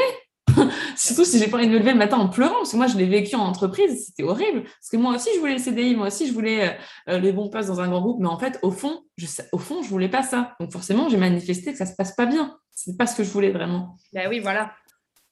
Surtout 0.96 1.24
si 1.24 1.38
j'ai 1.38 1.48
pas 1.48 1.58
envie 1.58 1.66
de 1.66 1.72
me 1.72 1.78
lever 1.78 1.92
le 1.92 1.98
matin 1.98 2.16
en 2.16 2.28
pleurant, 2.28 2.54
parce 2.56 2.72
que 2.72 2.76
moi, 2.76 2.86
je 2.86 2.96
l'ai 2.96 3.06
vécu 3.06 3.34
en 3.36 3.44
entreprise, 3.44 4.06
c'était 4.06 4.22
horrible. 4.22 4.62
Parce 4.64 4.90
que 4.90 4.96
moi 4.96 5.14
aussi, 5.14 5.28
je 5.34 5.40
voulais 5.40 5.54
le 5.54 5.58
CDI, 5.58 5.96
moi 5.96 6.08
aussi, 6.08 6.26
je 6.26 6.32
voulais 6.32 6.68
euh, 6.68 6.72
euh, 7.10 7.18
les 7.18 7.32
bons 7.32 7.48
postes 7.48 7.68
dans 7.68 7.80
un 7.80 7.88
grand 7.88 8.00
groupe, 8.00 8.20
mais 8.20 8.28
en 8.28 8.38
fait, 8.38 8.58
au 8.62 8.70
fond, 8.70 9.02
je, 9.16 9.26
au 9.52 9.58
fond, 9.58 9.82
je 9.82 9.88
voulais 9.88 10.08
pas 10.08 10.22
ça. 10.22 10.54
Donc 10.60 10.72
forcément, 10.72 11.08
j'ai 11.08 11.16
manifesté 11.16 11.72
que 11.72 11.78
ça 11.78 11.86
se 11.86 11.94
passe 11.94 12.14
pas 12.14 12.26
bien. 12.26 12.56
C'est 12.72 12.96
pas 12.96 13.06
ce 13.06 13.16
que 13.16 13.24
je 13.24 13.30
voulais 13.30 13.50
vraiment. 13.50 13.96
Ben 14.12 14.28
oui, 14.28 14.38
voilà. 14.38 14.72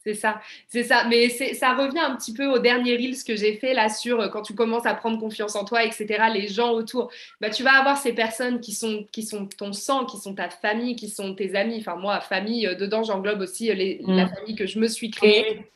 C'est 0.06 0.14
ça, 0.14 0.40
c'est 0.68 0.84
ça. 0.84 1.04
Mais 1.08 1.28
ça 1.28 1.74
revient 1.74 1.98
un 1.98 2.14
petit 2.14 2.32
peu 2.32 2.46
au 2.46 2.60
dernier 2.60 2.94
Reels 2.94 3.24
que 3.26 3.34
j'ai 3.34 3.54
fait 3.54 3.74
là 3.74 3.88
sur 3.88 4.20
euh, 4.20 4.28
quand 4.28 4.42
tu 4.42 4.54
commences 4.54 4.86
à 4.86 4.94
prendre 4.94 5.18
confiance 5.18 5.56
en 5.56 5.64
toi, 5.64 5.82
etc. 5.82 6.06
Les 6.32 6.46
gens 6.46 6.70
autour, 6.70 7.10
bah, 7.40 7.50
tu 7.50 7.64
vas 7.64 7.72
avoir 7.72 7.96
ces 7.96 8.12
personnes 8.12 8.60
qui 8.60 8.70
sont, 8.70 9.04
qui 9.10 9.24
sont 9.24 9.46
ton 9.46 9.72
sang, 9.72 10.04
qui 10.04 10.18
sont 10.18 10.32
ta 10.32 10.48
famille, 10.48 10.94
qui 10.94 11.08
sont 11.08 11.34
tes 11.34 11.56
amis. 11.56 11.78
Enfin, 11.80 11.96
moi, 11.96 12.20
famille, 12.20 12.68
euh, 12.68 12.76
dedans, 12.76 13.02
j'englobe 13.02 13.40
aussi 13.40 13.68
euh, 13.68 13.96
la 14.06 14.26
mm. 14.26 14.28
famille 14.28 14.54
que 14.54 14.66
je 14.68 14.78
me 14.78 14.86
suis 14.86 15.10
créée. 15.10 15.66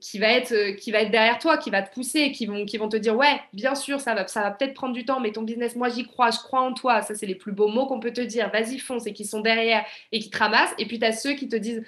qui 0.00 0.18
va 0.18 0.32
être 0.32 0.74
qui 0.74 0.90
va 0.90 1.02
être 1.02 1.12
derrière 1.12 1.38
toi, 1.38 1.56
qui 1.56 1.70
va 1.70 1.82
te 1.82 1.94
pousser, 1.94 2.32
qui 2.32 2.46
vont 2.46 2.64
qui 2.64 2.78
vont 2.78 2.88
te 2.88 2.96
dire 2.96 3.14
ouais 3.14 3.40
bien 3.52 3.76
sûr 3.76 4.00
ça 4.00 4.12
va 4.12 4.26
ça 4.26 4.40
va 4.40 4.50
peut-être 4.50 4.74
prendre 4.74 4.92
du 4.92 5.04
temps 5.04 5.20
mais 5.20 5.30
ton 5.30 5.42
business 5.42 5.76
moi 5.76 5.88
j'y 5.88 6.04
crois, 6.04 6.32
je 6.32 6.38
crois 6.38 6.62
en 6.62 6.74
toi, 6.74 7.00
ça 7.02 7.14
c'est 7.14 7.26
les 7.26 7.36
plus 7.36 7.52
beaux 7.52 7.68
mots 7.68 7.86
qu'on 7.86 8.00
peut 8.00 8.12
te 8.12 8.20
dire, 8.20 8.50
vas-y 8.50 8.80
fonce 8.80 9.06
et 9.06 9.12
qui 9.12 9.24
sont 9.24 9.40
derrière 9.40 9.84
et 10.10 10.18
qui 10.18 10.30
te 10.30 10.36
ramassent 10.36 10.74
et 10.78 10.86
puis 10.86 10.98
tu 10.98 11.04
as 11.04 11.12
ceux 11.12 11.34
qui 11.34 11.48
te 11.48 11.54
disent 11.54 11.84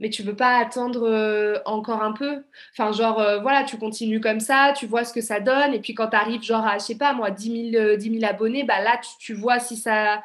mais 0.00 0.10
tu 0.10 0.22
veux 0.22 0.36
pas 0.36 0.58
attendre 0.58 1.08
euh, 1.08 1.58
encore 1.64 2.02
un 2.02 2.12
peu? 2.12 2.44
Enfin, 2.72 2.92
genre, 2.92 3.20
euh, 3.20 3.40
voilà, 3.40 3.64
tu 3.64 3.78
continues 3.78 4.20
comme 4.20 4.40
ça, 4.40 4.72
tu 4.76 4.86
vois 4.86 5.04
ce 5.04 5.12
que 5.12 5.20
ça 5.20 5.40
donne, 5.40 5.74
et 5.74 5.80
puis 5.80 5.94
quand 5.94 6.08
tu 6.08 6.16
arrives, 6.16 6.42
genre, 6.42 6.66
à, 6.66 6.78
je 6.78 6.84
sais 6.84 6.98
pas, 6.98 7.12
moi, 7.12 7.30
10 7.30 7.72
000, 7.72 7.82
euh, 7.82 8.26
abonnés, 8.26 8.64
bah 8.64 8.80
là, 8.80 9.00
tu, 9.18 9.34
vois 9.34 9.58
si 9.58 9.76
ça... 9.76 10.22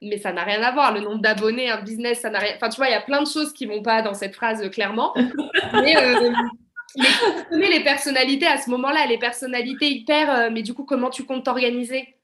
Mais 0.00 0.18
ça 0.18 0.32
n'a 0.32 0.42
rien 0.42 0.60
à 0.62 0.72
voir, 0.72 0.92
le 0.92 1.00
nombre 1.00 1.22
d'abonnés, 1.22 1.70
un 1.70 1.80
business, 1.80 2.20
ça 2.20 2.30
n'a 2.30 2.40
rien... 2.40 2.54
Enfin, 2.56 2.68
tu 2.68 2.76
vois, 2.76 2.88
il 2.88 2.92
y 2.92 2.94
a 2.94 3.00
plein 3.00 3.22
de 3.22 3.28
choses 3.28 3.52
qui 3.52 3.66
vont 3.66 3.82
pas 3.82 4.02
dans 4.02 4.14
cette 4.14 4.34
phrase, 4.34 4.68
clairement. 4.70 5.14
mais, 5.72 5.94
mais 5.94 7.06
tu 7.38 7.44
connais 7.48 7.70
les 7.70 7.84
personnalités 7.84 8.46
à 8.46 8.58
ce 8.58 8.68
moment-là, 8.70 9.06
les 9.06 9.18
personnalités 9.18 9.90
hyper... 9.90 10.50
mais 10.50 10.62
du 10.62 10.74
coup, 10.74 10.84
comment 10.84 11.08
tu 11.08 11.24
comptes 11.24 11.44
t'organiser? 11.44 12.16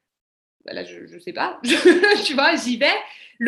Bah 0.68 0.74
Là, 0.74 0.84
je, 0.84 1.06
je 1.06 1.18
sais 1.18 1.32
pas. 1.32 1.60
tu 2.24 2.34
vois, 2.34 2.56
j'y 2.56 2.76
vais 2.76 2.86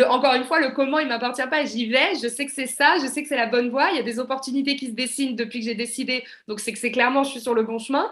encore 0.09 0.35
une 0.35 0.44
fois, 0.44 0.61
le 0.61 0.70
comment, 0.70 0.98
il 0.98 1.09
m'appartient 1.09 1.46
pas. 1.50 1.64
J'y 1.64 1.87
vais, 1.87 2.14
je 2.22 2.28
sais 2.28 2.46
que 2.46 2.52
c'est 2.52 2.66
ça, 2.66 2.96
je 3.02 3.06
sais 3.06 3.22
que 3.22 3.28
c'est 3.28 3.37
la 3.37 3.46
bonne 3.46 3.70
voie. 3.70 3.90
Il 3.90 3.96
y 3.96 3.98
a 3.98 4.02
des 4.02 4.18
opportunités 4.18 4.76
qui 4.76 4.87
se 4.87 4.92
dessinent 4.92 5.37
depuis 5.37 5.61
que 5.61 5.64
j'ai 5.64 5.74
décidé. 5.74 6.24
Donc, 6.48 6.61
c'est 6.61 6.72
que 6.72 6.78
c'est 6.78 6.92
clairement, 6.92 7.24
je 7.24 7.30
suis 7.30 7.40
sur 7.40 7.54
le 7.54 7.62
bon 7.62 7.78
chemin. 7.78 8.11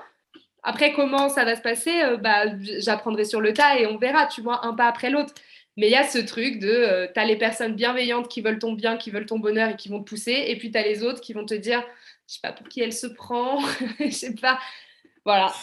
Après, 0.63 0.93
comment 0.93 1.29
ça 1.29 1.45
va 1.45 1.55
se 1.55 1.63
passer 1.63 2.03
euh, 2.03 2.17
bah, 2.17 2.47
J'apprendrai 2.79 3.25
sur 3.25 3.41
le 3.41 3.53
tas 3.53 3.79
et 3.79 3.87
on 3.87 3.97
verra, 3.97 4.27
tu 4.27 4.41
vois, 4.41 4.67
un 4.67 4.75
pas 4.75 4.89
après 4.89 5.11
l'autre. 5.11 5.33
Mais 5.77 5.87
il 5.87 5.93
y 5.93 5.97
a 5.97 6.03
ce 6.03 6.19
truc 6.19 6.59
de, 6.59 6.69
euh, 6.69 7.07
tu 7.13 7.21
as 7.21 7.25
les 7.25 7.37
personnes 7.37 7.75
bienveillantes 7.75 8.29
qui 8.29 8.41
veulent 8.41 8.59
ton 8.59 8.73
bien, 8.73 8.97
qui 8.97 9.11
veulent 9.11 9.27
ton 9.27 9.39
bonheur 9.39 9.71
et 9.71 9.77
qui 9.77 9.89
vont 9.89 10.03
te 10.03 10.09
pousser. 10.09 10.47
Et 10.49 10.59
puis, 10.59 10.73
tu 10.73 10.79
as 10.79 10.83
les 10.83 11.05
autres 11.05 11.21
qui 11.21 11.33
vont 11.33 11.47
te 11.47 11.55
dire, 11.55 11.85
je 12.27 12.35
sais 12.35 12.41
pas 12.43 12.53
pour 12.53 12.69
qui 12.69 12.81
elle 12.81 12.93
se 12.93 13.07
prend, 13.07 13.61
je 14.01 14.11
sais 14.11 14.35
pas. 14.35 14.59
Voilà. 15.25 15.55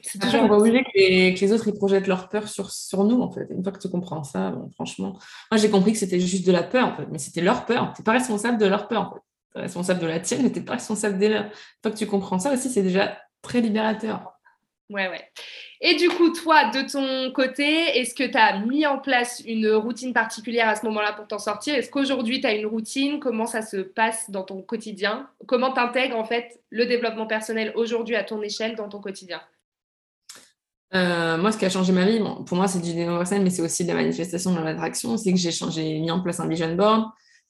C'est 0.00 0.20
toujours 0.20 0.48
pas 0.48 0.58
obligé 0.58 0.84
que 0.84 0.90
les, 0.94 1.34
que 1.34 1.40
les, 1.40 1.52
autres 1.52 1.68
ils 1.68 1.74
projettent 1.74 2.06
leur 2.06 2.28
peur 2.28 2.48
sur, 2.48 2.70
sur 2.70 3.04
nous 3.04 3.20
en 3.20 3.30
fait. 3.30 3.46
Une 3.50 3.62
fois 3.62 3.72
que 3.72 3.78
tu 3.78 3.88
comprends 3.88 4.22
ça, 4.22 4.54
franchement, 4.74 5.18
moi 5.50 5.58
j'ai 5.60 5.70
compris 5.70 5.92
que 5.92 5.98
c'était 5.98 6.20
juste 6.20 6.46
de 6.46 6.52
la 6.52 6.62
peur 6.62 6.88
en 6.88 6.96
fait, 6.96 7.06
mais 7.10 7.18
c'était 7.18 7.40
leur 7.40 7.66
peur. 7.66 7.92
Tu 7.94 8.02
n'es 8.02 8.04
pas 8.04 8.12
responsable 8.12 8.58
de 8.58 8.66
leur 8.66 8.86
peur 8.86 9.02
en 9.02 9.14
fait. 9.14 9.20
Tu 9.52 9.58
es 9.58 9.62
responsable 9.62 10.00
de 10.00 10.06
la 10.06 10.20
tienne, 10.20 10.42
mais 10.42 10.52
tu 10.52 10.60
n'es 10.60 10.64
pas 10.64 10.74
responsable 10.74 11.18
des 11.18 11.28
leurs. 11.28 11.44
Une 11.44 11.50
fois 11.82 11.90
que 11.90 11.96
tu 11.96 12.06
comprends 12.06 12.38
ça 12.38 12.52
aussi, 12.52 12.70
c'est 12.70 12.82
déjà 12.82 13.18
très 13.42 13.60
libérateur. 13.60 14.38
Ouais, 14.90 15.08
ouais. 15.08 15.22
Et 15.82 15.96
du 15.96 16.08
coup, 16.08 16.30
toi, 16.30 16.70
de 16.70 16.90
ton 16.90 17.30
côté, 17.32 17.64
est-ce 17.98 18.14
que 18.14 18.24
tu 18.24 18.38
as 18.38 18.58
mis 18.60 18.86
en 18.86 18.98
place 18.98 19.42
une 19.46 19.70
routine 19.72 20.14
particulière 20.14 20.68
à 20.68 20.76
ce 20.76 20.86
moment-là 20.86 21.12
pour 21.12 21.26
t'en 21.26 21.38
sortir? 21.38 21.74
Est-ce 21.74 21.90
qu'aujourd'hui, 21.90 22.40
tu 22.40 22.46
as 22.46 22.54
une 22.54 22.66
routine? 22.66 23.20
Comment 23.20 23.46
ça 23.46 23.60
se 23.60 23.76
passe 23.76 24.30
dans 24.30 24.44
ton 24.44 24.62
quotidien? 24.62 25.28
Comment 25.46 25.72
tu 25.72 25.80
intègres 25.80 26.16
en 26.16 26.24
fait 26.24 26.60
le 26.70 26.86
développement 26.86 27.26
personnel 27.26 27.72
aujourd'hui 27.74 28.16
à 28.16 28.24
ton 28.24 28.40
échelle 28.40 28.76
dans 28.76 28.88
ton 28.88 29.00
quotidien? 29.00 29.42
Moi, 30.92 31.52
ce 31.52 31.58
qui 31.58 31.64
a 31.64 31.70
changé 31.70 31.92
ma 31.92 32.06
vie, 32.06 32.18
bon, 32.18 32.44
pour 32.44 32.56
moi, 32.56 32.68
c'est 32.68 32.80
du 32.80 32.94
personnel, 32.94 33.44
mais 33.44 33.50
c'est 33.50 33.62
aussi 33.62 33.84
de 33.84 33.88
la 33.88 33.94
manifestation 33.94 34.54
de 34.54 34.60
l'attraction. 34.60 35.16
C'est 35.16 35.32
que 35.32 35.38
j'ai 35.38 35.52
changé, 35.52 35.98
mis 36.00 36.10
en 36.10 36.20
place 36.20 36.40
un 36.40 36.48
vision 36.48 36.74
board. 36.74 37.04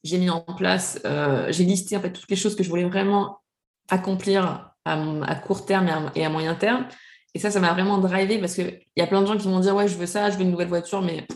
J'ai 0.04 0.18
mis 0.18 0.30
en 0.30 0.40
place, 0.40 1.00
j'ai 1.48 1.64
listé 1.64 1.96
en 1.96 2.00
fait 2.00 2.12
toutes 2.12 2.30
les 2.30 2.36
choses 2.36 2.54
que 2.54 2.62
je 2.62 2.68
voulais 2.68 2.84
vraiment 2.84 3.40
accomplir 3.88 4.72
à, 4.84 5.34
court 5.36 5.66
terme 5.66 6.10
et 6.14 6.24
à, 6.24 6.30
moyen 6.30 6.54
terme. 6.54 6.86
Et 7.34 7.38
ça, 7.38 7.50
ça 7.50 7.60
m'a 7.60 7.72
vraiment 7.72 7.98
drivé 7.98 8.38
parce 8.38 8.54
qu'il 8.54 8.80
y 8.96 9.02
a 9.02 9.06
plein 9.06 9.20
de 9.20 9.26
gens 9.26 9.36
qui 9.36 9.46
vont 9.46 9.60
dire 9.60 9.74
Ouais, 9.74 9.88
je 9.88 9.96
veux 9.96 10.06
ça, 10.06 10.30
je 10.30 10.36
veux 10.36 10.42
une 10.42 10.50
nouvelle 10.50 10.68
voiture, 10.68 11.02
mais 11.02 11.26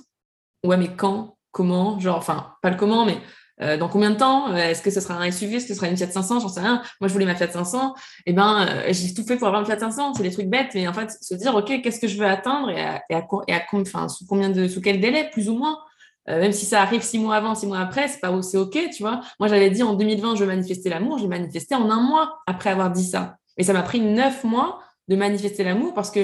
ouais, 0.65 0.77
mais 0.77 0.95
quand? 0.97 1.37
Comment? 1.51 2.01
Genre, 2.01 2.17
enfin, 2.17 2.55
pas 2.63 2.71
le 2.71 2.77
comment, 2.77 3.05
mais 3.05 3.19
euh, 3.63 3.77
dans 3.77 3.89
combien 3.89 4.11
de 4.11 4.17
temps 4.17 4.51
euh, 4.51 4.57
Est-ce 4.57 4.83
que 4.83 4.91
ce 4.91 5.01
sera 5.01 5.15
un 5.15 5.31
SUV 5.31 5.57
Est-ce 5.57 5.67
que 5.67 5.75
ce 5.75 5.77
sera 5.77 5.89
une 5.89 5.97
Fiat 5.97 6.11
500 6.11 6.41
J'en 6.41 6.49
sais 6.49 6.61
rien. 6.61 6.83
Moi, 7.01 7.09
je 7.09 7.13
voulais 7.13 7.27
ma 7.27 7.35
Fiat 7.35 7.51
500. 7.51 7.95
Et 8.27 8.33
ben, 8.33 8.67
euh, 8.69 8.89
j'ai 8.91 9.15
tout 9.15 9.25
fait 9.25 9.37
pour 9.37 9.47
avoir 9.47 9.61
une 9.63 9.67
Fiat 9.67 9.79
500. 9.79 10.15
C'est 10.15 10.23
des 10.23 10.31
trucs 10.31 10.49
bêtes, 10.49 10.71
mais 10.75 10.89
en 10.89 10.93
fait, 10.93 11.11
se 11.21 11.35
dire, 11.35 11.55
OK, 11.55 11.81
qu'est-ce 11.83 12.01
que 12.01 12.09
je 12.09 12.19
veux 12.19 12.27
atteindre 12.27 12.71
et 12.71 12.83
à, 12.83 13.03
et 13.09 13.21
et 13.49 13.55
à 13.55 14.09
sous 14.09 14.27
combien 14.27 14.51
de, 14.51 14.69
sous 14.69 14.81
quel 14.81 15.01
délai, 15.01 15.31
plus 15.31 15.49
ou 15.49 15.57
moins 15.57 15.79
même 16.29 16.53
si 16.53 16.67
ça 16.67 16.81
arrive 16.83 17.03
six 17.03 17.19
mois 17.19 17.35
avant, 17.35 17.57
six 17.57 17.67
mois 17.67 17.81
après, 17.81 18.07
c'est 18.07 18.21
pas 18.21 18.31
aussi 18.31 18.57
ok, 18.57 18.79
tu 18.95 19.03
vois. 19.03 19.23
Moi, 19.41 19.49
j'avais 19.49 19.71
dit 19.71 19.83
en 19.83 19.95
2020, 19.95 20.37
je 20.37 20.43
veux 20.43 20.47
manifester 20.47 20.89
l'amour. 20.89 21.19
J'ai 21.19 21.27
manifesté 21.27 21.75
en 21.75 21.91
un 21.91 22.01
mois 22.01 22.39
après 22.47 22.71
avoir 22.71 22.93
dit 22.93 23.05
ça. 23.05 23.39
Et 23.57 23.65
ça 23.65 23.73
m'a 23.73 23.83
pris 23.83 23.99
neuf 23.99 24.45
mois 24.45 24.79
de 25.09 25.17
manifester 25.17 25.65
l'amour 25.65 25.95
parce 25.95 26.13
que 26.13 26.21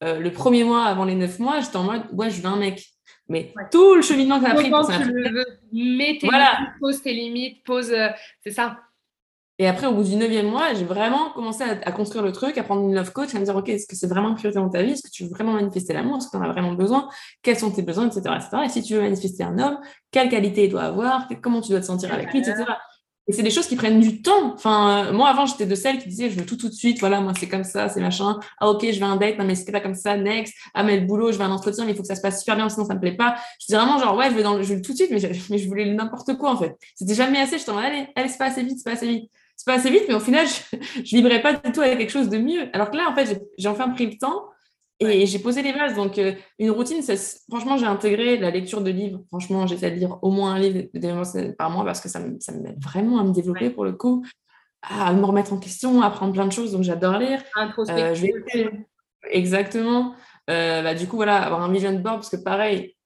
le 0.00 0.30
premier 0.30 0.64
mois 0.64 0.84
avant 0.84 1.04
les 1.04 1.14
neuf 1.14 1.38
mois, 1.38 1.60
j'étais 1.60 1.76
en 1.76 1.84
mode 1.84 2.02
ouais, 2.12 2.30
je 2.30 2.40
veux 2.40 2.48
un 2.48 2.56
mec. 2.56 2.91
Mais 3.32 3.52
tout 3.70 3.94
le 3.94 4.02
cheminement 4.02 4.38
que 4.38 4.46
ça 4.46 4.52
a 4.52 4.54
pris, 4.54 4.70
ça 4.70 4.98
tu 5.02 5.10
le 5.10 5.30
veux, 5.30 5.46
mets 5.72 6.18
tes 6.20 6.26
limites, 6.26 6.78
pose 6.78 7.02
tes 7.02 7.12
limites, 7.12 7.64
pose, 7.64 7.90
euh, 7.90 8.08
c'est 8.44 8.52
ça. 8.52 8.76
Et 9.58 9.66
après, 9.66 9.86
au 9.86 9.92
bout 9.92 10.02
du 10.02 10.16
neuvième 10.16 10.46
mois, 10.46 10.74
j'ai 10.74 10.84
vraiment 10.84 11.30
commencé 11.30 11.62
à, 11.62 11.92
construire 11.92 12.24
le 12.24 12.32
truc, 12.32 12.58
à 12.58 12.62
prendre 12.62 12.82
une 12.82 12.94
love 12.94 13.12
coach, 13.12 13.34
à 13.34 13.38
me 13.38 13.44
dire, 13.44 13.54
OK, 13.54 13.68
est-ce 13.68 13.86
que 13.86 13.94
c'est 13.94 14.06
vraiment 14.06 14.30
une 14.30 14.34
priorité 14.34 14.58
dans 14.58 14.68
ta 14.68 14.82
vie? 14.82 14.92
Est-ce 14.92 15.02
que 15.02 15.10
tu 15.10 15.24
veux 15.24 15.30
vraiment 15.30 15.52
manifester 15.52 15.92
l'amour? 15.92 16.16
Est-ce 16.16 16.26
que 16.26 16.32
tu 16.32 16.36
en 16.36 16.42
as 16.42 16.52
vraiment 16.52 16.72
besoin? 16.72 17.08
Quels 17.42 17.58
sont 17.58 17.70
tes 17.70 17.82
besoins, 17.82 18.06
etc., 18.06 18.22
etc. 18.34 18.48
Et 18.64 18.68
si 18.68 18.82
tu 18.82 18.94
veux 18.94 19.02
manifester 19.02 19.44
un 19.44 19.58
homme, 19.58 19.78
quelle 20.10 20.28
qualité 20.30 20.64
il 20.64 20.70
doit 20.70 20.82
avoir? 20.82 21.28
Comment 21.42 21.60
tu 21.60 21.70
dois 21.70 21.80
te 21.80 21.86
sentir 21.86 22.12
avec 22.12 22.32
lui, 22.32 22.40
etc. 22.40 22.64
Et 23.28 23.32
c'est 23.32 23.42
des 23.42 23.50
choses 23.50 23.66
qui 23.66 23.76
prennent 23.76 24.00
du 24.00 24.20
temps. 24.20 24.52
Enfin, 24.54 25.06
euh, 25.06 25.12
moi, 25.12 25.28
avant, 25.28 25.46
j'étais 25.46 25.66
de 25.66 25.74
celles 25.76 25.98
qui 25.98 26.08
disaient, 26.08 26.28
je 26.28 26.38
veux 26.38 26.44
tout 26.44 26.56
tout 26.56 26.68
de 26.68 26.74
suite. 26.74 26.98
Voilà, 26.98 27.20
moi, 27.20 27.32
c'est 27.38 27.48
comme 27.48 27.62
ça, 27.62 27.88
c'est 27.88 28.00
machin. 28.00 28.40
Ah, 28.58 28.68
ok, 28.68 28.84
je 28.90 28.98
veux 28.98 29.06
un 29.06 29.16
date. 29.16 29.38
Non, 29.38 29.44
mais 29.44 29.54
c'est 29.54 29.70
pas 29.70 29.80
comme 29.80 29.94
ça. 29.94 30.16
Next. 30.16 30.54
Ah, 30.74 30.82
mais 30.82 30.98
le 30.98 31.06
boulot, 31.06 31.30
je 31.30 31.38
veux 31.38 31.44
un 31.44 31.52
entretien, 31.52 31.84
mais 31.84 31.92
il 31.92 31.96
faut 31.96 32.02
que 32.02 32.08
ça 32.08 32.16
se 32.16 32.20
passe 32.20 32.40
super 32.40 32.56
bien, 32.56 32.68
sinon 32.68 32.84
ça 32.84 32.94
me 32.94 33.00
plaît 33.00 33.16
pas. 33.16 33.36
Je 33.60 33.66
disais 33.66 33.78
vraiment, 33.78 33.98
genre, 33.98 34.16
ouais, 34.16 34.30
je 34.30 34.34
veux, 34.34 34.42
dans 34.42 34.60
je 34.60 34.74
veux 34.74 34.82
tout 34.82 34.92
de 34.92 34.96
suite, 34.96 35.10
mais 35.10 35.20
je, 35.20 35.28
mais 35.50 35.58
je 35.58 35.68
voulais 35.68 35.92
n'importe 35.92 36.36
quoi, 36.36 36.50
en 36.50 36.56
fait. 36.56 36.76
C'était 36.96 37.14
jamais 37.14 37.40
assez. 37.40 37.58
Je 37.58 37.64
t'en 37.64 37.78
allez, 37.78 38.08
allez, 38.16 38.28
c'est 38.28 38.38
pas 38.38 38.46
assez 38.46 38.62
vite, 38.62 38.78
c'est 38.78 38.84
pas 38.84 38.96
assez 38.96 39.06
vite. 39.06 39.30
C'est 39.56 39.66
pas 39.66 39.74
assez 39.74 39.90
vite, 39.90 40.04
mais 40.08 40.14
au 40.14 40.20
final, 40.20 40.46
je, 40.72 40.76
je 41.04 41.16
vibrais 41.16 41.40
pas 41.40 41.52
du 41.52 41.70
tout 41.70 41.80
avec 41.80 41.98
quelque 41.98 42.10
chose 42.10 42.28
de 42.28 42.38
mieux. 42.38 42.68
Alors 42.72 42.90
que 42.90 42.96
là, 42.96 43.08
en 43.08 43.14
fait, 43.14 43.40
j'ai 43.56 43.68
enfin 43.68 43.88
pris 43.90 44.06
le 44.06 44.18
temps 44.18 44.51
et 45.06 45.26
j'ai 45.26 45.38
posé 45.38 45.62
les 45.62 45.72
bases. 45.72 45.94
Donc, 45.94 46.18
euh, 46.18 46.32
une 46.58 46.70
routine, 46.70 47.02
franchement, 47.48 47.76
j'ai 47.76 47.86
intégré 47.86 48.36
la 48.38 48.50
lecture 48.50 48.82
de 48.82 48.90
livres. 48.90 49.20
Franchement, 49.28 49.66
j'essaie 49.66 49.90
de 49.90 49.96
lire 49.96 50.18
au 50.22 50.30
moins 50.30 50.54
un 50.54 50.58
livre 50.58 51.52
par 51.58 51.70
mois 51.70 51.84
parce 51.84 52.00
que 52.00 52.08
ça, 52.08 52.20
m'aide 52.20 52.82
vraiment 52.82 53.18
à 53.18 53.24
me 53.24 53.32
développer 53.32 53.70
pour 53.70 53.84
le 53.84 53.92
coup, 53.92 54.24
à 54.82 55.12
me 55.12 55.24
remettre 55.24 55.52
en 55.52 55.58
question, 55.58 56.02
à 56.02 56.06
apprendre 56.06 56.32
plein 56.32 56.46
de 56.46 56.52
choses. 56.52 56.72
Donc, 56.72 56.82
j'adore 56.82 57.18
lire. 57.18 57.42
Euh, 57.58 58.14
je 58.14 58.22
vais... 58.22 58.70
Exactement. 59.30 60.14
Euh, 60.50 60.82
bah, 60.82 60.94
du 60.94 61.06
coup, 61.06 61.16
voilà, 61.16 61.42
avoir 61.42 61.62
un 61.62 61.72
vision 61.72 61.92
board 61.92 62.16
parce 62.16 62.30
que 62.30 62.36
pareil, 62.36 62.96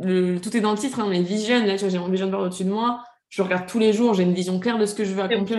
tout 0.00 0.56
est 0.56 0.60
dans 0.60 0.72
le 0.72 0.78
titre, 0.78 1.00
hein, 1.00 1.06
mais 1.08 1.22
vision, 1.22 1.64
là, 1.64 1.76
j'ai 1.76 1.98
mon 1.98 2.08
vision 2.08 2.28
board 2.28 2.44
au-dessus 2.44 2.64
de 2.64 2.70
moi. 2.70 3.02
Je 3.28 3.42
regarde 3.42 3.66
tous 3.66 3.78
les 3.78 3.92
jours, 3.92 4.14
j'ai 4.14 4.22
une 4.22 4.34
vision 4.34 4.60
claire 4.60 4.78
de 4.78 4.86
ce 4.86 4.94
que 4.94 5.04
je 5.04 5.12
veux 5.12 5.22
accomplir. 5.22 5.58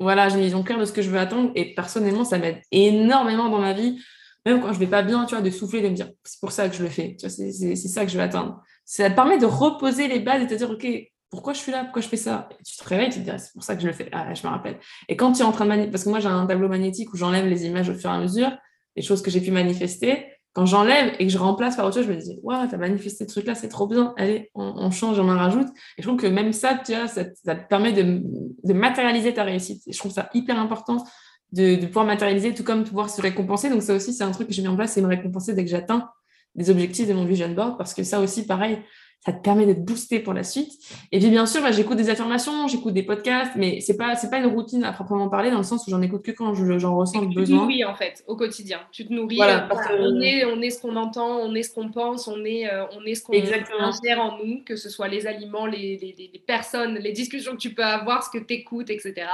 Voilà, 0.00 0.28
j'ai 0.28 0.36
une 0.36 0.44
vision 0.44 0.62
claire 0.62 0.78
de 0.78 0.84
ce 0.84 0.92
que 0.92 1.02
je 1.02 1.10
veux 1.10 1.18
attendre. 1.18 1.50
Et 1.54 1.74
personnellement, 1.74 2.24
ça 2.24 2.38
m'aide 2.38 2.60
énormément 2.70 3.48
dans 3.48 3.58
ma 3.58 3.72
vie 3.72 4.00
même 4.48 4.60
quand 4.60 4.72
je 4.72 4.78
vais 4.78 4.86
pas 4.86 5.02
bien, 5.02 5.24
tu 5.24 5.34
vois, 5.34 5.42
de 5.42 5.50
souffler, 5.50 5.82
de 5.82 5.88
me 5.88 5.94
dire, 5.94 6.10
c'est 6.24 6.40
pour 6.40 6.52
ça 6.52 6.68
que 6.68 6.74
je 6.74 6.82
le 6.82 6.88
fais, 6.88 7.16
c'est 7.18 7.76
ça 7.76 8.04
que 8.04 8.10
je 8.10 8.16
veux 8.16 8.22
atteindre. 8.22 8.62
Ça 8.84 9.10
te 9.10 9.14
permet 9.14 9.38
de 9.38 9.46
reposer 9.46 10.08
les 10.08 10.20
bases 10.20 10.42
et 10.42 10.46
de 10.46 10.50
te 10.50 10.54
dire, 10.54 10.70
OK, 10.70 10.86
pourquoi 11.30 11.52
je 11.52 11.58
suis 11.58 11.72
là, 11.72 11.84
pourquoi 11.84 12.00
je 12.00 12.08
fais 12.08 12.16
ça? 12.16 12.48
Et 12.52 12.62
Tu 12.64 12.76
te 12.76 12.88
réveilles, 12.88 13.10
tu 13.10 13.20
te 13.22 13.30
dis, 13.30 13.38
c'est 13.38 13.52
pour 13.52 13.62
ça 13.62 13.76
que 13.76 13.82
je 13.82 13.86
le 13.86 13.92
fais. 13.92 14.08
Ah, 14.12 14.32
je 14.32 14.46
me 14.46 14.50
rappelle. 14.50 14.78
Et 15.08 15.16
quand 15.16 15.32
tu 15.32 15.42
es 15.42 15.44
en 15.44 15.52
train 15.52 15.64
de 15.64 15.70
manifester, 15.70 15.92
parce 15.92 16.04
que 16.04 16.08
moi 16.08 16.20
j'ai 16.20 16.28
un 16.28 16.46
tableau 16.46 16.68
magnétique 16.68 17.12
où 17.12 17.16
j'enlève 17.16 17.46
les 17.46 17.66
images 17.66 17.90
au 17.90 17.94
fur 17.94 18.10
et 18.10 18.14
à 18.14 18.18
mesure, 18.18 18.50
les 18.96 19.02
choses 19.02 19.20
que 19.20 19.30
j'ai 19.30 19.40
pu 19.40 19.50
manifester, 19.50 20.26
quand 20.54 20.64
j'enlève 20.64 21.14
et 21.18 21.26
que 21.26 21.32
je 21.32 21.38
remplace 21.38 21.76
par 21.76 21.86
autre 21.86 21.96
chose, 21.96 22.06
je 22.06 22.12
me 22.12 22.16
dis, 22.16 22.40
waouh, 22.42 22.66
tu 22.66 22.74
as 22.74 22.78
manifesté 22.78 23.24
ce 23.24 23.30
truc-là, 23.30 23.54
c'est 23.54 23.68
trop 23.68 23.86
bien, 23.86 24.14
allez, 24.16 24.50
on, 24.54 24.90
change, 24.90 25.20
on 25.20 25.28
en 25.28 25.36
rajoute. 25.36 25.68
Et 25.96 26.02
je 26.02 26.08
trouve 26.08 26.18
que 26.18 26.26
même 26.26 26.52
ça, 26.52 26.80
tu 26.84 26.94
vois, 26.94 27.06
ça, 27.06 27.24
te 27.24 27.68
permet 27.68 27.92
de, 27.92 28.22
de 28.64 28.72
matérialiser 28.72 29.34
ta 29.34 29.44
réussite. 29.44 29.86
Et 29.86 29.92
je 29.92 29.98
trouve 29.98 30.10
ça 30.10 30.30
hyper 30.34 30.58
important 30.58 31.04
de, 31.52 31.86
pouvoir 31.86 32.04
matérialiser, 32.04 32.54
tout 32.54 32.64
comme 32.64 32.84
pouvoir 32.84 33.10
se 33.10 33.20
récompenser. 33.20 33.70
Donc 33.70 33.82
ça 33.82 33.94
aussi, 33.94 34.12
c'est 34.12 34.24
un 34.24 34.30
truc 34.30 34.48
que 34.48 34.54
j'ai 34.54 34.62
mis 34.62 34.68
en 34.68 34.76
place, 34.76 34.92
c'est 34.92 35.02
me 35.02 35.08
récompenser 35.08 35.54
dès 35.54 35.64
que 35.64 35.70
j'atteins 35.70 36.10
des 36.54 36.70
objectifs 36.70 37.06
de 37.06 37.14
mon 37.14 37.24
vision 37.24 37.48
board, 37.50 37.78
parce 37.78 37.94
que 37.94 38.02
ça 38.02 38.20
aussi, 38.20 38.46
pareil, 38.46 38.78
ça 39.24 39.32
te 39.32 39.42
permet 39.42 39.66
d'être 39.66 39.84
boosté 39.84 40.20
pour 40.20 40.32
la 40.32 40.44
suite. 40.44 40.72
Et 41.10 41.18
puis 41.18 41.28
bien 41.28 41.44
sûr, 41.44 41.60
bah, 41.60 41.72
j'écoute 41.72 41.96
des 41.96 42.08
affirmations, 42.08 42.68
j'écoute 42.68 42.94
des 42.94 43.02
podcasts, 43.02 43.52
mais 43.56 43.80
c'est 43.80 43.96
pas 43.96 44.14
c'est 44.14 44.30
pas 44.30 44.38
une 44.38 44.46
routine 44.46 44.84
à 44.84 44.92
proprement 44.92 45.28
parler 45.28 45.50
dans 45.50 45.58
le 45.58 45.64
sens 45.64 45.86
où 45.86 45.90
j'en 45.90 46.00
écoute 46.02 46.22
que 46.22 46.30
quand 46.30 46.54
j'en 46.54 46.96
ressens 46.96 47.20
le 47.20 47.26
besoin. 47.26 47.44
Tu 47.44 47.50
te 47.50 47.56
nourris 47.56 47.84
en 47.84 47.94
fait 47.94 48.24
au 48.26 48.36
quotidien. 48.36 48.80
Tu 48.92 49.06
te 49.06 49.12
nourris. 49.12 49.40
Euh, 49.42 49.60
on 49.98 50.20
est 50.20 50.44
on 50.44 50.60
est 50.62 50.70
ce 50.70 50.80
qu'on 50.80 50.94
entend, 50.96 51.38
on 51.40 51.54
est 51.54 51.64
ce 51.64 51.74
qu'on 51.74 51.90
pense, 51.90 52.28
on 52.28 52.44
est 52.44 52.72
euh, 52.72 52.84
on 52.96 53.04
est 53.04 53.16
ce 53.16 53.24
qu'on 53.24 53.34
ingère 53.34 54.20
en 54.20 54.38
nous, 54.38 54.62
que 54.64 54.76
ce 54.76 54.88
soit 54.88 55.08
les 55.08 55.26
aliments, 55.26 55.66
les, 55.66 55.98
les, 55.98 56.30
les, 56.32 56.38
personnes, 56.38 56.94
les 56.94 57.12
discussions 57.12 57.52
que 57.52 57.60
tu 57.60 57.74
peux 57.74 57.84
avoir, 57.84 58.22
ce 58.22 58.30
que 58.30 58.42
tu 58.42 58.54
écoutes, 58.54 58.90
etc. 58.90 59.26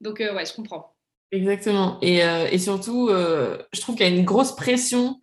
Donc 0.00 0.20
euh, 0.20 0.34
ouais, 0.34 0.44
je 0.44 0.54
comprends. 0.54 0.92
Exactement. 1.32 1.98
Et, 2.02 2.24
euh, 2.24 2.48
et 2.50 2.58
surtout, 2.58 3.08
euh, 3.08 3.56
je 3.72 3.80
trouve 3.80 3.94
qu'il 3.96 4.06
y 4.06 4.10
a 4.10 4.12
une 4.14 4.24
grosse 4.24 4.54
pression 4.56 5.20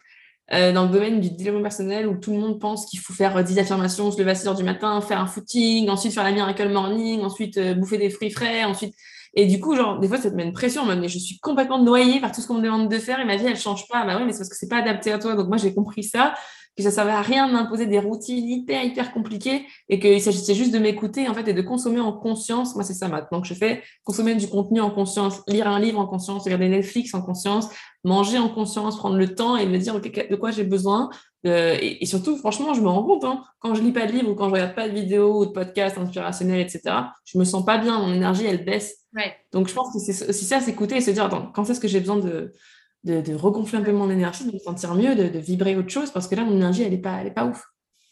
euh, 0.54 0.74
dans 0.74 0.86
le 0.86 0.91
domaine 0.91 1.22
du 1.22 1.32
développement 1.32 1.63
personnel 1.63 2.08
où 2.08 2.15
tout 2.17 2.32
le 2.34 2.39
monde 2.39 2.60
pense 2.62 2.86
qu'il 2.88 3.00
faut 3.00 3.13
faire 3.13 3.43
10 3.43 3.60
affirmations, 3.60 4.12
se 4.12 4.20
lever 4.20 4.32
à 4.32 4.36
6 4.36 4.48
heures 4.48 4.56
du 4.56 4.63
matin, 4.63 5.02
faire 5.02 5.20
un 5.20 5.28
footing, 5.28 5.89
ensuite 5.89 6.13
faire 6.13 6.24
la 6.24 6.32
miracle 6.34 6.70
morning, 6.70 7.22
ensuite 7.24 7.60
bouffer 7.78 7.98
des 7.98 8.10
fruits 8.10 8.32
frais, 8.32 8.65
ensuite. 8.65 8.96
Et 9.36 9.46
du 9.48 9.60
coup, 9.62 9.76
genre, 9.76 10.00
des 10.00 10.08
fois, 10.08 10.17
ça 10.17 10.32
te 10.32 10.36
met 10.36 10.43
une 10.46 10.54
pression, 10.54 10.86
mais 10.86 11.10
je 11.10 11.20
suis 11.20 11.39
complètement 11.39 11.82
noyée 11.84 12.22
par 12.22 12.32
tout 12.32 12.41
ce 12.41 12.48
qu'on 12.48 12.56
me 12.56 12.63
demande 12.63 12.89
de 12.89 13.00
faire 13.00 13.20
et 13.20 13.26
ma 13.26 13.38
vie, 13.38 13.46
elle 13.48 13.58
change 13.58 13.88
pas. 13.89 14.06
Bah 14.06 14.17
oui, 14.17 14.26
mais 14.26 14.34
c'est 14.34 14.39
parce 14.39 14.50
que 14.50 14.56
c'est 14.58 14.70
pas 14.70 14.78
adapté 14.78 15.12
à 15.13 15.20
toi. 15.20 15.36
Donc 15.36 15.48
moi, 15.48 15.58
j'ai 15.58 15.74
compris 15.74 16.04
ça 16.04 16.34
que 16.78 16.84
ça 16.84 16.90
ne 16.90 16.94
servait 16.94 17.12
à 17.12 17.22
rien 17.22 17.48
de 17.48 17.54
m'imposer 17.54 17.88
des 17.88 17.98
routines 17.98 18.48
hyper, 18.48 18.84
hyper 18.84 19.12
compliquées 19.12 19.66
et 19.90 20.00
qu'il 20.00 20.22
s'agissait 20.22 20.54
juste 20.54 20.72
de 20.72 20.78
m'écouter 20.78 21.28
en 21.28 21.34
fait 21.34 21.48
et 21.48 21.54
de 21.54 21.62
consommer 21.63 22.00
en 22.00 22.13
conscience. 22.13 22.76
Moi, 22.76 22.84
c'est 22.84 22.94
ça 22.94 23.08
maintenant 23.08 23.42
que 23.42 23.48
je 23.48 23.56
fais. 23.56 23.82
Consommer 24.04 24.36
du 24.36 24.48
contenu 24.48 24.80
en 24.80 24.92
conscience, 24.92 25.42
lire 25.48 25.68
un 25.68 25.80
livre 25.80 26.00
en 26.00 26.06
conscience, 26.06 26.44
regarder 26.44 26.70
Netflix 26.70 27.16
en 27.16 27.24
conscience, 27.24 27.68
manger 28.04 28.38
en 28.38 28.48
conscience, 28.48 28.98
prendre 28.98 29.18
le 29.18 29.34
temps 29.34 29.58
et 29.58 29.66
me 29.66 29.80
dire 29.80 30.00
de 30.00 30.36
quoi 30.36 30.52
j'ai 30.52 30.63
besoin. 30.63 31.10
Euh, 31.48 31.78
et, 31.82 32.06
surtout, 32.06 32.38
franchement, 32.38 32.74
je 32.74 32.82
me 32.82 32.90
rends 32.90 33.04
compte, 33.04 33.24
hein, 33.24 33.44
quand 33.60 33.74
je 33.74 33.82
lis 33.82 33.92
pas 33.92 34.06
de 34.06 34.12
livre 34.12 34.30
ou 34.30 34.36
quand 34.36 34.50
je 34.50 34.54
regarde 34.54 34.76
pas 34.76 34.88
de 34.88 34.94
vidéos 34.94 35.42
ou 35.42 35.46
de 35.46 35.52
podcasts 35.52 35.98
inspirationnels, 35.98 36.60
etc., 36.60 36.96
je 37.26 37.38
me 37.38 37.44
sens 37.44 37.66
pas 37.66 37.78
bien, 37.78 38.00
mon 38.00 38.13
énergie, 38.13 38.46
elle 38.46 38.63
baisse. 38.63 39.06
Donc, 39.52 39.68
je 39.68 39.74
pense 39.74 39.94
que 39.94 40.00
c'est 40.00 40.30
aussi 40.30 40.46
ça, 40.46 40.60
s'écouter 40.60 40.98
et 40.98 41.02
se 41.02 41.12
dire, 41.12 41.26
attends, 41.26 41.52
quand 41.54 41.68
est-ce 41.70 41.80
que 41.80 41.88
j'ai 41.88 42.00
besoin 42.00 42.18
de, 42.18 42.54
de, 43.03 43.21
de, 43.21 43.33
regonfler 43.36 43.79
un 43.79 43.83
peu 43.83 43.91
mon 43.91 44.10
énergie, 44.10 44.45
de 44.45 44.53
me 44.53 44.60
sentir 44.60 44.95
mieux, 44.95 45.15
de, 45.15 45.27
de, 45.27 45.39
vibrer 45.39 45.75
autre 45.75 45.89
chose, 45.89 46.12
parce 46.12 46.27
que 46.27 46.36
là, 46.36 46.43
mon 46.43 46.55
énergie, 46.55 46.83
elle 46.83 46.91
n'est 46.91 46.97
pas, 46.97 47.17
elle 47.21 47.27
est 47.27 47.31
pas 47.31 47.45
ouf. 47.45 47.63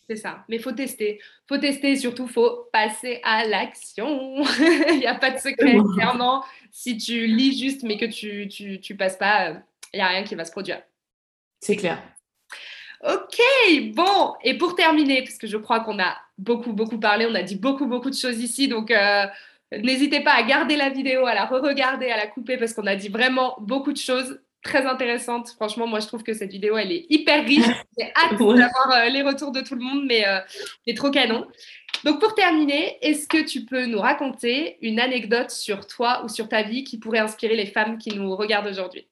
C'est 0.09 0.15
ça, 0.17 0.45
mais 0.49 0.59
faut 0.59 0.71
tester. 0.71 1.19
faut 1.47 1.57
tester, 1.57 1.95
surtout, 1.95 2.27
faut 2.27 2.69
passer 2.71 3.19
à 3.23 3.43
l'action. 3.45 4.43
Il 4.89 4.99
n'y 4.99 5.07
a 5.07 5.15
pas 5.15 5.31
de 5.31 5.39
secret, 5.39 5.77
clairement. 5.95 6.43
Si 6.71 6.97
tu 6.97 7.25
lis 7.25 7.57
juste, 7.59 7.81
mais 7.83 7.97
que 7.97 8.05
tu 8.05 8.47
tu, 8.47 8.79
tu 8.79 8.95
passes 8.95 9.17
pas, 9.17 9.53
il 9.93 9.97
n'y 9.97 10.01
a 10.01 10.07
rien 10.07 10.23
qui 10.23 10.35
va 10.35 10.45
se 10.45 10.51
produire. 10.51 10.81
C'est 11.59 11.75
clair. 11.75 11.99
Ok, 13.03 13.39
bon, 13.93 14.33
et 14.43 14.57
pour 14.57 14.75
terminer, 14.75 15.23
parce 15.23 15.37
que 15.37 15.47
je 15.47 15.57
crois 15.57 15.81
qu'on 15.81 15.99
a 15.99 16.15
beaucoup, 16.37 16.73
beaucoup 16.73 16.99
parlé, 16.99 17.27
on 17.29 17.35
a 17.35 17.43
dit 17.43 17.55
beaucoup, 17.55 17.87
beaucoup 17.87 18.09
de 18.09 18.15
choses 18.15 18.39
ici, 18.39 18.67
donc 18.67 18.89
euh, 18.89 19.25
n'hésitez 19.71 20.21
pas 20.21 20.33
à 20.33 20.43
garder 20.43 20.75
la 20.75 20.89
vidéo, 20.89 21.25
à 21.25 21.35
la 21.35 21.45
re-regarder, 21.45 22.09
à 22.09 22.17
la 22.17 22.27
couper, 22.27 22.57
parce 22.57 22.73
qu'on 22.73 22.87
a 22.87 22.95
dit 22.95 23.09
vraiment 23.09 23.55
beaucoup 23.59 23.93
de 23.93 23.97
choses 23.97 24.39
très 24.65 24.85
intéressante. 24.85 25.49
Franchement, 25.51 25.87
moi, 25.87 26.01
je 26.01 26.07
trouve 26.07 26.23
que 26.23 26.33
cette 26.33 26.51
vidéo, 26.51 26.75
elle 26.75 26.91
est 26.91 27.05
hyper 27.09 27.45
riche. 27.45 27.65
J'ai 27.97 28.11
hâte 28.15 28.31
d'avoir 28.39 28.91
euh, 28.91 29.09
les 29.09 29.21
retours 29.21 29.51
de 29.51 29.61
tout 29.61 29.75
le 29.75 29.81
monde, 29.81 30.05
mais 30.05 30.27
euh, 30.27 30.39
c'est 30.85 30.95
trop 30.95 31.11
canon. 31.11 31.47
Donc, 32.03 32.19
pour 32.19 32.33
terminer, 32.35 32.97
est-ce 33.01 33.27
que 33.27 33.45
tu 33.45 33.63
peux 33.63 33.85
nous 33.85 33.99
raconter 33.99 34.77
une 34.81 34.99
anecdote 34.99 35.51
sur 35.51 35.87
toi 35.87 36.23
ou 36.25 36.29
sur 36.29 36.49
ta 36.49 36.63
vie 36.63 36.83
qui 36.83 36.97
pourrait 36.97 37.19
inspirer 37.19 37.55
les 37.55 37.67
femmes 37.67 37.97
qui 37.97 38.17
nous 38.17 38.35
regardent 38.35 38.67
aujourd'hui? 38.67 39.07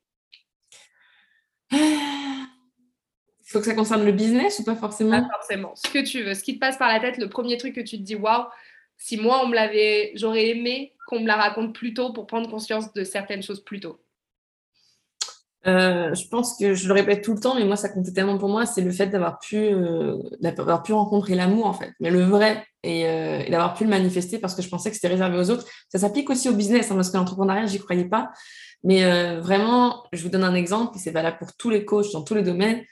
Il 1.72 1.78
faut 3.46 3.60
que 3.60 3.66
ça 3.66 3.76
concerne 3.76 4.04
le 4.04 4.12
business 4.12 4.60
ou 4.60 4.64
pas 4.64 4.76
forcément? 4.76 5.22
Pas 5.22 5.30
forcément. 5.36 5.74
Ce 5.76 5.90
que 5.90 6.04
tu 6.04 6.24
veux. 6.24 6.34
Ce 6.34 6.44
qui 6.44 6.56
te 6.56 6.60
passe 6.60 6.78
par 6.78 6.90
la 6.90 7.00
tête, 7.00 7.18
le 7.18 7.30
premier 7.30 7.58
truc 7.58 7.76
que 7.76 7.82
tu 7.82 7.98
te 7.98 8.04
dis, 8.04 8.16
waouh, 8.16 8.46
si 8.98 9.18
moi, 9.18 9.42
on 9.44 9.48
me 9.48 9.56
l'avait, 9.56 10.12
j'aurais 10.16 10.48
aimé 10.48 10.94
qu'on 11.08 11.20
me 11.20 11.28
la 11.28 11.36
raconte 11.36 11.76
plus 11.76 11.94
tôt 11.94 12.12
pour 12.12 12.26
prendre 12.26 12.50
conscience 12.50 12.92
de 12.94 13.04
certaines 13.04 13.44
choses 13.44 13.64
plus 13.64 13.80
tôt. 13.80 14.03
Euh, 15.66 16.14
je 16.14 16.28
pense 16.28 16.58
que 16.58 16.74
je 16.74 16.88
le 16.88 16.94
répète 16.94 17.24
tout 17.24 17.34
le 17.34 17.40
temps, 17.40 17.56
mais 17.56 17.64
moi, 17.64 17.78
ça 17.78 17.88
comptait 17.90 18.12
tellement 18.12 18.38
pour 18.38 18.50
moi, 18.50 18.66
c'est 18.66 18.82
le 18.82 18.92
fait 18.92 19.08
d'avoir 19.08 19.40
pu, 19.40 19.58
euh, 19.58 20.18
pu 20.84 20.94
rencontrer 20.94 21.36
l'amour, 21.36 21.66
en 21.66 21.74
fait, 21.74 21.92
mais 22.00 22.10
le 22.10 22.24
vrai, 22.24 22.66
et, 22.84 23.08
euh, 23.08 23.50
d'avoir 23.50 23.74
pu 23.74 23.86
le 23.86 23.90
manifester 23.90 24.40
parce 24.40 24.56
que 24.56 24.62
je 24.62 24.68
pensais 24.68 24.90
que 24.90 24.96
c'était 24.96 25.08
réservé 25.08 25.38
aux 25.38 25.50
autres. 25.50 25.66
Ça 25.90 26.00
s'applique 26.00 26.30
aussi 26.30 26.50
au 26.50 26.54
business, 26.54 26.92
hein, 26.92 26.96
parce 26.96 27.10
que 27.10 27.18
l'entrepreneuriat, 27.18 27.66
j'y 27.68 27.80
croyais 27.80 28.06
pas. 28.06 28.32
Mais 28.86 29.40
vraiment, 29.40 30.04
je 30.12 30.22
vous 30.24 30.30
donne 30.30 30.44
un 30.44 30.56
exemple, 30.56 30.98
et 30.98 31.00
c'est 31.00 31.12
valable 31.12 31.38
pour 31.38 31.56
tous 31.56 31.70
les 31.70 31.86
coachs 31.86 32.12
dans 32.12 32.22
tous 32.22 32.36
les 32.36 32.44
domaines. 32.44 32.84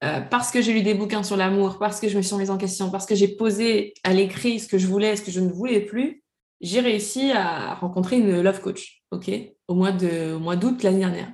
parce 0.00 0.50
que 0.50 0.60
j'ai 0.60 0.72
lu 0.72 0.82
des 0.82 0.94
bouquins 0.94 1.22
sur 1.22 1.36
l'amour, 1.36 1.78
parce 1.78 2.00
que 2.00 2.08
je 2.08 2.16
me 2.16 2.22
suis 2.22 2.34
remise 2.34 2.50
en 2.50 2.58
question, 2.58 2.90
parce 2.90 3.06
que 3.06 3.14
j'ai 3.14 3.28
posé 3.28 3.94
à 4.02 4.12
l'écrit 4.12 4.58
ce 4.58 4.66
que 4.66 4.78
je 4.78 4.88
voulais, 4.88 5.14
ce 5.14 5.22
que 5.22 5.30
je 5.30 5.40
ne 5.40 5.48
voulais 5.48 5.80
plus, 5.80 6.24
j'ai 6.60 6.80
réussi 6.80 7.30
à 7.32 7.74
rencontrer 7.74 8.16
une 8.18 8.42
love 8.42 8.60
coach, 8.60 9.02
ok, 9.12 9.30
au 9.68 9.74
mois 9.74 9.92
de, 9.92 10.34
au 10.34 10.40
mois 10.40 10.56
d'août 10.56 10.82
l'année 10.82 10.98
dernière 10.98 11.28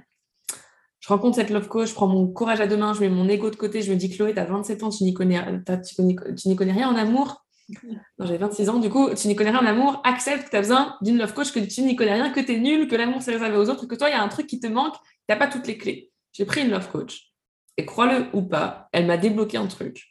je 1.03 1.09
rencontre 1.09 1.35
cette 1.37 1.51
love 1.51 1.67
coach, 1.67 1.89
je 1.89 1.95
prends 1.95 2.07
mon 2.07 2.29
courage 2.29 2.61
à 2.61 2.69
deux 2.69 2.77
mains, 2.77 2.95
je 2.95 3.01
mets 3.01 3.09
mon 3.09 3.29
ego 3.29 3.51
de 3.51 3.57
côté, 3.57 3.83
je 3.83 3.93
me 3.93 3.97
dis 3.97 4.09
Chloé, 4.09 4.33
tu 4.33 4.39
as 4.39 4.45
27 4.45 4.85
ans, 4.85 4.91
tu 4.91 5.03
n'y 5.03 5.13
connais, 5.13 5.41
rien 5.41 6.89
en 6.89 6.95
amour. 6.95 7.45
Non, 7.85 8.27
j'avais 8.27 8.39
26 8.39 8.69
ans, 8.69 8.79
du 8.79 8.89
coup, 8.89 9.13
tu 9.15 9.27
n'y 9.27 9.35
connais 9.35 9.51
rien 9.51 9.61
en 9.61 9.67
amour, 9.67 10.01
accepte 10.05 10.45
que 10.45 10.51
tu 10.51 10.57
as 10.57 10.61
besoin 10.61 10.97
d'une 11.03 11.19
love 11.19 11.35
coach, 11.35 11.51
que 11.53 11.59
tu 11.59 11.83
n'y 11.83 11.97
connais 11.97 12.15
rien, 12.15 12.31
que 12.31 12.39
tu 12.39 12.53
es 12.53 12.59
nul, 12.59 12.87
que 12.87 12.95
l'amour 12.95 13.21
c'est 13.21 13.33
réservé 13.33 13.57
aux 13.57 13.69
autres, 13.69 13.87
que 13.87 13.97
toi, 13.97 14.09
il 14.11 14.13
y 14.13 14.15
a 14.15 14.23
un 14.23 14.29
truc 14.29 14.47
qui 14.47 14.61
te 14.61 14.69
manque, 14.69 14.95
tu 14.95 15.01
n'as 15.29 15.37
pas 15.37 15.49
toutes 15.49 15.67
les 15.67 15.77
clés. 15.77 16.13
J'ai 16.33 16.45
pris 16.45 16.63
une 16.63 16.71
love 16.71 16.89
coach. 16.89 17.33
Et 17.77 17.85
crois-le 17.85 18.27
ou 18.33 18.43
pas, 18.43 18.89
elle 18.93 19.07
m'a 19.07 19.17
débloqué 19.17 19.57
un 19.57 19.67
truc. 19.67 20.07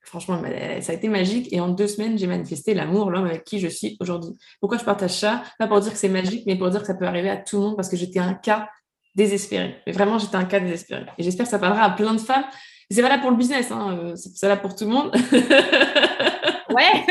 Franchement, 0.00 0.42
ça 0.80 0.92
a 0.92 0.94
été 0.94 1.08
magique. 1.08 1.52
Et 1.52 1.60
en 1.60 1.68
deux 1.68 1.86
semaines, 1.86 2.16
j'ai 2.18 2.26
manifesté 2.26 2.72
l'amour, 2.72 3.10
l'homme 3.10 3.26
avec 3.26 3.44
qui 3.44 3.60
je 3.60 3.68
suis 3.68 3.96
aujourd'hui. 4.00 4.30
Pourquoi 4.58 4.78
je 4.78 4.84
partage 4.84 5.18
ça? 5.18 5.42
Pas 5.58 5.68
pour 5.68 5.80
dire 5.80 5.92
que 5.92 5.98
c'est 5.98 6.08
magique, 6.08 6.44
mais 6.46 6.56
pour 6.56 6.70
dire 6.70 6.80
que 6.80 6.86
ça 6.86 6.94
peut 6.94 7.06
arriver 7.06 7.28
à 7.28 7.36
tout 7.36 7.56
le 7.56 7.62
monde 7.62 7.76
parce 7.76 7.90
que 7.90 7.96
j'étais 7.96 8.18
un 8.18 8.32
cas 8.32 8.70
désespérée. 9.18 9.76
Mais 9.86 9.92
vraiment, 9.92 10.18
j'étais 10.18 10.36
un 10.36 10.44
cas 10.44 10.60
désespéré. 10.60 11.04
Et 11.18 11.22
j'espère 11.22 11.44
que 11.44 11.50
ça 11.50 11.58
parlera 11.58 11.82
à 11.82 11.90
plein 11.90 12.14
de 12.14 12.20
femmes. 12.20 12.44
C'est 12.90 13.02
valable 13.02 13.20
pour 13.20 13.32
le 13.32 13.36
business, 13.36 13.70
hein. 13.70 13.98
Euh, 13.98 14.16
c'est 14.16 14.40
valable 14.40 14.62
pour 14.62 14.74
tout 14.74 14.84
le 14.84 14.90
monde. 14.90 15.12
ouais, 16.70 17.04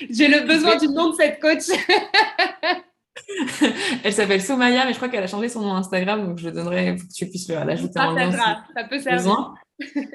j'ai 0.10 0.28
le 0.28 0.46
besoin 0.46 0.76
du 0.76 0.88
nom 0.88 1.10
de 1.10 1.16
cette 1.16 1.40
coach. 1.40 1.64
Elle 4.04 4.12
s'appelle 4.12 4.40
Somaya, 4.40 4.86
mais 4.86 4.92
je 4.92 4.96
crois 4.96 5.08
qu'elle 5.08 5.22
a 5.22 5.26
changé 5.26 5.48
son 5.48 5.60
nom 5.60 5.74
Instagram, 5.74 6.26
donc 6.26 6.38
je 6.38 6.46
le 6.46 6.52
donnerai 6.52 6.96
pour 6.96 7.08
que 7.08 7.12
tu 7.12 7.26
puisses 7.26 7.48
l'ajouter 7.48 8.00
en 8.00 8.12
lien. 8.12 8.32
Ça 8.32 8.84
peut 8.88 8.98
servir. 8.98 9.54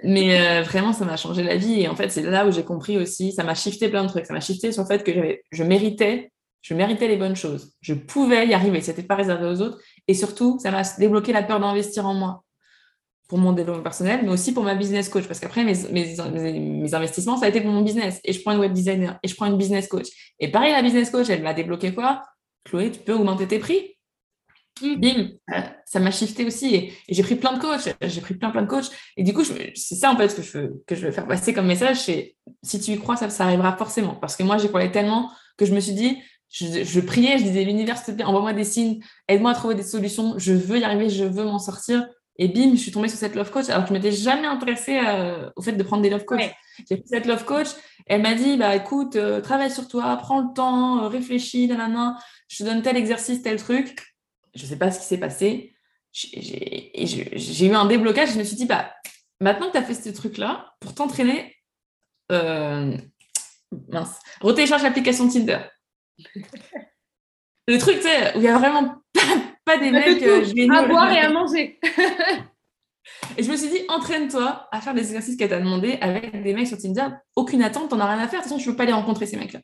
Mais 0.03 0.39
euh, 0.39 0.63
vraiment, 0.63 0.93
ça 0.93 1.05
m'a 1.05 1.17
changé 1.17 1.43
la 1.43 1.55
vie. 1.55 1.81
Et 1.81 1.87
en 1.87 1.95
fait, 1.95 2.09
c'est 2.09 2.23
là 2.23 2.47
où 2.47 2.51
j'ai 2.51 2.63
compris 2.63 2.97
aussi, 2.97 3.31
ça 3.31 3.43
m'a 3.43 3.55
shifté 3.55 3.89
plein 3.89 4.03
de 4.03 4.09
trucs. 4.09 4.25
Ça 4.25 4.33
m'a 4.33 4.39
shifté 4.39 4.71
sur 4.71 4.83
le 4.83 4.87
fait 4.87 5.03
que 5.03 5.11
je 5.51 5.63
méritais, 5.63 6.31
je 6.61 6.73
méritais 6.73 7.07
les 7.07 7.17
bonnes 7.17 7.35
choses. 7.35 7.73
Je 7.81 7.93
pouvais 7.93 8.47
y 8.47 8.53
arriver. 8.53 8.81
C'était 8.81 9.03
pas 9.03 9.15
réservé 9.15 9.47
aux 9.47 9.61
autres. 9.61 9.79
Et 10.09 10.15
surtout, 10.15 10.57
ça 10.57 10.71
m'a 10.71 10.81
débloqué 10.97 11.31
la 11.31 11.43
peur 11.43 11.59
d'investir 11.59 12.07
en 12.07 12.15
moi 12.15 12.43
pour 13.27 13.37
mon 13.37 13.53
développement 13.53 13.83
personnel, 13.83 14.21
mais 14.23 14.31
aussi 14.31 14.55
pour 14.55 14.63
ma 14.63 14.73
business 14.73 15.07
coach. 15.07 15.27
Parce 15.27 15.39
qu'après, 15.39 15.63
mes, 15.63 15.75
mes, 15.91 16.93
investissements, 16.95 17.37
ça 17.37 17.45
a 17.45 17.49
été 17.49 17.61
pour 17.61 17.69
mon 17.69 17.83
business. 17.83 18.19
Et 18.23 18.33
je 18.33 18.41
prends 18.41 18.53
une 18.53 18.59
web 18.59 18.73
designer 18.73 19.19
et 19.21 19.27
je 19.27 19.35
prends 19.35 19.45
une 19.45 19.55
business 19.55 19.87
coach. 19.87 20.07
Et 20.39 20.47
pareil, 20.47 20.71
la 20.71 20.81
business 20.81 21.11
coach, 21.11 21.29
elle 21.29 21.43
m'a 21.43 21.53
débloqué 21.53 21.93
quoi? 21.93 22.23
Chloé, 22.65 22.91
tu 22.91 23.01
peux 23.01 23.13
augmenter 23.13 23.47
tes 23.47 23.59
prix? 23.59 23.97
Bim, 24.81 25.29
ça 25.85 25.99
m'a 25.99 26.09
shifté 26.09 26.43
aussi. 26.43 26.73
Et, 26.73 26.93
j'ai 27.07 27.21
pris 27.21 27.35
plein 27.35 27.53
de 27.53 27.59
coachs. 27.59 27.95
J'ai 28.01 28.21
pris 28.21 28.33
plein, 28.33 28.49
plein 28.49 28.63
de 28.63 28.67
coachs. 28.67 28.89
Et 29.15 29.21
du 29.21 29.35
coup, 29.35 29.43
c'est 29.43 29.75
ça 29.75 30.11
en 30.11 30.17
fait 30.17 30.35
que 30.35 30.41
je, 30.41 30.57
veux, 30.57 30.83
que 30.87 30.95
je 30.95 31.05
veux 31.05 31.11
faire 31.11 31.27
passer 31.27 31.53
comme 31.53 31.67
message. 31.67 31.99
C'est 31.99 32.35
si 32.63 32.79
tu 32.79 32.93
y 32.93 32.97
crois, 32.97 33.15
ça, 33.15 33.43
arrivera 33.43 33.77
forcément. 33.77 34.15
Parce 34.15 34.35
que 34.35 34.41
moi, 34.41 34.57
j'ai 34.57 34.69
croyais 34.69 34.91
tellement 34.91 35.29
que 35.55 35.67
je 35.67 35.75
me 35.75 35.79
suis 35.79 35.93
dit, 35.93 36.17
je, 36.49 36.99
priais, 36.99 37.37
je 37.37 37.43
disais 37.43 37.63
l'univers, 37.63 37.97
s'il 37.97 38.07
te 38.07 38.11
plaît, 38.11 38.25
envoie-moi 38.25 38.53
des 38.53 38.63
signes, 38.63 39.01
aide-moi 39.27 39.51
à 39.51 39.53
trouver 39.53 39.75
des 39.75 39.83
solutions, 39.83 40.33
je 40.37 40.53
veux 40.53 40.79
y 40.79 40.83
arriver, 40.83 41.09
je 41.09 41.23
veux 41.23 41.45
m'en 41.45 41.59
sortir. 41.59 42.07
Et 42.41 42.47
bim, 42.47 42.71
je 42.71 42.79
suis 42.79 42.91
tombée 42.91 43.09
sur 43.09 43.17
cette 43.17 43.35
love 43.35 43.51
coach 43.51 43.67
alors 43.67 43.83
que 43.83 43.89
je 43.89 43.93
m'étais 43.93 44.13
jamais 44.13 44.47
intéressée 44.47 44.97
euh, 44.97 45.49
au 45.57 45.61
fait 45.61 45.73
de 45.73 45.83
prendre 45.83 46.01
des 46.01 46.09
love 46.09 46.23
coach. 46.23 46.41
J'ai 46.89 46.95
pris 46.95 47.07
cette 47.07 47.25
love 47.25 47.43
coach, 47.43 47.67
elle 48.05 48.21
m'a 48.21 48.33
dit 48.33 48.55
bah 48.55 48.75
écoute, 48.75 49.17
euh, 49.17 49.41
travaille 49.41 49.69
sur 49.69 49.87
toi, 49.89 50.15
prends 50.15 50.39
le 50.39 50.53
temps, 50.55 51.03
euh, 51.03 51.07
réfléchis, 51.09 51.67
nanana, 51.67 52.17
je 52.47 52.59
te 52.59 52.63
donne 52.63 52.81
tel 52.81 52.95
exercice, 52.95 53.41
tel 53.41 53.61
truc. 53.61 54.15
Je 54.55 54.65
sais 54.65 54.77
pas 54.77 54.89
ce 54.89 54.99
qui 54.99 55.05
s'est 55.05 55.17
passé. 55.17 55.75
J'ai 56.13 57.65
eu 57.67 57.75
un 57.75 57.85
déblocage, 57.85 58.31
je 58.31 58.39
me 58.39 58.43
suis 58.43 58.55
dit 58.55 58.65
bah 58.65 58.89
maintenant 59.41 59.67
que 59.67 59.73
tu 59.73 59.77
as 59.77 59.83
fait 59.83 59.93
ce 59.93 60.09
truc 60.09 60.37
là, 60.37 60.73
pour 60.79 60.95
t'entraîner, 60.95 61.57
mince, 62.29 64.17
retélécharge 64.39 64.83
l'application 64.83 65.27
Tinder 65.27 65.59
le 67.67 67.77
truc, 67.77 67.97
tu 67.97 68.03
sais, 68.03 68.35
où 68.35 68.39
il 68.39 68.41
n'y 68.41 68.47
a 68.47 68.57
vraiment 68.57 68.95
pas, 69.65 69.77
des 69.77 69.91
mecs 69.91 70.23
euh, 70.23 70.43
à 70.73 70.87
boire 70.87 71.11
et 71.11 71.19
à 71.19 71.29
manger. 71.29 71.79
et 73.37 73.43
je 73.43 73.51
me 73.51 73.55
suis 73.55 73.69
dit, 73.69 73.81
entraîne-toi 73.87 74.67
à 74.71 74.81
faire 74.81 74.93
des 74.93 75.01
exercices 75.01 75.35
qu'elle 75.35 75.49
t'a 75.49 75.59
demandé 75.59 75.97
avec 76.01 76.41
des 76.41 76.53
mecs 76.53 76.67
sur 76.67 76.77
Tinder. 76.77 77.07
Aucune 77.35 77.61
attente, 77.61 77.89
t'en 77.89 77.99
as 77.99 78.07
rien 78.07 78.23
à 78.23 78.27
faire. 78.27 78.39
De 78.39 78.43
toute 78.43 78.43
façon, 78.43 78.57
je 78.57 78.65
ne 78.65 78.71
veux 78.71 78.75
pas 78.75 78.85
les 78.85 78.93
rencontrer, 78.93 79.27
ces 79.27 79.37
mecs-là. 79.37 79.59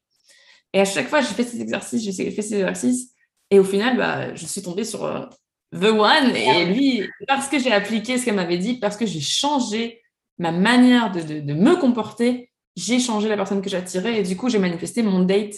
Et 0.73 0.81
à 0.81 0.85
chaque 0.85 1.07
fois, 1.07 1.21
j'ai 1.21 1.33
fait 1.33 1.43
ces 1.43 1.61
exercices, 1.61 2.03
j'ai 2.03 2.31
fait 2.31 2.41
ces 2.41 2.55
exercices. 2.55 3.13
Et 3.49 3.59
au 3.59 3.63
final, 3.63 3.97
bah, 3.97 4.35
je 4.35 4.45
suis 4.45 4.61
tombée 4.61 4.83
sur 4.83 5.03
euh, 5.05 5.25
The 5.73 5.85
One. 5.85 6.35
Et 6.35 6.65
lui, 6.65 7.09
parce 7.27 7.47
que 7.47 7.57
j'ai 7.57 7.71
appliqué 7.71 8.17
ce 8.17 8.25
qu'elle 8.25 8.35
m'avait 8.35 8.57
dit, 8.57 8.79
parce 8.79 8.97
que 8.97 9.05
j'ai 9.05 9.21
changé 9.21 10.01
ma 10.37 10.51
manière 10.51 11.11
de, 11.11 11.39
de 11.39 11.53
me 11.53 11.75
comporter, 11.77 12.51
j'ai 12.75 12.99
changé 12.99 13.29
la 13.29 13.37
personne 13.37 13.61
que 13.61 13.69
j'attirais. 13.69 14.19
Et 14.19 14.23
du 14.23 14.35
coup, 14.35 14.49
j'ai 14.49 14.59
manifesté 14.59 15.01
mon 15.01 15.23
date 15.23 15.55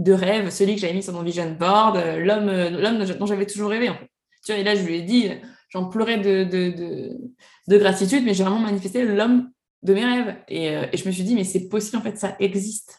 de 0.00 0.12
rêve, 0.14 0.48
celui 0.48 0.74
que 0.74 0.80
j'avais 0.80 0.94
mis 0.94 1.02
sur 1.02 1.12
mon 1.12 1.22
vision 1.22 1.50
board, 1.50 1.98
euh, 1.98 2.18
l'homme, 2.18 2.48
euh, 2.48 2.70
l'homme 2.70 3.04
dont 3.04 3.26
j'avais 3.26 3.44
toujours 3.44 3.70
rêvé. 3.70 3.90
En 3.90 3.94
fait. 3.94 4.10
Tu 4.44 4.52
vois, 4.52 4.60
et 4.60 4.64
là, 4.64 4.74
je 4.74 4.82
lui 4.82 4.96
ai 4.96 5.02
dit, 5.02 5.30
j'en 5.68 5.90
pleurais 5.90 6.16
de, 6.16 6.44
de, 6.44 7.18
de, 7.68 7.78
gratitude, 7.78 8.24
mais 8.24 8.32
j'ai 8.32 8.42
vraiment 8.42 8.60
manifesté 8.60 9.04
l'homme 9.04 9.50
de 9.82 9.92
mes 9.92 10.04
rêves. 10.04 10.36
Et, 10.48 10.74
euh, 10.74 10.86
et, 10.90 10.96
je 10.96 11.06
me 11.06 11.12
suis 11.12 11.22
dit, 11.22 11.34
mais 11.34 11.44
c'est 11.44 11.68
possible, 11.68 11.98
en 11.98 12.00
fait, 12.00 12.16
ça 12.16 12.34
existe. 12.40 12.98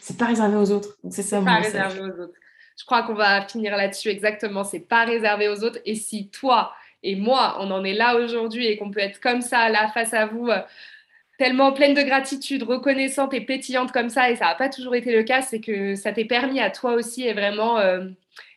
C'est 0.00 0.16
pas 0.16 0.24
réservé 0.24 0.56
aux 0.56 0.70
autres. 0.70 0.96
Donc, 1.04 1.12
c'est 1.12 1.22
ça, 1.22 1.38
mon 1.40 1.44
pas 1.44 1.56
réservé 1.56 2.00
aux 2.00 2.22
autres. 2.22 2.38
Je 2.78 2.84
crois 2.86 3.02
qu'on 3.02 3.14
va 3.14 3.46
finir 3.46 3.76
là-dessus 3.76 4.08
exactement. 4.08 4.64
C'est 4.64 4.80
pas 4.80 5.04
réservé 5.04 5.50
aux 5.50 5.62
autres. 5.64 5.80
Et 5.84 5.96
si 5.96 6.30
toi 6.30 6.72
et 7.02 7.14
moi, 7.14 7.58
on 7.60 7.70
en 7.70 7.84
est 7.84 7.92
là 7.92 8.16
aujourd'hui 8.16 8.66
et 8.66 8.78
qu'on 8.78 8.90
peut 8.90 9.00
être 9.00 9.20
comme 9.20 9.42
ça, 9.42 9.68
là, 9.68 9.90
face 9.92 10.14
à 10.14 10.26
vous, 10.26 10.48
tellement 11.38 11.72
pleine 11.72 11.94
de 11.94 12.02
gratitude, 12.02 12.64
reconnaissante 12.64 13.32
et 13.32 13.40
pétillante 13.40 13.92
comme 13.92 14.10
ça, 14.10 14.30
et 14.30 14.36
ça 14.36 14.46
n'a 14.46 14.54
pas 14.56 14.68
toujours 14.68 14.94
été 14.96 15.12
le 15.16 15.22
cas, 15.22 15.40
c'est 15.42 15.60
que 15.60 15.94
ça 15.94 16.12
t'est 16.12 16.24
permis 16.26 16.60
à 16.60 16.70
toi 16.70 16.94
aussi, 16.94 17.26
et 17.26 17.32
vraiment, 17.32 17.78
euh, 17.78 18.06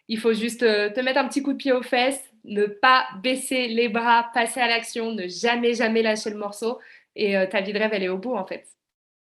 il 0.08 0.20
faut 0.20 0.34
juste 0.34 0.64
euh, 0.64 0.90
te 0.90 1.00
mettre 1.00 1.20
un 1.20 1.28
petit 1.28 1.44
coup 1.44 1.54
de 1.54 1.58
pied 1.58 1.72
aux 1.72 1.84
fesses, 1.84 2.22
ne 2.44 2.66
pas 2.66 3.06
baisser 3.24 3.68
les 3.68 3.88
bras, 3.88 4.30
passer 4.34 4.60
à 4.60 4.68
l'action, 4.68 5.14
ne 5.14 5.28
jamais, 5.28 5.76
jamais 5.76 6.02
lâcher 6.02 6.32
le 6.32 6.38
morceau, 6.38 6.80
et 7.16 7.38
euh, 7.38 7.46
ta 7.48 7.62
vie 7.62 7.74
de 7.74 7.80
rêve, 7.80 7.92
elle 7.94 8.04
est 8.04 8.10
au 8.10 8.18
bout, 8.18 8.36
en 8.36 8.46
fait. 8.46 8.66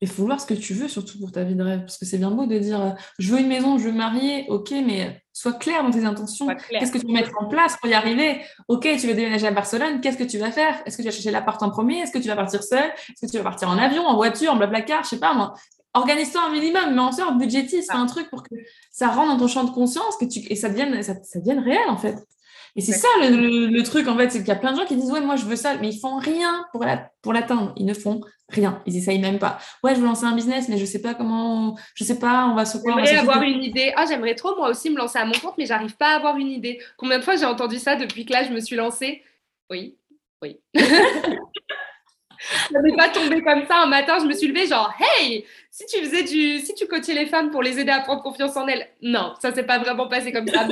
Il 0.01 0.09
faut 0.09 0.25
voir 0.25 0.41
ce 0.41 0.47
que 0.47 0.55
tu 0.55 0.75
veux, 0.75 0.87
surtout 0.87 1.19
pour 1.19 1.33
ta 1.33 1.43
vie 1.43 1.57
de 1.57 1.63
rêve. 1.63 1.81
Parce 1.81 1.99
que 1.99 2.05
c'est 2.05 2.19
bien 2.19 2.31
beau 2.31 2.47
de 2.47 2.59
dire 2.59 2.81
euh, 2.81 2.91
je 3.19 3.33
veux 3.33 3.41
une 3.41 3.49
maison, 3.49 3.79
je 3.79 3.85
veux 3.85 3.93
me 3.93 3.99
marier. 3.99 4.47
Ok, 4.49 4.71
mais 4.71 5.21
sois 5.33 5.55
clair 5.55 5.83
dans 5.83 5.91
tes 5.91 6.05
intentions. 6.05 6.47
Qu'est-ce 6.71 6.93
que 6.93 6.99
tu 6.99 7.07
veux 7.07 7.13
mettre 7.13 7.33
en 7.41 7.47
place 7.47 7.77
pour 7.77 7.89
y 7.89 7.95
arriver? 7.95 8.41
Ok, 8.69 8.89
tu 9.01 9.07
veux 9.07 9.15
déménager 9.15 9.47
à 9.47 9.51
Barcelone. 9.51 10.01
Qu'est-ce 10.01 10.19
que 10.19 10.25
tu 10.25 10.39
vas 10.39 10.53
faire? 10.53 10.81
Est-ce 10.87 10.97
que 10.97 11.03
tu 11.03 11.09
vas 11.09 11.13
chercher 11.13 11.33
l'appart 11.33 11.61
en 11.63 11.71
premier? 11.71 11.99
Est-ce 11.99 12.13
que 12.13 12.19
tu 12.19 12.29
vas 12.29 12.37
partir 12.37 12.63
seul? 12.63 12.91
Est-ce 13.09 13.27
que 13.27 13.31
tu 13.31 13.39
vas 13.39 13.45
partir 13.45 13.69
en 13.69 13.79
avion, 13.79 14.07
en 14.07 14.15
voiture, 14.15 14.53
en 14.53 14.57
blablacar? 14.57 15.03
Je 15.03 15.09
sais 15.11 15.19
pas 15.19 15.35
moi. 15.35 15.55
Organise-toi 15.95 16.43
un 16.47 16.53
minimum, 16.53 16.95
mais 16.95 17.01
en 17.01 17.11
sorte, 17.11 17.37
budgétise, 17.39 17.87
fais 17.91 17.97
un 17.97 18.07
truc 18.07 18.31
pour 18.31 18.43
que 18.43 18.55
ça 18.93 19.09
rentre 19.09 19.33
dans 19.33 19.39
ton 19.39 19.49
champ 19.49 19.65
de 19.65 19.71
conscience 19.71 20.17
que 20.17 20.27
tu... 20.27 20.41
et 20.49 20.55
ça 20.55 20.69
devienne, 20.69 21.03
ça, 21.03 21.15
ça 21.25 21.41
devienne 21.41 21.59
réel 21.59 21.89
en 21.89 21.97
fait. 21.97 22.17
Et 22.79 22.81
c'est 22.81 22.93
ça 22.93 23.09
le, 23.21 23.83
truc, 23.83 24.07
en 24.07 24.17
fait, 24.17 24.31
c'est 24.31 24.39
qu'il 24.39 24.47
y 24.47 24.53
a 24.53 24.57
plein 24.57 24.71
de 24.71 24.77
gens 24.77 24.87
qui 24.87 24.95
disent 24.95 25.11
Ouais, 25.11 25.21
moi 25.21 25.35
je 25.35 25.45
veux 25.45 25.57
ça, 25.57 25.77
mais 25.79 25.89
ils 25.89 25.99
font 25.99 26.19
rien 26.19 26.65
pour 26.71 26.85
l'atteindre. 27.33 27.73
Ils 27.77 27.85
ne 27.85 27.93
font 27.93 28.21
rien. 28.49 28.81
Ils 28.87 28.97
essayent 28.97 29.19
même 29.19 29.41
pas. 29.41 29.59
Ouais, 29.83 29.97
je 29.97 30.01
veux 30.01 30.07
lancer 30.07 30.27
un 30.27 30.37
business, 30.37 30.69
mais 30.69 30.79
je 30.79 30.85
sais 30.85 31.03
pas 31.03 31.15
comment, 31.15 31.77
je 31.97 32.05
sais 32.05 32.21
pas, 32.21 32.47
on 32.47 32.55
va 32.55 32.65
se 32.65 32.79
quoi. 32.79 32.93
J'aimerais 33.05 33.17
avoir 33.17 33.43
une 33.43 33.65
idée. 33.65 33.93
Ah, 33.97 34.05
j'aimerais 34.09 34.37
trop 34.37 34.55
moi 34.55 34.71
aussi 34.71 34.91
me 34.91 34.97
lancer 34.97 35.19
à 35.19 35.25
mon 35.25 35.33
compte, 35.33 35.59
mais 35.59 35.67
j'arrive 35.67 35.97
pas 35.97 36.13
à 36.13 36.17
avoir 36.19 36.37
une 36.37 36.51
idée. 36.51 36.79
Combien 36.97 37.19
de 37.19 37.25
fois 37.25 37.35
j'ai 37.35 37.47
entendu 37.47 37.81
ça 37.81 37.97
depuis 37.97 38.25
que 38.25 38.33
là 38.33 38.45
je 38.45 38.51
me 38.51 38.61
suis 38.61 38.77
lancée? 38.77 39.25
Oui, 39.71 39.99
oui. 40.41 40.61
Je 42.71 42.79
n'ai 42.79 42.97
pas 42.97 43.09
tombé 43.09 43.43
comme 43.43 43.67
ça 43.67 43.83
un 43.83 43.87
matin, 43.87 44.19
je 44.21 44.27
me 44.27 44.33
suis 44.33 44.49
levée 44.49 44.67
genre 44.67 44.93
hey, 45.01 45.45
si 45.71 45.87
tu 45.87 45.99
faisais 46.05 46.23
du 46.23 46.59
si 46.59 46.75
tu 46.75 46.87
coachais 46.87 47.15
les 47.15 47.27
femmes 47.27 47.51
pour 47.51 47.63
les 47.63 47.79
aider 47.79 47.91
à 47.91 48.01
prendre 48.01 48.23
confiance 48.23 48.57
en 48.57 48.67
elles. 48.67 48.87
Non, 49.03 49.35
ça 49.41 49.53
s'est 49.53 49.65
pas 49.65 49.79
vraiment 49.79 50.09
passé 50.09 50.33
comme 50.33 50.49
ça. 50.49 50.67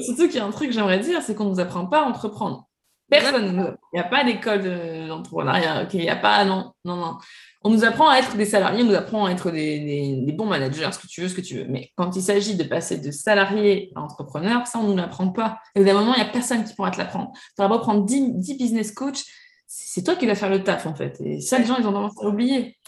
surtout 0.00 0.28
qu'il 0.28 0.36
y 0.36 0.38
a 0.38 0.44
un 0.44 0.50
truc 0.50 0.68
que 0.68 0.74
j'aimerais 0.74 0.98
dire, 0.98 1.22
c'est 1.22 1.34
qu'on 1.34 1.44
nous 1.44 1.60
apprend 1.60 1.86
pas 1.86 2.00
à 2.00 2.04
entreprendre. 2.04 2.68
Personne, 3.10 3.76
il 3.92 3.98
n'y 3.98 4.00
a 4.00 4.04
pas 4.04 4.24
d'école 4.24 4.62
d'entrepreneuriat, 5.08 5.86
il 5.92 6.00
n'y 6.00 6.08
a 6.08 6.16
pas, 6.16 6.44
non, 6.44 6.72
non, 6.84 6.96
non. 6.96 7.18
On 7.64 7.70
nous 7.70 7.84
apprend 7.84 8.10
à 8.10 8.18
être 8.18 8.36
des 8.36 8.44
salariés, 8.44 8.82
on 8.82 8.86
nous 8.86 8.94
apprend 8.94 9.24
à 9.24 9.30
être 9.30 9.50
des, 9.50 10.20
des, 10.24 10.32
bons 10.32 10.44
managers, 10.44 10.90
ce 10.92 10.98
que 10.98 11.06
tu 11.06 11.22
veux, 11.22 11.28
ce 11.28 11.34
que 11.34 11.40
tu 11.40 11.56
veux. 11.56 11.64
Mais 11.66 11.90
quand 11.96 12.14
il 12.14 12.22
s'agit 12.22 12.56
de 12.56 12.64
passer 12.64 12.98
de 12.98 13.10
salarié 13.10 13.90
à 13.96 14.02
entrepreneur, 14.02 14.66
ça, 14.66 14.78
on 14.78 14.82
ne 14.82 14.88
nous 14.90 14.96
l'apprend 14.96 15.30
pas. 15.30 15.58
Et 15.74 15.82
d'un 15.82 15.94
moment, 15.94 16.14
il 16.14 16.22
n'y 16.22 16.28
a 16.28 16.30
personne 16.30 16.62
qui 16.64 16.74
pourra 16.74 16.90
te 16.90 16.98
l'apprendre. 16.98 17.32
Tu 17.34 17.40
vas 17.56 17.68
prendre 17.78 18.04
10, 18.04 18.34
10 18.34 18.58
business 18.58 18.92
coach, 18.92 19.24
c'est 19.66 20.04
toi 20.04 20.14
qui 20.14 20.26
vas 20.26 20.34
faire 20.34 20.50
le 20.50 20.62
taf, 20.62 20.86
en 20.86 20.94
fait. 20.94 21.18
Et 21.20 21.40
ça, 21.40 21.58
les 21.58 21.64
gens, 21.64 21.76
ils 21.78 21.86
ont 21.86 21.92
tendance 21.92 22.22
à 22.22 22.26
oublier. 22.26 22.78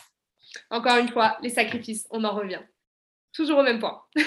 Encore 0.70 0.98
une 0.98 1.08
fois, 1.08 1.38
les 1.42 1.50
sacrifices, 1.50 2.06
on 2.10 2.22
en 2.24 2.34
revient. 2.34 2.60
Toujours 3.32 3.58
au 3.58 3.62
même 3.62 3.78
point. 3.78 4.02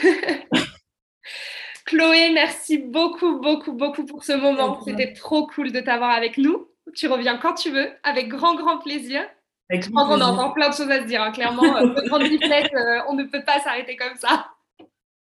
Chloé, 1.85 2.31
merci 2.33 2.77
beaucoup, 2.77 3.39
beaucoup, 3.39 3.73
beaucoup 3.73 4.05
pour 4.05 4.23
ce 4.23 4.33
moment. 4.33 4.79
C'était 4.85 5.13
trop 5.13 5.47
cool 5.47 5.71
de 5.71 5.79
t'avoir 5.79 6.11
avec 6.11 6.37
nous. 6.37 6.69
Tu 6.95 7.07
reviens 7.07 7.37
quand 7.37 7.53
tu 7.53 7.71
veux, 7.71 7.91
avec 8.03 8.27
grand, 8.27 8.55
grand 8.55 8.77
plaisir. 8.79 9.27
Je 9.69 9.89
crois 9.89 10.05
qu'on 10.05 10.21
a 10.21 10.25
encore 10.25 10.53
plein 10.53 10.69
de 10.69 10.73
choses 10.73 10.89
à 10.89 11.01
se 11.01 11.05
dire. 11.05 11.21
Hein. 11.21 11.31
Clairement, 11.31 11.77
euh, 11.77 11.93
grande 12.07 12.23
euh, 12.23 12.99
on 13.07 13.13
ne 13.13 13.23
peut 13.23 13.43
pas 13.43 13.59
s'arrêter 13.59 13.95
comme 13.95 14.15
ça. 14.17 14.47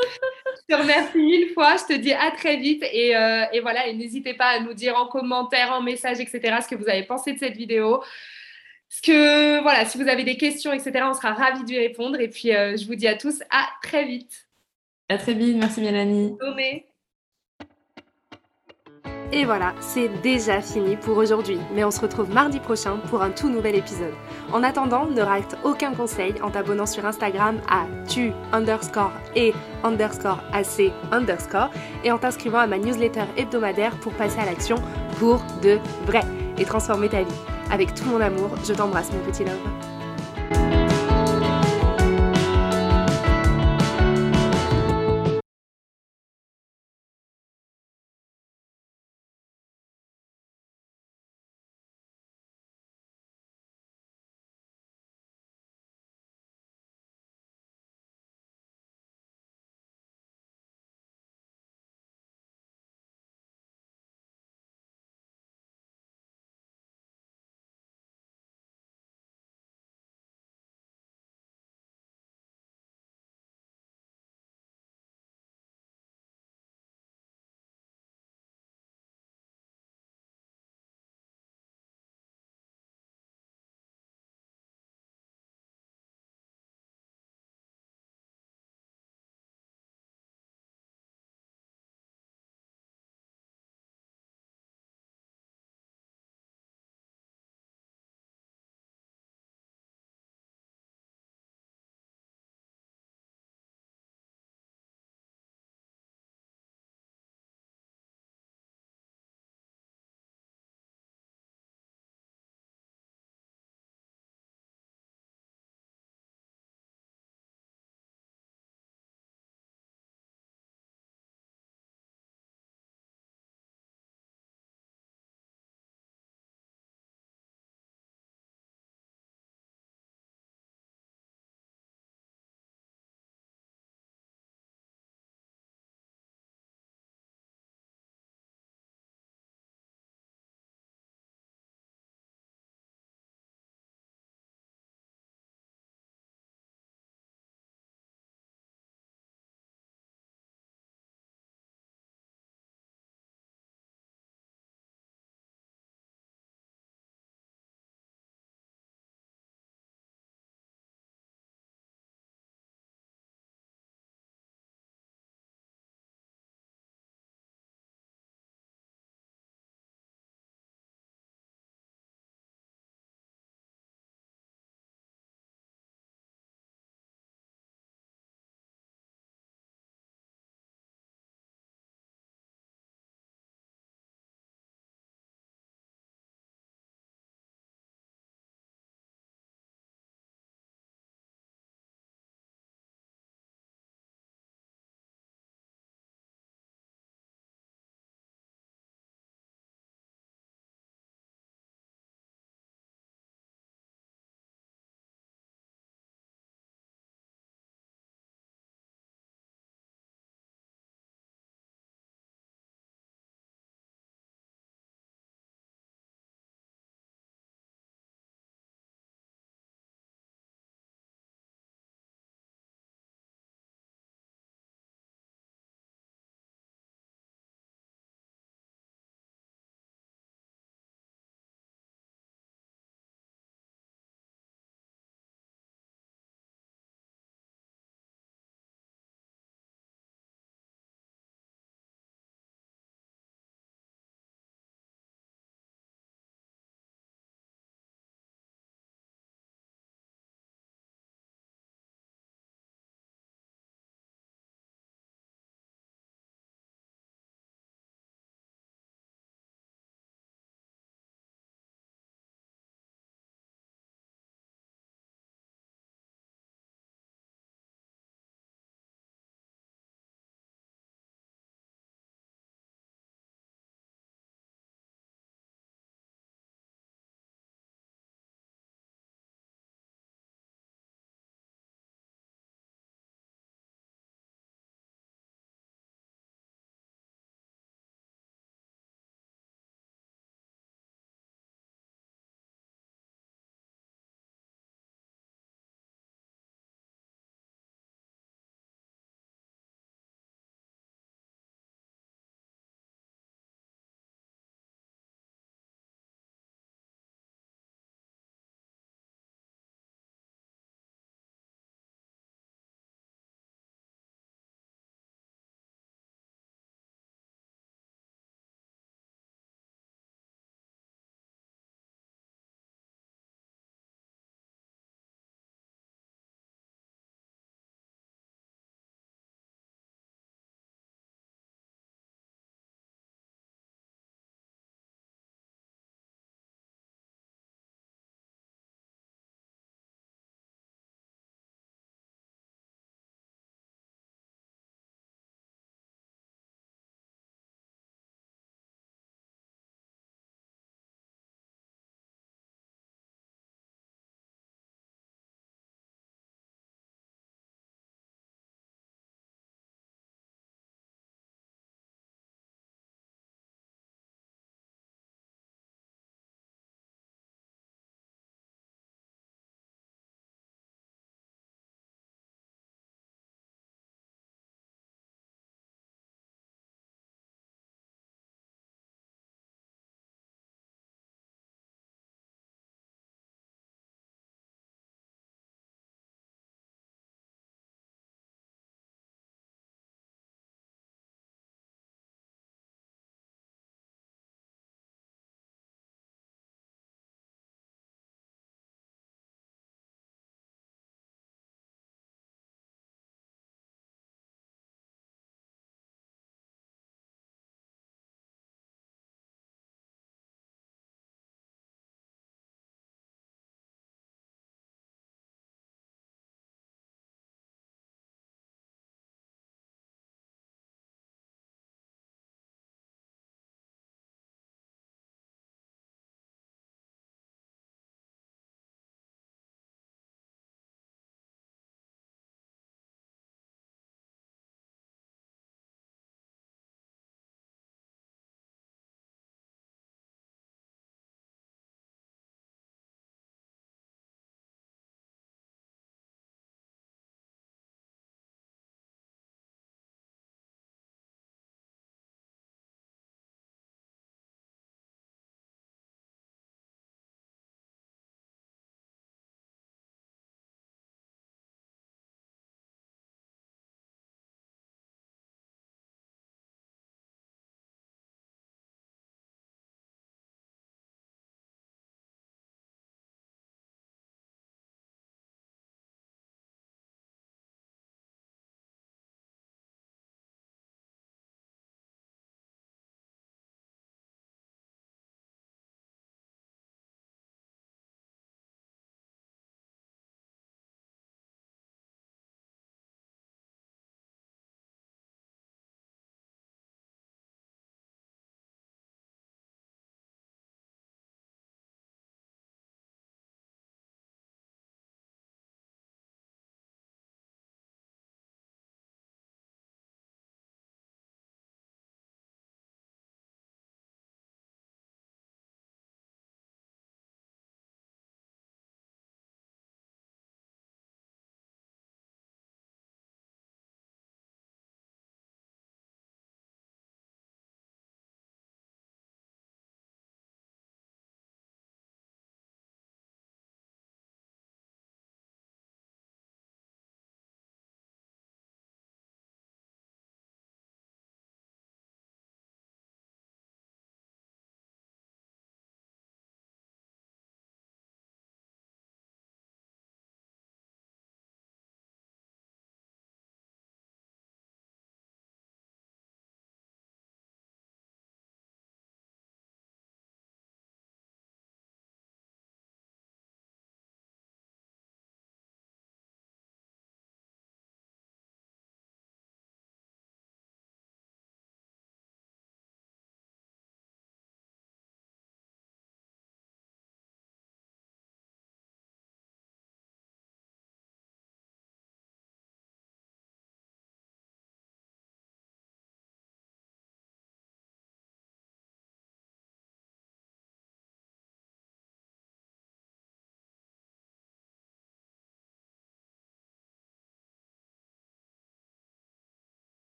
je 0.00 0.74
te 0.74 0.80
remercie 0.80 1.18
mille 1.18 1.48
fois. 1.54 1.76
Je 1.76 1.94
te 1.94 2.00
dis 2.00 2.12
à 2.12 2.30
très 2.30 2.56
vite. 2.56 2.84
Et, 2.92 3.16
euh, 3.16 3.44
et 3.52 3.60
voilà, 3.60 3.86
et 3.88 3.94
n'hésitez 3.94 4.34
pas 4.34 4.46
à 4.46 4.60
nous 4.60 4.74
dire 4.74 4.96
en 4.96 5.06
commentaire, 5.06 5.72
en 5.72 5.82
message, 5.82 6.20
etc., 6.20 6.58
ce 6.62 6.68
que 6.68 6.76
vous 6.76 6.88
avez 6.88 7.02
pensé 7.02 7.32
de 7.32 7.38
cette 7.38 7.56
vidéo. 7.56 8.02
Ce 8.88 9.00
que, 9.00 9.62
voilà, 9.62 9.86
si 9.86 9.96
vous 9.96 10.06
avez 10.06 10.22
des 10.22 10.36
questions, 10.36 10.70
etc., 10.72 11.04
on 11.08 11.14
sera 11.14 11.32
ravis 11.32 11.64
d'y 11.64 11.78
répondre. 11.78 12.20
Et 12.20 12.28
puis, 12.28 12.54
euh, 12.54 12.76
je 12.76 12.86
vous 12.86 12.94
dis 12.94 13.08
à 13.08 13.16
tous 13.16 13.42
à 13.50 13.66
très 13.82 14.04
vite. 14.04 14.46
À 15.08 15.16
très 15.16 15.32
vite. 15.32 15.56
Merci, 15.56 15.80
Mélanie. 15.80 16.36
Nommé. 16.40 16.91
Et 19.34 19.46
voilà, 19.46 19.72
c'est 19.80 20.08
déjà 20.22 20.60
fini 20.60 20.96
pour 20.96 21.16
aujourd'hui, 21.16 21.58
mais 21.74 21.84
on 21.84 21.90
se 21.90 22.00
retrouve 22.00 22.30
mardi 22.30 22.60
prochain 22.60 22.98
pour 23.08 23.22
un 23.22 23.30
tout 23.30 23.48
nouvel 23.48 23.74
épisode. 23.76 24.12
En 24.52 24.62
attendant, 24.62 25.06
ne 25.06 25.22
rate 25.22 25.56
aucun 25.64 25.94
conseil 25.94 26.34
en 26.42 26.50
t'abonnant 26.50 26.84
sur 26.84 27.06
Instagram 27.06 27.56
à 27.66 27.86
tu 28.06 28.32
underscore 28.52 29.12
et 29.34 29.54
underscore 29.84 30.42
ac 30.52 30.92
underscore 31.12 31.70
et 32.04 32.12
en 32.12 32.18
t'inscrivant 32.18 32.58
à 32.58 32.66
ma 32.66 32.76
newsletter 32.76 33.24
hebdomadaire 33.38 33.96
pour 34.00 34.12
passer 34.12 34.38
à 34.38 34.44
l'action 34.44 34.76
pour 35.18 35.42
de 35.62 35.78
vrai 36.04 36.24
et 36.58 36.66
transformer 36.66 37.08
ta 37.08 37.22
vie. 37.22 37.40
Avec 37.70 37.94
tout 37.94 38.04
mon 38.04 38.20
amour, 38.20 38.50
je 38.66 38.74
t'embrasse 38.74 39.10
mon 39.12 39.20
petit 39.30 39.44
love. 39.44 39.91